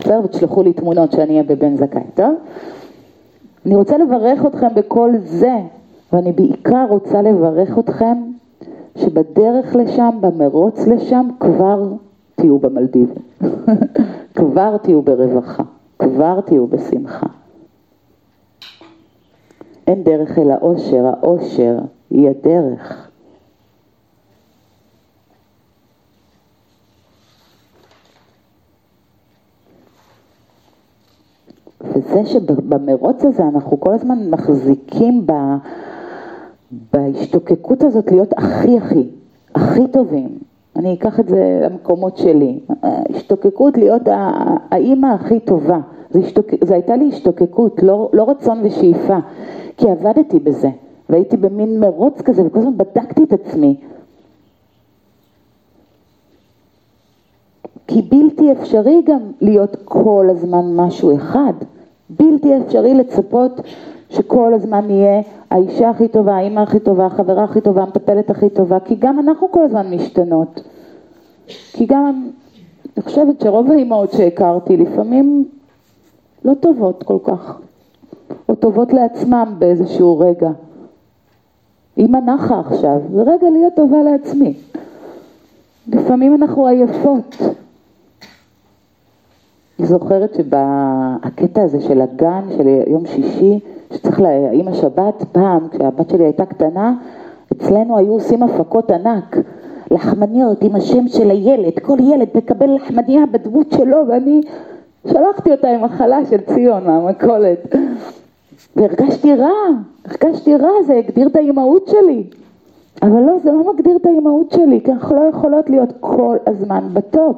בסדר? 0.00 0.20
ותשלחו 0.24 0.62
לי 0.62 0.72
תמונות 0.72 1.12
שאני 1.12 1.30
אהיה 1.30 1.42
בבן 1.42 1.76
זכאי, 1.76 2.02
טוב? 2.14 2.34
אני 3.66 3.76
רוצה 3.76 3.98
לברך 3.98 4.46
אתכם 4.46 4.68
בכל 4.74 5.10
זה, 5.24 5.56
ואני 6.12 6.32
בעיקר 6.32 6.86
רוצה 6.88 7.22
לברך 7.22 7.78
אתכם 7.78 8.22
שבדרך 8.96 9.76
לשם, 9.76 10.10
במרוץ 10.20 10.86
לשם, 10.86 11.28
כבר 11.40 11.92
תהיו 12.34 12.58
במלדיבים. 12.58 13.22
כבר 14.34 14.76
תהיו 14.76 15.02
ברווחה, 15.02 15.62
כבר 16.02 16.40
תהיו 16.40 16.66
בשמחה. 16.66 17.26
אין 19.86 20.04
דרך 20.04 20.38
אל 20.38 20.50
האושר, 20.50 21.06
האושר 21.06 21.78
היא 22.10 22.28
הדרך. 22.28 23.08
וזה 31.80 32.26
שבמרוץ 32.26 33.24
הזה 33.24 33.42
אנחנו 33.42 33.80
כל 33.80 33.94
הזמן 33.94 34.30
מחזיקים 34.30 35.26
ב... 35.26 35.32
בהשתוקקות 36.92 37.82
הזאת 37.82 38.12
להיות 38.12 38.32
הכי 38.32 38.78
הכי, 38.78 39.08
הכי 39.54 39.88
טובים. 39.92 40.38
אני 40.76 40.94
אקח 40.94 41.20
את 41.20 41.28
זה 41.28 41.60
למקומות 41.62 42.16
שלי. 42.16 42.60
השתוקקות 42.82 43.78
להיות 43.78 44.02
האימא 44.70 45.06
הכי 45.06 45.40
טובה. 45.40 45.78
זו, 46.12 46.18
השתוק... 46.18 46.46
זו 46.64 46.74
הייתה 46.74 46.96
לי 46.96 47.08
השתוקקות, 47.08 47.82
לא, 47.82 48.10
לא 48.12 48.30
רצון 48.30 48.60
ושאיפה. 48.62 49.18
כי 49.76 49.90
עבדתי 49.90 50.38
בזה, 50.38 50.70
והייתי 51.08 51.36
במין 51.36 51.80
מרוץ 51.80 52.20
כזה, 52.20 52.46
וכל 52.46 52.58
הזמן 52.58 52.76
בדקתי 52.76 53.22
את 53.22 53.32
עצמי. 53.32 53.76
כי 57.86 58.02
בלתי 58.02 58.52
אפשרי 58.52 59.02
גם 59.06 59.20
להיות 59.40 59.76
כל 59.84 60.26
הזמן 60.30 60.76
משהו 60.76 61.16
אחד. 61.16 61.52
בלתי 62.10 62.56
אפשרי 62.56 62.94
לצפות 62.94 63.60
שכל 64.10 64.54
הזמן 64.54 64.86
נהיה 64.86 65.20
האישה 65.50 65.90
הכי 65.90 66.08
טובה, 66.08 66.36
האימא 66.36 66.60
הכי 66.60 66.80
טובה, 66.80 67.06
החברה 67.06 67.44
הכי 67.44 67.60
טובה, 67.60 67.82
המטפלת 67.82 68.30
הכי 68.30 68.50
טובה, 68.50 68.80
כי 68.80 68.94
גם 68.98 69.18
אנחנו 69.18 69.50
כל 69.50 69.64
הזמן 69.64 69.94
משתנות. 69.94 70.60
כי 71.46 71.86
גם, 71.86 72.30
אני 72.96 73.04
חושבת 73.04 73.40
שרוב 73.40 73.70
האימהות 73.70 74.12
שהכרתי 74.12 74.76
לפעמים 74.76 75.44
לא 76.44 76.54
טובות 76.54 77.02
כל 77.02 77.18
כך. 77.24 77.58
או 78.48 78.54
טובות 78.54 78.92
לעצמם 78.92 79.54
באיזשהו 79.58 80.18
רגע. 80.18 80.50
אימא 81.96 82.18
נחה 82.18 82.60
עכשיו, 82.60 83.00
זה 83.14 83.22
רגע 83.22 83.50
להיות 83.50 83.74
טובה 83.76 84.02
לעצמי. 84.02 84.54
לפעמים 85.88 86.34
אנחנו 86.34 86.66
עייפות. 86.66 87.36
אני 89.78 89.86
זוכרת 89.86 90.34
שבקטע 90.34 91.62
הזה 91.62 91.80
של 91.80 92.00
הגן, 92.00 92.42
של 92.56 92.66
יום 92.86 93.06
שישי, 93.06 93.60
שצריך 93.92 94.20
עם 94.52 94.68
השבת, 94.68 95.24
פעם, 95.32 95.68
כשהבת 95.68 96.10
שלי 96.10 96.24
הייתה 96.24 96.46
קטנה, 96.46 96.94
אצלנו 97.52 97.98
היו 97.98 98.12
עושים 98.12 98.42
הפקות 98.42 98.90
ענק. 98.90 99.36
לחמניות 99.90 100.62
עם 100.62 100.74
השם 100.74 101.08
של 101.08 101.30
הילד, 101.30 101.78
כל 101.82 101.98
ילד 102.00 102.28
מקבל 102.34 102.74
לחמניה 102.74 103.26
בדמות 103.26 103.66
שלו 103.76 103.96
ואני 104.08 104.40
שלחתי 105.06 105.50
אותה 105.50 105.68
עם 105.68 105.84
החלה 105.84 106.18
של 106.30 106.40
ציון 106.40 106.84
מהמכולת. 106.84 107.74
והרגשתי 108.76 109.34
רע, 109.34 109.48
הרגשתי 110.04 110.56
רע, 110.56 110.70
זה 110.86 110.94
הגדיר 110.94 111.28
את 111.28 111.36
האימהות 111.36 111.86
שלי. 111.88 112.24
אבל 113.02 113.20
לא, 113.20 113.38
זה 113.44 113.52
לא 113.52 113.74
מגדיר 113.74 113.96
את 113.96 114.06
האימהות 114.06 114.50
שלי, 114.50 114.80
כי 114.84 114.92
אנחנו 114.92 115.16
לא 115.16 115.20
יכולות 115.20 115.70
להיות 115.70 115.88
כל 116.00 116.36
הזמן 116.46 116.88
בטופ. 116.92 117.36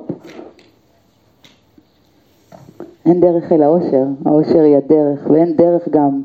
אין 3.07 3.21
דרך 3.21 3.53
אל 3.53 3.63
האושר, 3.63 4.05
האושר 4.25 4.61
היא 4.61 4.77
הדרך, 4.77 5.27
ואין 5.31 5.57
דרך 5.57 5.89
גם 5.89 6.23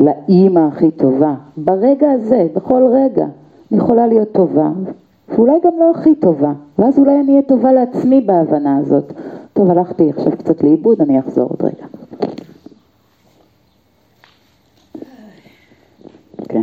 לאימא 0.00 0.60
הכי 0.72 0.90
טובה. 0.90 1.34
ברגע 1.56 2.10
הזה, 2.10 2.46
בכל 2.54 2.82
רגע, 2.92 3.26
אני 3.72 3.78
יכולה 3.78 4.06
להיות 4.06 4.32
טובה, 4.32 4.70
ואולי 5.28 5.58
גם 5.64 5.72
לא 5.78 5.90
הכי 5.90 6.14
טובה, 6.14 6.52
ואז 6.78 6.98
אולי 6.98 7.20
אני 7.20 7.30
אהיה 7.30 7.42
טובה 7.42 7.72
לעצמי 7.72 8.20
בהבנה 8.20 8.78
הזאת. 8.78 9.12
טוב, 9.60 9.70
הלכתי 9.70 10.10
עכשיו 10.10 10.32
קצת 10.38 10.62
לאיבוד, 10.62 11.00
אני 11.00 11.20
אחזור 11.20 11.48
עוד 11.48 11.62
רגע. 11.62 11.86
כן. 16.48 16.62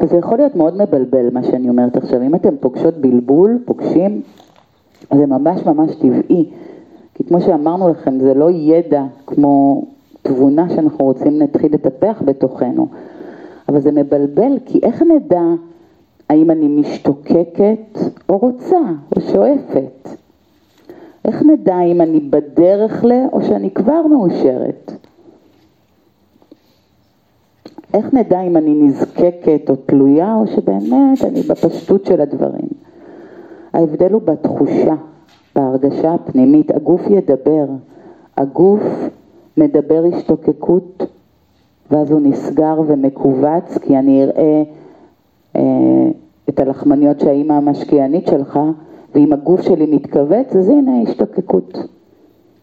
וזה 0.00 0.16
יכול 0.16 0.38
להיות 0.38 0.56
מאוד 0.56 0.82
מבלבל 0.82 1.30
מה 1.32 1.44
שאני 1.44 1.68
אומרת 1.68 1.96
עכשיו. 1.96 2.22
אם 2.22 2.34
אתם 2.34 2.56
פוגשות 2.60 2.94
בלבול, 2.94 3.58
פוגשים, 3.64 4.22
זה 5.14 5.26
ממש 5.26 5.62
ממש 5.66 5.94
טבעי. 5.94 6.50
כי 7.14 7.24
כמו 7.24 7.40
שאמרנו 7.40 7.88
לכם, 7.88 8.20
זה 8.20 8.34
לא 8.34 8.50
ידע 8.50 9.04
כמו 9.26 9.84
תבונה 10.22 10.68
שאנחנו 10.68 11.04
רוצים 11.04 11.38
להתחיל 11.38 11.74
לטפח 11.74 12.22
בתוכנו. 12.24 12.88
אבל 13.68 13.80
זה 13.80 13.92
מבלבל, 13.92 14.58
כי 14.66 14.80
איך 14.82 15.02
נדע 15.02 15.44
האם 16.28 16.50
אני 16.50 16.68
משתוקקת 16.68 17.98
או 18.28 18.38
רוצה 18.38 18.80
או 19.16 19.20
שואפת? 19.20 20.25
איך 21.26 21.42
נדע 21.42 21.80
אם 21.80 22.00
אני 22.00 22.20
בדרך 22.20 23.04
ל... 23.04 23.12
או 23.32 23.42
שאני 23.42 23.70
כבר 23.70 24.06
מאושרת? 24.06 24.92
איך 27.94 28.14
נדע 28.14 28.40
אם 28.40 28.56
אני 28.56 28.74
נזקקת 28.74 29.70
או 29.70 29.76
תלויה 29.76 30.34
או 30.34 30.46
שבאמת 30.46 31.24
אני 31.24 31.42
בפשטות 31.42 32.06
של 32.06 32.20
הדברים? 32.20 32.68
ההבדל 33.72 34.12
הוא 34.12 34.22
בתחושה, 34.22 34.94
בהרגשה 35.56 36.14
הפנימית. 36.14 36.70
הגוף 36.70 37.00
ידבר, 37.10 37.66
הגוף 38.36 38.82
מדבר 39.56 40.04
השתוקקות 40.14 41.02
ואז 41.90 42.10
הוא 42.10 42.20
נסגר 42.20 42.80
ומכווץ 42.86 43.78
כי 43.78 43.98
אני 43.98 44.24
אראה 44.24 44.62
אה, 45.56 45.62
את 46.48 46.60
הלחמניות 46.60 47.20
שהאימא 47.20 47.52
המשקיענית 47.52 48.26
שלך 48.26 48.58
ואם 49.16 49.32
הגוף 49.32 49.62
שלי 49.62 49.86
מתכווץ 49.86 50.56
אז 50.56 50.68
הנה 50.68 51.02
השתוקקות. 51.02 51.78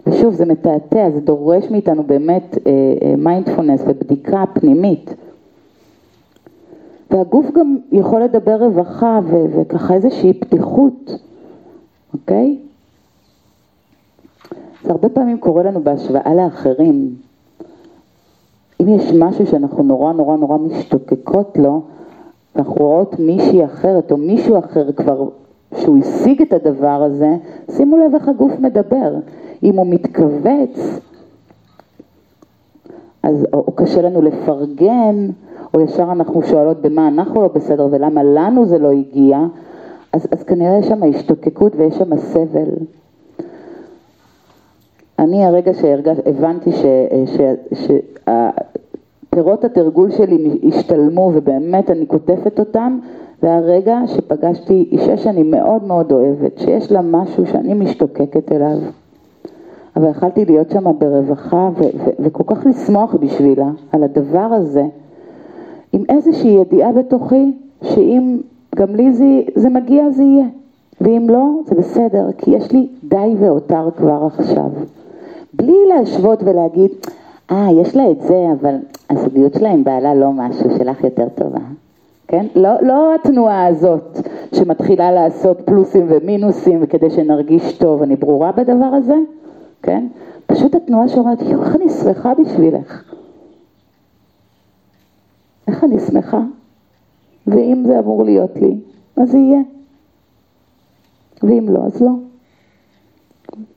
ושוב, 0.07 0.33
זה 0.33 0.45
מתעתע, 0.45 1.09
זה 1.09 1.19
דורש 1.19 1.69
מאיתנו 1.71 2.03
באמת 2.03 2.57
מיינדפולנס 3.17 3.81
אה, 3.81 3.87
אה, 3.87 3.91
ובדיקה 3.91 4.43
פנימית. 4.53 5.15
והגוף 7.11 7.45
גם 7.51 7.77
יכול 7.91 8.23
לדבר 8.23 8.63
רווחה 8.63 9.19
ו- 9.23 9.45
וככה 9.59 9.93
איזושהי 9.93 10.33
פתיחות, 10.33 11.11
אוקיי? 12.13 12.57
זה 14.83 14.91
הרבה 14.91 15.09
פעמים 15.09 15.37
קורה 15.37 15.63
לנו 15.63 15.83
בהשוואה 15.83 16.35
לאחרים. 16.35 17.15
אם 18.81 18.89
יש 18.89 19.11
משהו 19.13 19.47
שאנחנו 19.47 19.83
נורא 19.83 20.13
נורא 20.13 20.37
נורא 20.37 20.57
משתוקקות 20.57 21.57
לו, 21.57 21.81
ואנחנו 22.55 22.75
רואות 22.75 23.19
מישהי 23.19 23.65
אחרת 23.65 24.11
או 24.11 24.17
מישהו 24.17 24.59
אחר 24.59 24.91
כבר, 24.91 25.29
שהוא 25.77 25.97
השיג 25.97 26.41
את 26.41 26.53
הדבר 26.53 27.03
הזה, 27.03 27.35
שימו 27.71 27.97
לב 27.97 28.15
איך 28.15 28.27
הגוף 28.27 28.51
מדבר. 28.59 29.15
אם 29.63 29.77
הוא 29.77 29.87
מתכווץ, 29.87 30.99
אז 33.23 33.47
או, 33.53 33.63
או 33.67 33.71
קשה 33.71 34.01
לנו 34.01 34.21
לפרגן, 34.21 35.29
או 35.73 35.81
ישר 35.81 36.11
אנחנו 36.11 36.43
שואלות 36.43 36.81
במה 36.81 37.07
אנחנו 37.07 37.41
לא 37.41 37.47
בסדר 37.47 37.87
ולמה 37.91 38.23
לנו 38.23 38.65
זה 38.65 38.77
לא 38.77 38.91
הגיע, 38.91 39.39
אז, 40.13 40.27
אז 40.31 40.43
כנראה 40.43 40.77
יש 40.77 40.87
שם 40.87 41.03
השתוקקות 41.03 41.75
ויש 41.75 41.95
שם 41.95 42.17
סבל. 42.17 42.69
אני 45.19 45.45
הרגע 45.45 45.73
שהבנתי 45.73 46.71
שפירות 49.31 49.63
התרגול 49.63 50.11
שלי 50.11 50.59
השתלמו 50.67 51.31
ובאמת 51.33 51.89
אני 51.89 52.07
כותפת 52.07 52.59
אותם, 52.59 52.99
זה 53.43 53.53
הרגע 53.53 53.99
שפגשתי 54.07 54.87
אישה 54.91 55.17
שאני 55.17 55.43
מאוד 55.43 55.83
מאוד 55.83 56.11
אוהבת, 56.11 56.59
שיש 56.59 56.91
לה 56.91 57.01
משהו 57.01 57.45
שאני 57.45 57.73
משתוקקת 57.73 58.51
אליו. 58.51 58.77
אבל 59.95 60.09
יכלתי 60.09 60.45
להיות 60.45 60.69
שם 60.71 60.83
ברווחה 60.99 61.69
וכל 62.19 62.43
כך 62.47 62.65
לשמוח 62.65 63.15
בשבילה 63.15 63.69
על 63.91 64.03
הדבר 64.03 64.39
הזה, 64.39 64.83
עם 65.93 66.03
איזושהי 66.09 66.51
ידיעה 66.51 66.91
בתוכי 66.91 67.51
שאם 67.81 68.37
גם 68.75 68.95
לי 68.95 69.13
זה, 69.13 69.41
זה 69.55 69.69
מגיע 69.69 70.09
זה 70.09 70.23
יהיה, 70.23 70.45
ואם 71.01 71.29
לא 71.29 71.45
זה 71.65 71.75
בסדר, 71.75 72.27
כי 72.37 72.51
יש 72.51 72.71
לי 72.71 72.87
די 73.03 73.35
והותר 73.39 73.89
כבר 73.97 74.27
עכשיו. 74.37 74.69
בלי 75.53 75.77
להשוות 75.89 76.43
ולהגיד, 76.43 76.91
אה, 77.51 77.67
ah, 77.67 77.71
יש 77.71 77.95
לה 77.95 78.11
את 78.11 78.21
זה, 78.21 78.47
אבל 78.61 78.75
הזוגיות 79.09 79.53
שלה 79.53 79.71
עם 79.71 79.83
בעלה 79.83 80.15
לא 80.15 80.31
משהו, 80.31 80.69
שלך 80.77 81.03
יותר 81.03 81.27
טובה. 81.35 81.59
כן? 82.33 82.45
לא, 82.55 82.69
לא 82.81 83.15
התנועה 83.15 83.65
הזאת 83.65 84.17
שמתחילה 84.55 85.11
לעשות 85.11 85.61
פלוסים 85.65 86.05
ומינוסים 86.09 86.79
וכדי 86.81 87.09
שנרגיש 87.09 87.77
טוב, 87.77 88.01
אני 88.01 88.15
ברורה 88.15 88.51
בדבר 88.51 88.85
הזה? 88.85 89.15
כן? 89.83 90.07
פשוט 90.45 90.75
התנועה 90.75 91.07
שאומרת, 91.07 91.41
יואו, 91.41 91.63
איך 91.63 91.75
אני 91.75 91.89
שמחה 91.89 92.33
בשבילך. 92.33 93.03
איך 95.67 95.83
אני 95.83 95.99
שמחה. 95.99 96.41
ואם 97.47 97.83
זה 97.87 97.99
אמור 97.99 98.23
להיות 98.23 98.55
לי, 98.55 98.77
אז 99.17 99.35
יהיה. 99.35 99.61
ואם 101.43 101.65
לא, 101.69 101.79
אז 101.85 102.01
לא. 102.01 102.11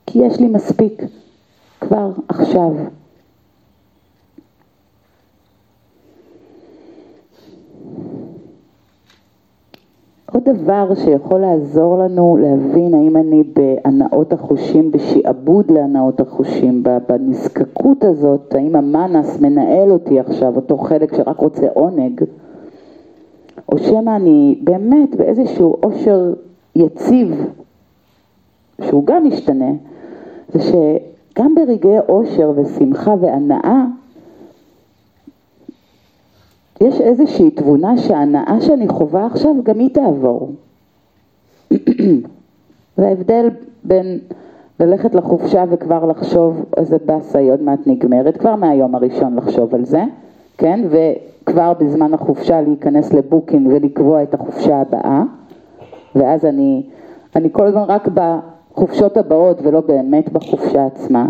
כי 0.07 0.19
יש 0.19 0.41
לי 0.41 0.49
מספיק 0.49 1.03
כבר 1.81 2.11
עכשיו. 2.29 2.71
עוד 10.37 10.45
דבר 10.45 10.95
שיכול 10.95 11.41
לעזור 11.41 11.99
לנו 11.99 12.37
להבין 12.41 12.95
האם 12.95 13.16
אני 13.16 13.43
בהנאות 13.43 14.32
החושים, 14.32 14.91
בשעבוד 14.91 15.70
להנאות 15.70 16.20
החושים, 16.20 16.82
בנזקקות 17.09 18.05
הזאת, 18.05 18.55
האם 18.55 18.76
המאנס 18.76 19.41
מנהל 19.41 19.91
אותי 19.91 20.20
עכשיו, 20.20 20.57
אותו 20.57 20.78
חלק 20.78 21.16
שרק 21.16 21.39
רוצה 21.39 21.66
עונג, 21.74 22.24
או 23.72 23.78
שמא 23.78 24.16
אני 24.16 24.59
באמת 24.64 25.14
באיזשהו 25.16 25.76
עושר 25.80 26.34
יציב, 26.74 27.47
שהוא 28.80 29.07
גם 29.07 29.24
משתנה, 29.24 29.70
זה 30.53 30.61
שגם 30.61 31.55
ברגעי 31.55 31.99
עושר 32.07 32.53
ושמחה 32.57 33.14
והנאה, 33.20 33.84
יש 36.81 37.01
איזושהי 37.01 37.51
תבונה 37.51 37.99
שההנאה 37.99 38.61
שאני 38.61 38.89
חווה 38.89 39.27
עכשיו 39.27 39.55
גם 39.62 39.79
היא 39.79 39.91
תעבור. 39.91 40.53
זה 42.97 43.09
ההבדל 43.09 43.49
בין 43.85 44.18
ללכת 44.81 45.14
לחופשה 45.14 45.64
וכבר 45.70 46.07
לחשוב 46.07 46.64
איזה 46.77 46.97
באסה 47.07 47.39
היא 47.39 47.53
עוד 47.53 47.62
מעט 47.62 47.79
נגמרת, 47.87 48.37
כבר 48.37 48.57
מהיום 48.57 48.95
הראשון 48.95 49.37
לחשוב 49.37 49.74
על 49.74 49.85
זה, 49.85 50.05
כן? 50.59 50.81
וכבר 50.91 51.72
בזמן 51.81 52.14
החופשה 52.14 52.61
להיכנס 52.61 53.12
לבוקינג 53.12 53.66
ולקבוע 53.66 54.22
את 54.22 54.35
החופשה 54.35 54.81
הבאה, 54.81 55.22
ואז 56.14 56.45
אני, 56.45 56.83
אני 57.37 57.49
כל 57.53 57.66
הזמן 57.66 57.85
רק 57.89 58.09
בחופשות 58.14 59.16
הבאות 59.16 59.59
ולא 59.62 59.81
באמת 59.81 60.33
בחופשה 60.33 60.87
עצמה, 60.87 61.29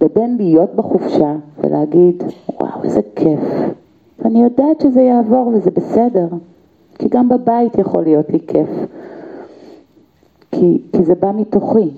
לבין 0.00 0.36
להיות 0.36 0.74
בחופשה 0.74 1.34
ולהגיד, 1.58 2.22
וואו 2.60 2.82
איזה 2.84 3.00
כיף, 3.16 3.40
ואני 4.18 4.42
יודעת 4.42 4.80
שזה 4.80 5.00
יעבור 5.00 5.46
וזה 5.46 5.70
בסדר, 5.70 6.28
כי 6.98 7.08
גם 7.08 7.28
בבית 7.28 7.78
יכול 7.78 8.02
להיות 8.02 8.30
לי 8.30 8.38
כיף, 8.46 8.68
כי, 10.50 10.78
כי 10.92 11.02
זה 11.04 11.14
בא 11.14 11.32
מתוכי, 11.36 11.90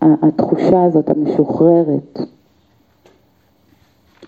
התחושה 0.00 0.84
הזאת 0.84 1.10
המשוחררת. 1.10 2.18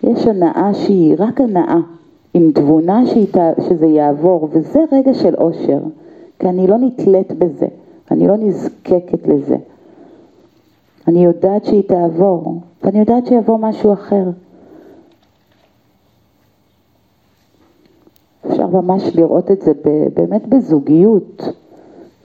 יש 0.02 0.26
הנאה 0.26 0.74
שהיא 0.74 1.14
רק 1.18 1.40
הנאה, 1.40 1.78
עם 2.34 2.52
תבונה 2.54 3.06
שאיתה, 3.06 3.50
שזה 3.68 3.86
יעבור, 3.86 4.48
וזה 4.52 4.80
רגע 4.92 5.14
של 5.14 5.34
אושר, 5.34 5.80
כי 6.38 6.48
אני 6.48 6.66
לא 6.66 6.78
נתלית 6.78 7.32
בזה, 7.32 7.66
אני 8.10 8.28
לא 8.28 8.36
נזקקת 8.36 9.26
לזה. 9.28 9.56
אני 11.08 11.24
יודעת 11.24 11.64
שהיא 11.64 11.82
תעבור, 11.82 12.60
ואני 12.82 12.98
יודעת 12.98 13.26
שיבוא 13.26 13.58
משהו 13.58 13.92
אחר. 13.92 14.24
אפשר 18.46 18.66
ממש 18.66 19.16
לראות 19.16 19.50
את 19.50 19.62
זה 19.62 19.72
באמת 20.14 20.48
בזוגיות, 20.48 21.42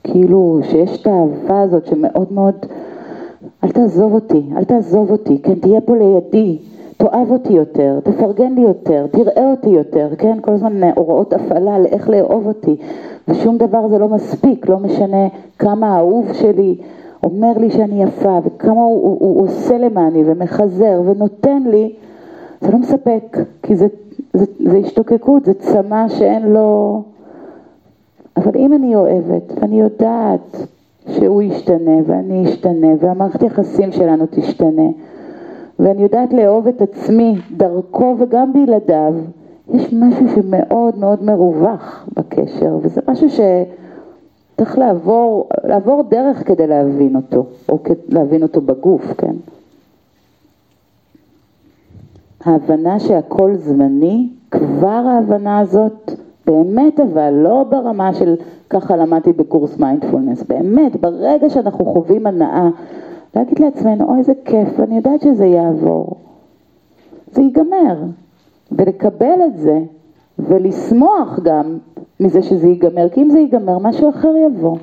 כאילו 0.04 0.60
שיש 0.64 1.02
את 1.02 1.08
האהבה 1.08 1.62
הזאת 1.62 1.86
שמאוד 1.86 2.34
מאוד, 2.34 2.56
אל 3.64 3.70
תעזוב 3.72 4.14
אותי, 4.14 4.44
אל 4.58 4.64
תעזוב 4.64 5.12
אותי, 5.12 5.40
כן, 5.44 5.56
תהיה 5.56 5.82
פה 5.82 5.96
לידי, 5.96 6.58
תאהב 6.98 7.32
אותי 7.32 7.54
יותר, 7.54 8.00
תפרגן 8.04 8.56
לי 8.56 8.62
יותר, 8.62 9.08
תראה 9.12 9.52
אותי 9.52 9.70
יותר, 9.70 10.10
כן, 10.18 10.38
כל 10.42 10.52
הזמן 10.52 10.84
הוראות 10.96 11.34
הפעלה 11.34 11.80
לאיך 11.80 12.10
לאהוב 12.10 12.48
אותי, 12.48 12.76
ושום 13.28 13.58
דבר 13.58 13.88
זה 13.88 13.98
לא 13.98 14.08
מספיק, 14.08 14.70
לא 14.70 14.80
משנה 14.80 15.28
כמה 15.60 15.96
האהוב 15.96 16.34
שלי 16.34 16.76
אומר 17.24 17.58
לי 17.58 17.72
שאני 17.72 18.04
יפה, 18.04 18.40
וכמה 18.46 18.82
הוא, 18.84 19.02
הוא, 19.04 19.18
הוא 19.20 19.44
עושה 19.44 19.78
למעני 19.78 20.24
ומחזר 20.26 21.02
ונותן 21.06 21.64
לי, 21.64 21.94
זה 22.62 22.72
לא 22.72 22.78
מספק, 22.78 23.38
כי 23.64 23.76
זה 23.76 23.88
זה, 24.36 24.78
השתוקקות, 24.78 25.46
זה 25.46 25.54
צמא 25.54 26.10
שאין 26.10 26.44
לו... 26.44 27.02
אבל 28.38 28.52
אם 28.56 28.74
אני 28.74 28.96
אוהבת 28.96 29.54
ואני 29.62 29.80
יודעת 29.82 30.58
שהוא 31.08 31.42
ישתנה 31.42 31.96
ואני 32.06 32.46
אשתנה 32.46 32.88
והמערכת 33.00 33.44
יחסים 33.44 33.92
שלנו 33.92 34.26
תשתנה 34.32 34.90
ואני 35.80 36.04
יודעת 36.04 36.34
לאהוב 36.34 36.68
את 36.68 36.82
עצמי 36.82 37.36
דרכו 37.58 38.16
וגם 38.20 38.54
בלעדיו, 38.54 39.14
יש 39.74 39.94
משהו 39.94 40.26
שמאוד 40.36 40.98
מאוד 40.98 41.24
מרווח 41.24 42.10
בקשר 42.14 42.78
וזה 42.82 43.02
משהו 43.08 43.28
שצריך 43.30 44.78
לעבור, 44.78 45.50
לעבור 45.64 46.04
דרך 46.04 46.48
כדי 46.48 46.68
להבין 46.68 47.16
אותו, 47.16 47.46
או 47.70 47.78
להבין 48.10 48.44
אותו 48.44 48.62
בגוף, 48.62 49.14
כן? 49.18 49.34
ההבנה 52.46 53.00
שהכל 53.00 53.56
זמני, 53.56 54.30
כבר 54.52 54.88
ההבנה 54.88 55.60
הזאת, 55.60 56.12
באמת 56.46 57.00
אבל, 57.00 57.34
לא 57.34 57.66
ברמה 57.70 58.14
של 58.14 58.36
ככה 58.70 58.98
למדתי 58.98 59.34
בקורס 59.34 59.78
מיינדפולנס, 59.78 60.44
באמת, 60.44 61.02
ברגע 61.02 61.50
שאנחנו 61.50 61.86
חווים 61.86 62.28
הנאה, 62.28 62.70
להגיד 63.36 63.60
לעצמנו, 63.60 64.06
אוי 64.06 64.18
איזה 64.18 64.34
כיף, 64.46 64.70
ואני 64.80 64.96
יודעת 64.98 65.22
שזה 65.22 65.46
יעבור. 65.46 66.16
זה 67.32 67.42
ייגמר. 67.42 67.96
ולקבל 68.72 69.40
את 69.46 69.58
זה, 69.58 69.80
ולשמוח 70.40 71.40
גם 71.44 71.78
מזה 72.20 72.44
שזה 72.44 72.68
ייגמר, 72.68 73.10
כי 73.10 73.22
אם 73.22 73.30
זה 73.30 73.40
ייגמר, 73.40 73.78
משהו 73.80 74.10
אחר 74.10 74.34
יבוא. 74.46 74.78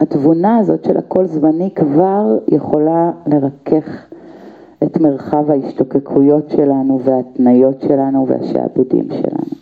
התבונה 0.00 0.58
הזאת 0.58 0.84
של 0.84 0.96
הכל 0.96 1.26
זמני 1.26 1.70
כבר 1.74 2.38
יכולה 2.48 3.10
לרכך 3.26 4.06
את 4.82 5.00
מרחב 5.00 5.50
ההשתוקקויות 5.50 6.50
שלנו 6.50 7.00
וההתניות 7.04 7.80
שלנו 7.80 8.26
והשעבודים 8.28 9.08
שלנו. 9.10 9.56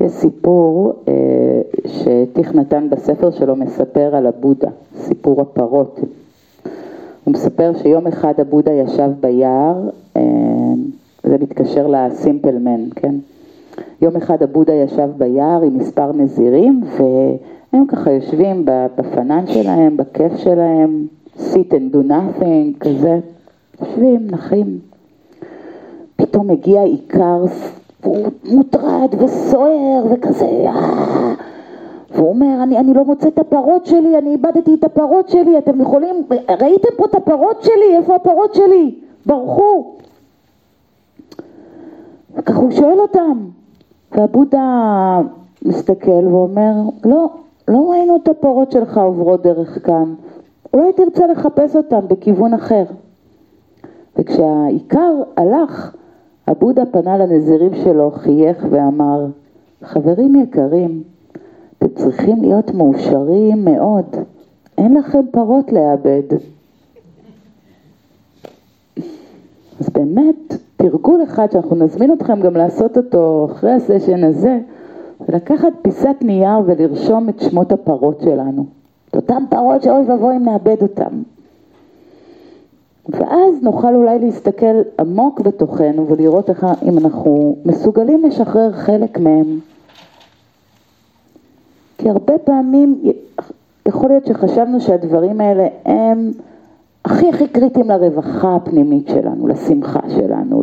יש 0.00 0.12
סיפור 0.12 0.92
אה, 1.08 1.60
שטיך 1.86 2.54
נתן 2.54 2.90
בספר 2.90 3.30
שלו 3.30 3.56
מספר 3.56 4.16
על 4.16 4.26
הבודה, 4.26 4.70
סיפור 4.96 5.40
הפרות. 5.40 6.00
הוא 7.24 7.32
מספר 7.32 7.72
שיום 7.82 8.06
אחד 8.06 8.34
הבודה 8.38 8.72
ישב 8.72 9.10
ביער, 9.20 9.88
אה, 10.16 10.22
זה 11.22 11.36
מתקשר 11.40 11.86
לסימפלמן, 11.86 12.84
כן? 12.94 13.14
יום 14.02 14.16
אחד 14.16 14.42
הבודה 14.42 14.72
ישב 14.72 15.08
ביער 15.18 15.62
עם 15.62 15.76
מספר 15.78 16.12
נזירים 16.12 16.82
ו... 16.84 17.02
הם 17.74 17.86
ככה 17.86 18.10
יושבים 18.10 18.64
בפנן 18.96 19.46
שלהם, 19.46 19.96
בכיף 19.96 20.36
שלהם, 20.36 21.06
sit 21.38 21.70
and 21.70 21.94
do 21.94 22.08
nothing, 22.08 22.78
כזה, 22.80 23.20
יושבים, 23.80 24.26
נחים. 24.30 24.78
פתאום 26.16 26.46
מגיע 26.50 26.82
עיקר, 26.82 27.44
והוא 28.02 28.28
מוטרד 28.50 29.14
וסוער 29.18 30.04
וכזה, 30.10 30.44
אה. 30.44 31.34
והוא 32.10 32.28
אומר, 32.28 32.62
אני, 32.62 32.78
אני 32.78 32.94
לא 32.94 33.04
מוצא 33.04 33.28
את 33.28 33.38
הפרות 33.38 33.86
שלי, 33.86 34.18
אני 34.18 34.30
איבדתי 34.30 34.74
את 34.74 34.84
הפרות 34.84 35.28
שלי, 35.28 35.58
אתם 35.58 35.80
יכולים, 35.80 36.14
ראיתם 36.60 36.88
פה 36.96 37.04
את 37.04 37.14
הפרות 37.14 37.62
שלי, 37.62 37.96
איפה 37.96 38.14
הפרות 38.14 38.54
שלי? 38.54 38.94
ברחו. 39.26 39.94
וככה 42.34 42.58
הוא 42.58 42.70
שואל 42.70 42.98
אותם, 42.98 43.38
והבודה 44.12 45.20
מסתכל 45.64 46.26
ואומר, 46.26 46.74
לא, 47.04 47.28
לא 47.68 47.90
ראינו 47.90 48.16
את 48.16 48.28
הפרות 48.28 48.72
שלך 48.72 48.98
עוברות 48.98 49.42
דרך 49.42 49.86
כאן, 49.86 50.14
אולי 50.74 50.92
תרצה 50.92 51.26
לחפש 51.26 51.76
אותם 51.76 52.00
בכיוון 52.08 52.54
אחר. 52.54 52.84
וכשהעיקר 54.16 55.12
הלך, 55.36 55.96
הבודה 56.46 56.86
פנה 56.86 57.18
לנזירים 57.18 57.74
שלו, 57.74 58.10
חייך 58.10 58.66
ואמר, 58.70 59.26
חברים 59.82 60.34
יקרים, 60.34 61.02
אתם 61.78 61.88
צריכים 61.88 62.42
להיות 62.42 62.74
מאושרים 62.74 63.64
מאוד, 63.64 64.16
אין 64.78 64.94
לכם 64.94 65.20
פרות 65.30 65.72
לאבד. 65.72 66.22
אז 69.80 69.88
באמת, 69.88 70.56
תרגול 70.76 71.22
אחד 71.22 71.52
שאנחנו 71.52 71.76
נזמין 71.76 72.12
אתכם 72.12 72.40
גם 72.40 72.56
לעשות 72.56 72.96
אותו 72.96 73.48
אחרי 73.52 73.72
הסשן 73.72 74.24
הזה, 74.24 74.40
זה 74.40 74.58
לקחת 75.28 75.72
פיסת 75.82 76.16
נייר 76.20 76.58
ולרשום 76.66 77.28
את 77.28 77.40
שמות 77.40 77.72
הפרות 77.72 78.20
שלנו. 78.20 78.66
את 79.10 79.16
אותן 79.16 79.44
פרות 79.50 79.82
שאוי 79.82 80.02
ואבוי 80.02 80.36
אם 80.36 80.44
נאבד 80.44 80.82
אותן. 80.82 81.22
ואז 83.08 83.62
נוכל 83.62 83.94
אולי 83.94 84.18
להסתכל 84.18 84.80
עמוק 85.00 85.40
בתוכנו 85.40 86.08
ולראות 86.08 86.50
איך 86.50 86.66
אם 86.88 86.98
אנחנו 86.98 87.56
מסוגלים 87.64 88.22
לשחרר 88.22 88.72
חלק 88.72 89.18
מהם. 89.18 89.58
כי 91.98 92.10
הרבה 92.10 92.38
פעמים 92.38 93.02
יכול 93.88 94.08
להיות 94.08 94.26
שחשבנו 94.26 94.80
שהדברים 94.80 95.40
האלה 95.40 95.66
הם 95.84 96.30
הכי 97.04 97.28
הכי 97.28 97.48
קריטיים 97.48 97.88
לרווחה 97.90 98.56
הפנימית 98.56 99.08
שלנו, 99.08 99.48
לשמחה 99.48 100.00
שלנו, 100.08 100.62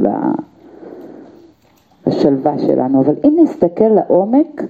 לשלווה 2.08 2.60
שלנו, 2.60 3.02
אבל 3.02 3.16
אם 3.26 3.38
נסתכל 3.44 3.88
לעומק, 3.88 4.64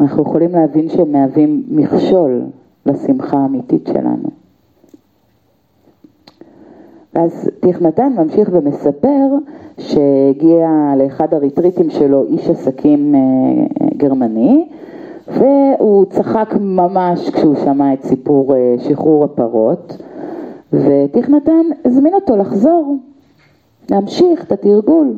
אנחנו 0.00 0.22
יכולים 0.22 0.52
להבין 0.52 0.88
שהם 0.88 1.12
מהווים 1.12 1.62
מכשול 1.68 2.42
לשמחה 2.86 3.36
האמיתית 3.38 3.86
שלנו. 3.92 4.28
ואז 7.14 7.50
תכנתן 7.60 8.12
ממשיך 8.16 8.48
ומספר 8.52 9.26
שהגיע 9.78 10.94
לאחד 10.96 11.34
הריטריטים 11.34 11.90
שלו 11.90 12.24
איש 12.24 12.50
עסקים 12.50 13.14
אה, 13.14 13.20
גרמני 13.96 14.68
והוא 15.28 16.04
צחק 16.04 16.54
ממש 16.60 17.30
כשהוא 17.30 17.54
שמע 17.64 17.92
את 17.92 18.04
סיפור 18.04 18.54
אה, 18.54 18.74
שחרור 18.78 19.24
הפרות 19.24 19.96
ותכנתן 20.72 21.66
הזמין 21.84 22.14
אותו 22.14 22.36
לחזור, 22.36 22.96
להמשיך 23.90 24.44
את 24.44 24.52
התרגול. 24.52 25.16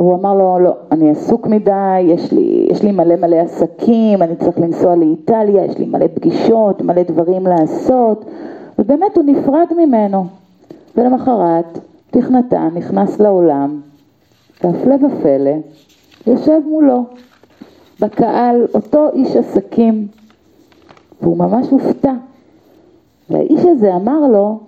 הוא 0.00 0.14
אמר 0.14 0.34
לו, 0.34 0.58
לא, 0.58 0.72
אני 0.92 1.10
עסוק 1.10 1.46
מדי, 1.46 2.00
יש 2.00 2.32
לי, 2.32 2.66
יש 2.70 2.82
לי 2.82 2.92
מלא 2.92 3.16
מלא 3.16 3.36
עסקים, 3.36 4.22
אני 4.22 4.36
צריך 4.36 4.58
לנסוע 4.58 4.96
לאיטליה, 4.96 5.64
יש 5.64 5.78
לי 5.78 5.86
מלא 5.86 6.06
פגישות, 6.14 6.82
מלא 6.82 7.02
דברים 7.02 7.46
לעשות, 7.46 8.24
ובאמת 8.78 9.16
הוא 9.16 9.24
נפרד 9.24 9.66
ממנו. 9.76 10.26
ולמחרת 10.96 11.78
תכנתן 12.10 12.68
נכנס 12.74 13.20
לעולם, 13.20 13.80
והפלא 14.64 14.94
ופלא, 14.94 15.54
יושב 16.26 16.60
מולו 16.66 17.04
בקהל 18.00 18.66
אותו 18.74 19.08
איש 19.12 19.36
עסקים, 19.36 20.06
והוא 21.22 21.36
ממש 21.36 21.66
הופתע. 21.70 22.12
והאיש 23.30 23.60
הזה 23.64 23.94
אמר 23.94 24.20
לו 24.32 24.58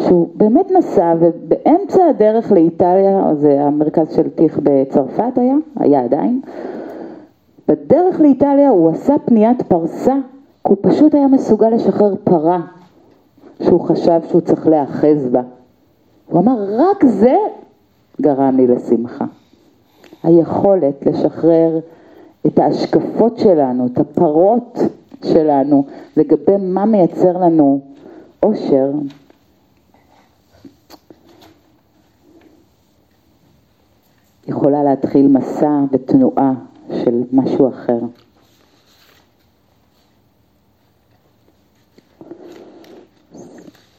שהוא 0.00 0.28
באמת 0.34 0.70
נסע 0.70 1.14
ובאמצע 1.20 2.04
הדרך 2.04 2.52
לאיטליה, 2.52 3.34
זה 3.34 3.62
המרכז 3.62 4.14
של 4.14 4.30
טיך 4.30 4.58
בצרפת 4.62 5.38
היה, 5.38 5.54
היה 5.76 6.04
עדיין, 6.04 6.40
בדרך 7.68 8.20
לאיטליה 8.20 8.68
הוא 8.68 8.90
עשה 8.90 9.14
פניית 9.24 9.62
פרסה, 9.62 10.14
כי 10.64 10.72
הוא 10.72 10.76
פשוט 10.80 11.14
היה 11.14 11.26
מסוגל 11.26 11.68
לשחרר 11.68 12.14
פרה 12.24 12.60
שהוא 13.62 13.80
חשב 13.80 14.20
שהוא 14.28 14.40
צריך 14.40 14.66
להאחז 14.66 15.28
בה. 15.32 15.42
הוא 16.26 16.40
אמר, 16.40 16.56
רק 16.78 17.04
זה 17.04 17.36
גרם 18.20 18.56
לי 18.56 18.66
לשמחה. 18.66 19.24
היכולת 20.22 21.06
לשחרר 21.06 21.78
את 22.46 22.58
ההשקפות 22.58 23.38
שלנו, 23.38 23.86
את 23.86 23.98
הפרות 23.98 24.78
שלנו, 25.24 25.84
לגבי 26.16 26.56
מה 26.58 26.84
מייצר 26.84 27.38
לנו 27.38 27.80
אושר, 28.42 28.90
יכולה 34.48 34.82
להתחיל 34.82 35.28
מסע 35.28 35.80
ותנועה 35.92 36.52
של 37.04 37.22
משהו 37.32 37.68
אחר. 37.68 37.98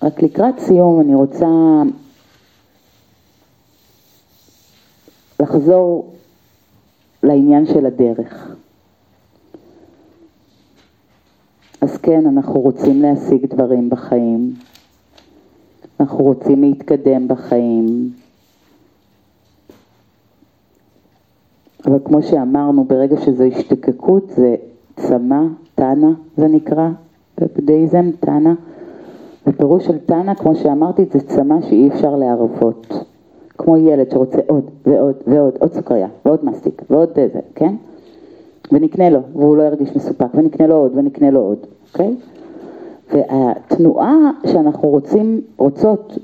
רק 0.03 0.23
לקראת 0.23 0.59
סיום 0.59 1.01
אני 1.01 1.15
רוצה 1.15 1.47
לחזור 5.39 6.13
לעניין 7.23 7.65
של 7.65 7.85
הדרך. 7.85 8.55
אז 11.81 11.97
כן, 11.97 12.25
אנחנו 12.27 12.59
רוצים 12.59 13.01
להשיג 13.01 13.45
דברים 13.45 13.89
בחיים, 13.89 14.53
אנחנו 15.99 16.17
רוצים 16.17 16.61
להתקדם 16.61 17.27
בחיים, 17.27 18.11
אבל 21.85 21.99
כמו 22.05 22.21
שאמרנו, 22.21 22.83
ברגע 22.83 23.17
שזו 23.17 23.43
השתקקות 23.43 24.29
זה 24.29 24.55
צמא, 24.95 25.41
תנא 25.75 26.07
זה 26.37 26.47
נקרא, 26.47 26.89
בבודהיזם, 27.39 28.11
תנא, 28.19 28.53
ופירוש 29.47 29.85
של 29.85 29.97
תנא, 29.97 30.33
כמו 30.33 30.55
שאמרתי, 30.55 31.05
זה 31.11 31.19
צמא 31.19 31.61
שאי 31.61 31.87
אפשר 31.87 32.15
להרוות. 32.15 33.05
כמו 33.57 33.77
ילד 33.77 34.11
שרוצה 34.11 34.39
עוד 34.47 34.63
ועוד 34.85 35.15
ועוד, 35.27 35.53
עוד 35.59 35.73
סוכריה 35.73 36.07
ועוד 36.25 36.45
מסטיק 36.45 36.81
ועוד 36.89 37.09
זה, 37.15 37.39
כן? 37.55 37.75
ונקנה 38.71 39.09
לו, 39.09 39.19
והוא 39.33 39.57
לא 39.57 39.63
ירגיש 39.63 39.95
מסופק, 39.95 40.27
ונקנה 40.33 40.67
לו 40.67 40.75
עוד 40.75 40.91
ונקנה 40.95 41.31
לו 41.31 41.39
עוד, 41.39 41.57
אוקיי? 41.91 42.15
והתנועה 43.13 44.31
שאנחנו 44.45 44.89
רוצים, 44.89 45.41
רוצות 45.57 46.17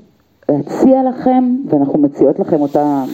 להציע 0.48 1.02
לכם, 1.08 1.56
ואנחנו 1.68 1.98
מציעות 1.98 2.38
לכם 2.38 2.60
אותה 2.60 3.04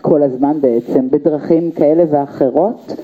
כל 0.00 0.22
הזמן 0.22 0.60
בעצם, 0.60 1.10
בדרכים 1.10 1.70
כאלה 1.70 2.04
ואחרות, 2.10 2.94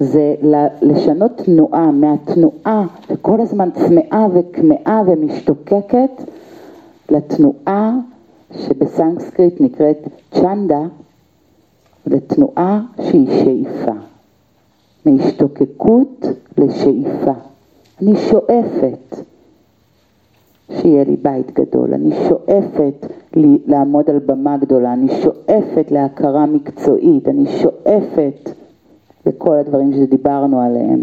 זה 0.00 0.34
לשנות 0.82 1.32
תנועה, 1.36 1.90
מהתנועה 1.90 2.86
שכל 3.08 3.40
הזמן 3.40 3.68
צמאה 3.70 4.26
וכמאה 4.34 5.02
ומשתוקקת, 5.06 6.22
לתנועה 7.10 7.96
שבסנסקריט 8.52 9.60
נקראת 9.60 10.08
צ'נדה, 10.30 10.82
לתנועה 12.06 12.80
שהיא 13.02 13.28
שאיפה, 13.44 13.92
מהשתוקקות 15.06 16.26
לשאיפה. 16.58 17.32
אני 18.02 18.16
שואפת 18.16 19.16
שיהיה 20.70 21.04
לי 21.04 21.16
בית 21.16 21.58
גדול, 21.58 21.94
אני 21.94 22.10
שואפת 22.28 23.06
לי, 23.36 23.58
לעמוד 23.66 24.10
על 24.10 24.18
במה 24.18 24.56
גדולה, 24.56 24.92
אני 24.92 25.08
שואפת 25.22 25.90
להכרה 25.90 26.46
מקצועית, 26.46 27.28
אני 27.28 27.46
שואפת 27.46 28.50
לכל 29.26 29.54
הדברים 29.54 29.92
שדיברנו 29.92 30.60
עליהם. 30.60 31.00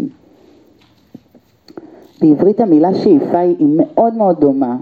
בעברית 2.20 2.60
המילה 2.60 2.94
שאיפה 2.94 3.38
היא 3.38 3.76
מאוד 3.76 4.14
מאוד 4.14 4.40
דומה, 4.40 4.76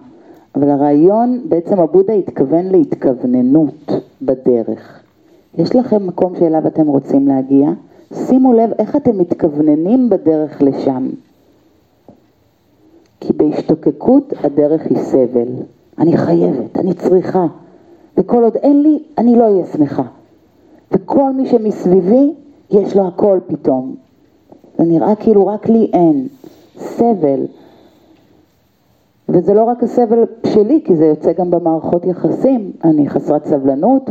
אבל 0.55 0.71
הרעיון, 0.71 1.41
בעצם 1.49 1.81
הבודה 1.81 2.13
התכוון 2.13 2.67
להתכווננות 2.67 3.93
בדרך. 4.23 5.01
יש 5.59 5.77
לכם 5.77 6.07
מקום 6.07 6.33
שאליו 6.39 6.67
אתם 6.67 6.87
רוצים 6.87 7.29
להגיע? 7.29 7.71
שימו 8.13 8.53
לב 8.53 8.71
איך 8.79 8.97
אתם 8.97 9.19
מתכווננים 9.19 10.11
בדרך 10.11 10.63
לשם. 10.63 11.09
כי 13.27 13.33
בהשתוקקות 13.33 14.33
הדרך 14.45 14.87
היא 14.91 14.99
סבל. 14.99 15.49
אני 15.99 16.17
חייבת, 16.17 16.79
אני 16.79 16.95
צריכה, 16.95 17.47
וכל 18.17 18.45
עוד 18.45 18.57
אין 18.57 18.83
לי, 18.83 19.03
אני 19.19 19.37
לא 19.37 19.45
אהיה 19.45 19.67
שמחה. 19.67 20.03
וכל 20.93 21.33
מי 21.33 21.47
שמסביבי, 21.47 22.35
יש 22.71 22.97
לו 22.97 23.09
הכל 23.09 23.39
פתאום. 23.47 23.95
זה 24.79 24.85
נראה 24.85 25.17
כאילו 25.17 25.47
רק 25.47 25.69
לי 25.69 25.91
אין. 25.93 26.29
סבל. 26.79 27.41
וזה 29.29 29.55
לא 29.55 29.65
רק 29.65 29.83
הסבל 29.83 30.25
שלי, 30.47 30.81
כי 30.85 30.97
זה 30.97 31.05
יוצא 31.05 31.33
גם 31.33 31.51
במערכות 31.51 32.05
יחסים. 32.05 32.71
אני 32.85 33.09
חסרת 33.09 33.47
סבלנות, 33.47 34.11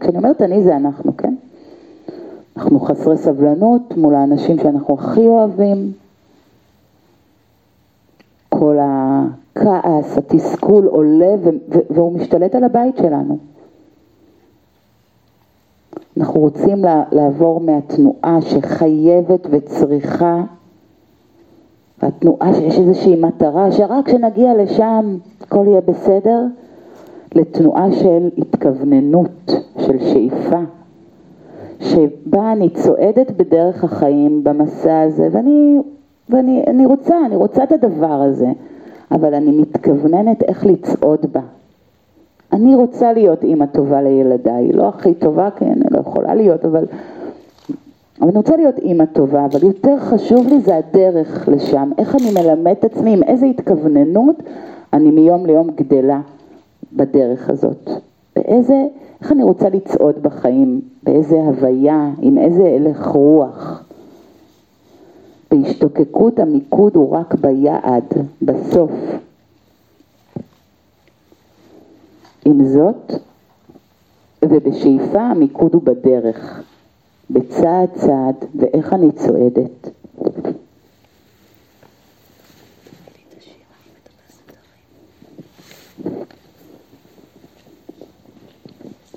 כשאני 0.00 0.18
אומרת 0.18 0.42
אני 0.42 0.62
זה 0.62 0.76
אנחנו, 0.76 1.16
כן? 1.16 1.34
אנחנו 2.56 2.80
חסרי 2.80 3.16
סבלנות 3.16 3.96
מול 3.96 4.14
האנשים 4.14 4.58
שאנחנו 4.58 4.94
הכי 4.94 5.26
אוהבים. 5.26 5.92
כל 8.58 8.76
הכעס, 8.80 10.18
התסכול 10.18 10.86
עולה 10.86 11.34
והוא 11.90 12.12
משתלט 12.12 12.54
על 12.54 12.64
הבית 12.64 12.96
שלנו. 12.96 13.38
אנחנו 16.16 16.40
רוצים 16.40 16.84
לעבור 17.12 17.60
מהתנועה 17.60 18.38
שחייבת 18.42 19.46
וצריכה, 19.50 20.42
והתנועה 22.02 22.54
שיש 22.54 22.78
איזושהי 22.78 23.20
מטרה 23.20 23.72
שרק 23.72 24.06
כשנגיע 24.06 24.54
לשם 24.54 25.16
הכל 25.40 25.64
יהיה 25.66 25.80
בסדר, 25.80 26.44
לתנועה 27.34 27.92
של 27.92 28.30
התכווננות, 28.38 29.50
של 29.78 29.98
שאיפה, 29.98 30.60
שבה 31.80 32.52
אני 32.52 32.70
צועדת 32.70 33.30
בדרך 33.30 33.84
החיים 33.84 34.44
במסע 34.44 35.00
הזה, 35.00 35.28
ואני, 35.32 35.78
ואני 36.30 36.64
אני 36.66 36.86
רוצה, 36.86 37.26
אני 37.26 37.36
רוצה 37.36 37.64
את 37.64 37.72
הדבר 37.72 38.12
הזה, 38.12 38.48
אבל 39.10 39.34
אני 39.34 39.50
מתכווננת 39.50 40.42
איך 40.42 40.66
לצעוד 40.66 41.26
בה. 41.32 41.40
אני 42.52 42.74
רוצה 42.74 43.12
להיות 43.12 43.44
אימא 43.44 43.66
טובה 43.66 44.02
לילדיי, 44.02 44.72
לא 44.72 44.88
הכי 44.88 45.14
טובה, 45.14 45.50
כן, 45.50 45.78
לא 45.90 46.00
יכולה 46.00 46.34
להיות, 46.34 46.64
אבל, 46.64 46.84
אבל 48.20 48.28
אני 48.28 48.36
רוצה 48.36 48.56
להיות 48.56 48.78
אימא 48.78 49.04
טובה, 49.04 49.44
אבל 49.44 49.62
יותר 49.62 49.98
חשוב 49.98 50.46
לי 50.48 50.60
זה 50.60 50.76
הדרך 50.76 51.48
לשם, 51.48 51.90
איך 51.98 52.14
אני 52.14 52.30
מלמד 52.30 52.74
את 52.78 52.84
עצמי, 52.84 53.12
עם 53.12 53.22
איזה 53.22 53.46
התכווננות 53.46 54.42
אני 54.92 55.10
מיום 55.10 55.46
ליום 55.46 55.70
גדלה 55.70 56.20
בדרך 56.92 57.50
הזאת, 57.50 57.90
באיזה, 58.36 58.84
איך 59.20 59.32
אני 59.32 59.42
רוצה 59.42 59.68
לצעוד 59.68 60.22
בחיים, 60.22 60.80
באיזה 61.02 61.36
הוויה, 61.36 62.10
עם 62.20 62.38
איזה 62.38 62.64
הלך 62.64 63.06
רוח. 63.06 63.87
בהשתוקקות 65.50 66.38
המיקוד 66.38 66.96
הוא 66.96 67.16
רק 67.16 67.34
ביעד, 67.34 68.04
בסוף. 68.42 68.90
עם 72.44 72.64
זאת, 72.64 73.12
ובשאיפה 74.44 75.20
המיקוד 75.20 75.74
הוא 75.74 75.82
בדרך, 75.82 76.62
בצעד 77.30 77.88
צעד, 77.94 78.44
ואיך 78.54 78.92
אני 78.92 79.12
צועדת. 79.12 79.90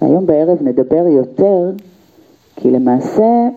היום 0.01 0.25
בערב 0.25 0.57
נדבר 0.61 1.07
יותר, 1.07 1.71
כי 2.55 2.71
למעשה 2.71 3.49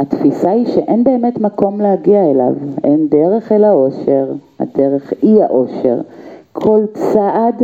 התפיסה 0.00 0.50
היא 0.50 0.66
שאין 0.66 1.04
באמת 1.04 1.38
מקום 1.38 1.80
להגיע 1.80 2.30
אליו, 2.30 2.54
אין 2.84 3.08
דרך 3.08 3.52
אל 3.52 3.64
האושר, 3.64 4.32
הדרך 4.60 5.12
היא 5.22 5.42
האושר. 5.42 6.00
כל 6.52 6.80
צעד 6.92 7.62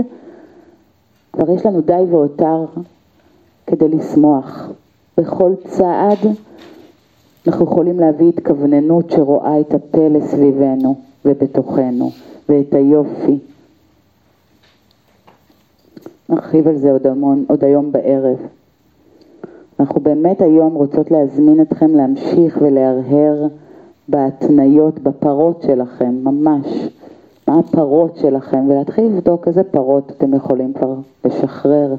כבר 1.33 1.51
יש 1.51 1.67
לנו 1.67 1.81
די 1.81 2.05
והותר 2.11 2.65
כדי 3.67 3.89
לשמוח. 3.89 4.71
בכל 5.19 5.53
צעד 5.65 6.19
אנחנו 7.47 7.65
יכולים 7.65 8.01
להביא 8.01 8.29
התכווננות 8.29 9.11
שרואה 9.11 9.61
את 9.61 9.75
הפלא 9.75 10.21
סביבנו 10.21 10.95
ובתוכנו 11.25 12.11
ואת 12.49 12.75
היופי. 12.75 13.39
נרחיב 16.29 16.69
על 16.69 16.77
זה 16.77 16.93
עוד 16.93 17.07
המון, 17.07 17.45
עוד 17.49 17.65
היום 17.65 17.93
בערב. 17.93 18.37
אנחנו 19.81 20.01
באמת 20.01 20.41
היום 20.41 20.75
רוצות 20.75 21.11
להזמין 21.11 21.61
אתכם 21.61 21.95
להמשיך 21.95 22.59
ולהרהר 22.63 23.47
בהתניות, 24.09 24.99
בפרות 24.99 25.63
שלכם, 25.63 26.15
ממש. 26.23 26.89
מה 27.49 27.59
הפרות 27.59 28.17
שלכם, 28.17 28.69
ולהתחיל 28.69 29.05
לבדוק 29.05 29.49
איזה 29.49 29.65
פרות 29.65 30.13
אתם 30.17 30.35
יכולים 30.35 30.73
כבר 30.73 30.95
לשחרר, 31.25 31.95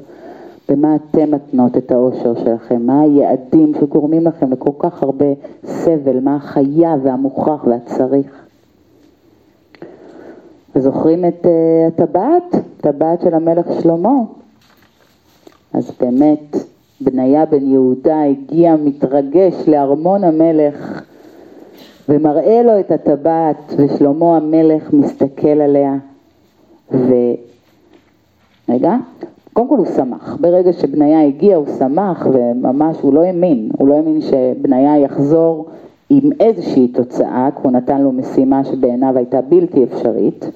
במה 0.68 0.96
אתם 0.96 1.30
מתנות 1.30 1.76
את 1.76 1.90
האושר 1.90 2.34
שלכם, 2.34 2.82
מה 2.86 3.00
היעדים 3.00 3.72
שגורמים 3.80 4.26
לכם 4.26 4.52
לכל 4.52 4.70
כך 4.78 5.02
הרבה 5.02 5.26
סבל, 5.64 6.20
מה 6.20 6.36
החייב 6.36 7.00
והמוכרח 7.02 7.64
והצריך. 7.64 8.44
וזוכרים 10.76 11.24
את 11.24 11.44
uh, 11.44 11.48
הטבעת, 11.88 12.56
טבעת 12.80 13.20
של 13.20 13.34
המלך 13.34 13.66
שלמה? 13.82 14.14
אז 15.72 15.90
באמת, 16.00 16.56
בניה 17.00 17.46
בן 17.46 17.66
יהודה 17.66 18.22
הגיע 18.22 18.76
מתרגש 18.76 19.54
לארמון 19.68 20.24
המלך 20.24 21.02
ומראה 22.08 22.62
לו 22.62 22.80
את 22.80 22.90
הטבעת, 22.90 23.74
ושלמה 23.76 24.36
המלך 24.36 24.92
מסתכל 24.92 25.60
עליה, 25.60 25.94
ו... 26.92 27.14
רגע, 28.68 28.96
קודם 29.52 29.68
כל 29.68 29.76
הוא 29.76 29.86
שמח, 29.86 30.36
ברגע 30.40 30.72
שבניה 30.72 31.26
הגיע 31.26 31.56
הוא 31.56 31.66
שמח 31.78 32.26
וממש 32.32 32.96
הוא 33.00 33.14
לא 33.14 33.20
האמין, 33.20 33.70
הוא 33.78 33.88
לא 33.88 33.94
האמין 33.94 34.20
שבניה 34.20 34.98
יחזור 34.98 35.66
עם 36.10 36.30
איזושהי 36.40 36.88
תוצאה, 36.88 37.48
כי 37.56 37.60
הוא 37.62 37.72
נתן 37.72 38.00
לו 38.00 38.12
משימה 38.12 38.64
שבעיניו 38.64 39.12
הייתה 39.16 39.40
בלתי 39.40 39.84
אפשרית, 39.84 40.50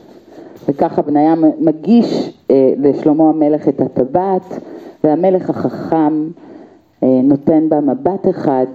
וככה 0.68 1.02
בניה 1.02 1.34
מגיש 1.60 2.38
אה, 2.50 2.72
לשלמה 2.78 3.28
המלך 3.28 3.68
את 3.68 3.80
הטבעת, 3.80 4.58
והמלך 5.04 5.50
החכם 5.50 6.28
אה, 7.02 7.20
נותן 7.22 7.68
בה 7.68 7.80
מבט 7.80 8.28
אחד, 8.30 8.66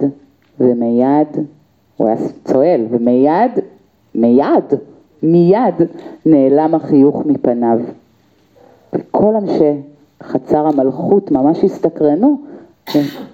ומיד 0.60 1.28
הוא 1.96 2.06
היה 2.06 2.16
צועל, 2.44 2.86
ומיד, 2.90 3.50
מיד, 4.14 4.64
מיד 5.22 5.74
נעלם 6.26 6.74
החיוך 6.74 7.26
מפניו. 7.26 7.78
וכל 8.92 9.36
אנשי 9.36 9.72
חצר 10.22 10.66
המלכות 10.66 11.30
ממש 11.30 11.64
הסתקרנו 11.64 12.38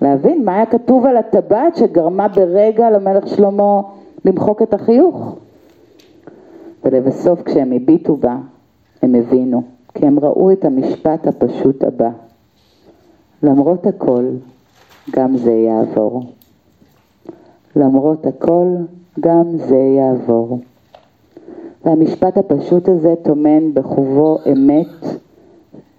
להבין 0.02 0.44
מה 0.44 0.54
היה 0.54 0.66
כתוב 0.66 1.06
על 1.06 1.16
הטבעת 1.16 1.76
שגרמה 1.76 2.28
ברגע 2.28 2.90
למלך 2.90 3.28
שלמה 3.28 3.80
למחוק 4.24 4.62
את 4.62 4.74
החיוך. 4.74 5.36
ולבסוף 6.84 7.42
כשהם 7.42 7.72
הביטו 7.72 8.16
בה, 8.16 8.36
הם 9.02 9.14
הבינו, 9.14 9.62
כי 9.94 10.06
הם 10.06 10.20
ראו 10.20 10.52
את 10.52 10.64
המשפט 10.64 11.26
הפשוט 11.26 11.84
הבא: 11.84 12.10
למרות 13.44 13.86
הכל, 13.86 14.24
גם 15.10 15.36
זה 15.36 15.52
יעבור. 15.52 16.22
למרות 17.76 18.26
הכל, 18.26 18.66
גם 19.20 19.44
זה 19.56 19.76
יעבור. 19.76 20.58
והמשפט 21.84 22.36
הפשוט 22.36 22.88
הזה 22.88 23.14
טומן 23.22 23.74
בחובו 23.74 24.38
אמת 24.52 25.20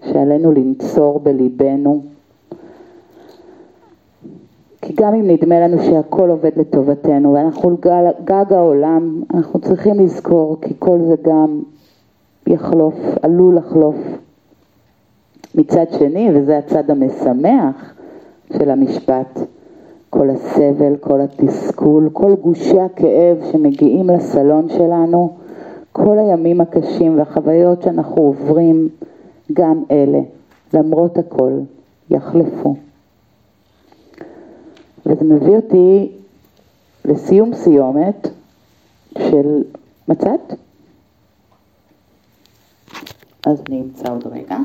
שעלינו 0.06 0.52
לנצור 0.52 1.20
בליבנו. 1.20 2.02
כי 4.82 4.94
גם 4.94 5.14
אם 5.14 5.28
נדמה 5.28 5.60
לנו 5.60 5.84
שהכל 5.84 6.30
עובד 6.30 6.52
לטובתנו 6.58 7.34
ואנחנו 7.34 7.78
גג, 8.24 8.54
העולם, 8.54 9.24
אנחנו 9.34 9.60
צריכים 9.60 10.00
לזכור 10.00 10.58
כי 10.62 10.74
כל 10.80 11.00
זה 11.08 11.16
גם 11.22 11.62
יחלוף, 12.48 12.96
עלול 13.22 13.56
לחלוף. 13.56 13.96
מצד 15.58 15.86
שני, 16.00 16.30
וזה 16.34 16.58
הצד 16.58 16.92
המשמח 16.92 17.94
של 18.58 18.70
המשפט, 18.70 19.40
כל 20.10 20.30
הסבל, 20.30 20.98
כל 21.00 21.22
התסכול, 21.22 22.10
כל 22.14 22.36
גושי 22.42 22.80
הכאב 22.80 23.38
שמגיעים 23.52 24.10
לסלון 24.10 24.70
שלנו, 24.70 25.34
כל 25.92 26.18
הימים 26.20 26.62
הקשים 26.62 27.18
והחוויות 27.18 27.82
שאנחנו 27.82 28.22
עוברים, 28.22 28.90
גם 29.54 29.84
אלה, 29.92 30.20
למרות 30.74 31.18
הכל, 31.18 31.52
יחלפו. 32.10 32.76
וזה 35.06 35.24
מביא 35.26 35.56
אותי 35.56 36.12
לסיום 37.06 37.54
סיומת 37.54 38.28
של 39.18 39.64
מצאת? 40.08 40.54
אז 43.46 43.64
אני 43.70 43.82
אמצא 43.82 44.12
עוד 44.12 44.28
רגע. 44.28 44.58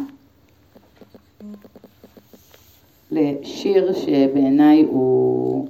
לשיר 3.10 3.92
שבעיניי 3.92 4.82
הוא 4.82 5.68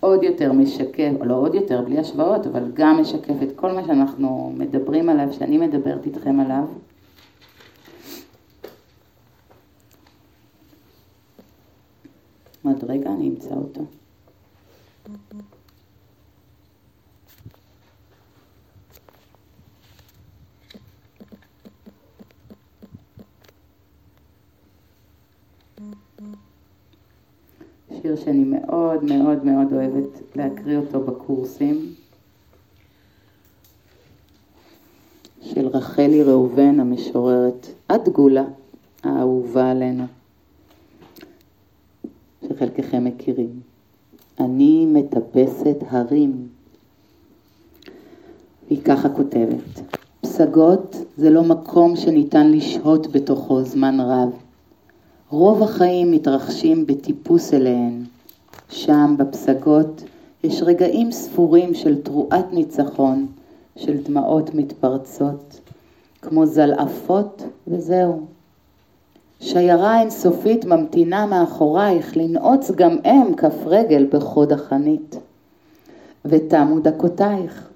עוד 0.00 0.22
יותר 0.22 0.52
משקף, 0.52 1.10
או 1.20 1.24
לא 1.24 1.34
עוד 1.34 1.54
יותר, 1.54 1.82
בלי 1.82 1.98
השוואות, 1.98 2.46
אבל 2.46 2.70
גם 2.74 3.00
משקף 3.00 3.34
את 3.42 3.56
כל 3.56 3.72
מה 3.72 3.84
שאנחנו 3.86 4.52
מדברים 4.56 5.08
עליו, 5.08 5.32
שאני 5.32 5.58
מדברת 5.58 6.06
איתכם 6.06 6.40
עליו. 6.40 6.64
עוד 12.62 12.84
רגע 12.88 13.10
אני 13.10 13.28
אמצא 13.28 13.54
אותו. 13.54 13.80
שיר 28.04 28.16
שאני 28.16 28.44
מאוד 28.44 29.04
מאוד 29.04 29.44
מאוד 29.44 29.72
אוהבת 29.72 30.36
להקריא 30.36 30.76
אותו 30.76 31.00
בקורסים, 31.00 31.94
של 35.42 35.66
רחלי 35.66 36.22
ראובן 36.22 36.80
המשוררת, 36.80 37.66
את 37.94 38.08
גולה 38.08 38.44
האהובה 39.02 39.70
עלינו. 39.70 40.04
שחלקכם 42.48 43.04
מכירים. 43.04 43.60
אני 44.40 44.86
מטפסת 44.86 45.76
הרים. 45.88 46.48
והיא 48.68 48.82
ככה 48.84 49.08
כותבת, 49.08 49.80
פסגות 50.20 50.96
זה 51.16 51.30
לא 51.30 51.42
מקום 51.42 51.96
שניתן 51.96 52.50
לשהות 52.50 53.06
בתוכו 53.12 53.62
זמן 53.62 54.00
רב. 54.00 54.43
רוב 55.34 55.62
החיים 55.62 56.10
מתרחשים 56.10 56.86
בטיפוס 56.86 57.54
אליהן. 57.54 58.04
שם, 58.68 59.14
בפסגות, 59.18 60.02
יש 60.44 60.62
רגעים 60.62 61.12
ספורים 61.12 61.74
של 61.74 62.02
תרועת 62.02 62.52
ניצחון, 62.52 63.26
של 63.76 64.02
דמעות 64.02 64.54
מתפרצות, 64.54 65.60
כמו 66.22 66.46
זלעפות, 66.46 67.42
וזהו. 67.68 68.20
שיירה 69.40 70.00
אינסופית 70.00 70.64
ממתינה 70.64 71.26
מאחורייך 71.26 72.16
לנעוץ 72.16 72.70
גם 72.70 72.96
הם 73.04 73.34
כף 73.34 73.56
רגל 73.66 74.06
בחוד 74.12 74.52
החנית. 74.52 75.16
ותמו 76.24 76.80
דקותייך. 76.80 77.68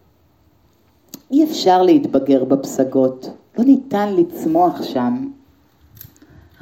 אי 1.30 1.44
אפשר 1.44 1.82
להתבגר 1.82 2.44
בפסגות, 2.44 3.30
לא 3.58 3.64
ניתן 3.64 4.14
לצמוח 4.14 4.82
שם. 4.82 5.28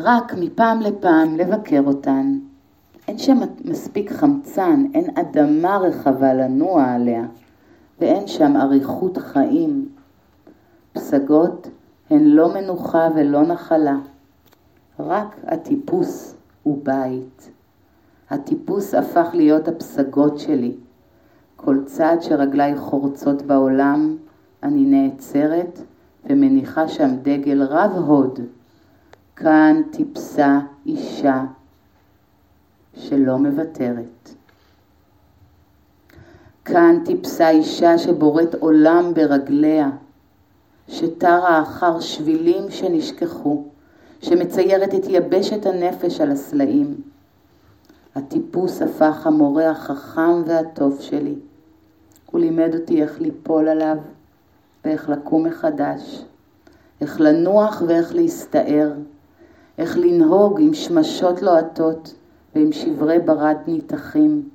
רק 0.01 0.35
מפעם 0.39 0.81
לפעם 0.81 1.37
לבקר 1.37 1.83
אותן. 1.87 2.39
אין 3.09 3.19
שם 3.19 3.39
מספיק 3.65 4.13
חמצן, 4.13 4.85
אין 4.95 5.19
אדמה 5.19 5.77
רחבה 5.77 6.35
לנוע 6.35 6.85
עליה, 6.85 7.25
ואין 8.01 8.27
שם 8.27 8.57
אריכות 8.57 9.19
חיים. 9.19 9.89
פסגות 10.93 11.69
הן 12.11 12.25
לא 12.25 12.55
מנוחה 12.55 13.09
ולא 13.15 13.43
נחלה. 13.43 13.97
רק 15.01 15.37
הטיפוס 15.45 16.35
הוא 16.63 16.79
בית. 16.83 17.51
הטיפוס 18.31 18.95
הפך 18.95 19.29
להיות 19.33 19.69
הפסגות 19.69 20.39
שלי. 20.39 20.75
כל 21.57 21.79
צעד 21.85 22.23
שרגליי 22.23 22.77
חורצות 22.77 23.43
בעולם, 23.43 24.17
אני 24.63 24.85
נעצרת 24.85 25.81
ומניחה 26.25 26.89
שם 26.89 27.17
דגל 27.23 27.63
רב 27.63 27.91
הוד. 27.91 28.41
כאן 29.37 29.83
טיפסה 29.91 30.59
אישה 30.87 31.45
שלא 32.95 33.39
מוותרת. 33.39 34.35
כאן 36.65 36.99
טיפסה 37.05 37.49
אישה 37.49 37.99
שבוראת 37.99 38.55
עולם 38.55 39.15
ברגליה, 39.15 39.91
שתרה 40.89 41.63
אחר 41.63 42.01
שבילים 42.01 42.71
שנשכחו, 42.71 43.65
שמציירת 44.23 44.95
את 44.95 45.05
יבשת 45.09 45.67
הנפש 45.67 46.21
על 46.21 46.31
הסלעים. 46.31 47.01
הטיפוס 48.15 48.83
הפך 48.83 49.27
המורה 49.27 49.71
החכם 49.71 50.43
והטוב 50.47 51.01
שלי. 51.01 51.35
הוא 52.27 52.41
לימד 52.41 52.75
אותי 52.75 53.03
איך 53.03 53.21
ליפול 53.21 53.69
עליו 53.69 53.97
ואיך 54.85 55.09
לקום 55.09 55.47
מחדש, 55.47 56.25
איך 57.01 57.21
לנוח 57.21 57.83
ואיך 57.87 58.15
להסתער, 58.15 58.93
איך 59.79 59.99
לנהוג 59.99 60.61
עם 60.61 60.75
שמשות 60.75 61.43
לוהטות 61.43 62.15
ועם 62.55 62.73
שברי 62.73 63.19
ברד 63.19 63.57
ניתחים. 63.67 64.49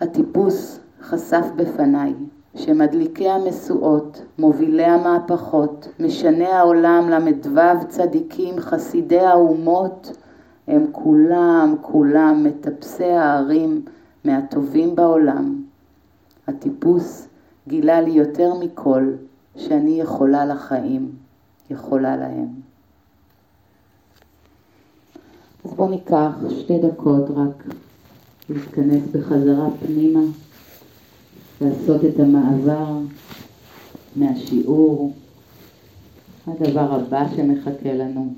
הטיפוס 0.00 0.80
חשף 1.02 1.46
בפניי 1.56 2.14
שמדליקי 2.54 3.28
המשואות, 3.28 4.22
מובילי 4.38 4.84
המהפכות, 4.84 5.88
משני 6.00 6.46
העולם, 6.46 7.08
ל"ו 7.10 7.88
צדיקים, 7.88 8.60
חסידי 8.60 9.20
האומות, 9.20 10.12
הם 10.68 10.86
כולם, 10.92 11.74
כולם 11.80 12.44
מטפסי 12.44 13.04
הערים 13.04 13.82
מהטובים 14.24 14.96
בעולם. 14.96 15.62
הטיפוס 16.46 17.28
גילה 17.68 18.00
לי 18.00 18.10
יותר 18.10 18.54
מכל 18.54 19.12
שאני 19.56 20.00
יכולה 20.00 20.44
לחיים, 20.44 21.12
יכולה 21.70 22.16
להם. 22.16 22.69
אז 25.64 25.70
בואו 25.76 25.88
ניקח 25.88 26.30
שתי 26.60 26.78
דקות 26.78 27.24
רק 27.36 27.64
להתכנס 28.50 29.02
בחזרה 29.12 29.68
פנימה. 29.86 30.20
לעשות 31.60 32.04
את 32.04 32.20
המעבר 32.20 32.98
מהשיעור, 34.16 35.12
הדבר 36.46 36.94
הבא 36.94 37.24
שמחכה 37.36 37.92
לנו. 37.92 38.34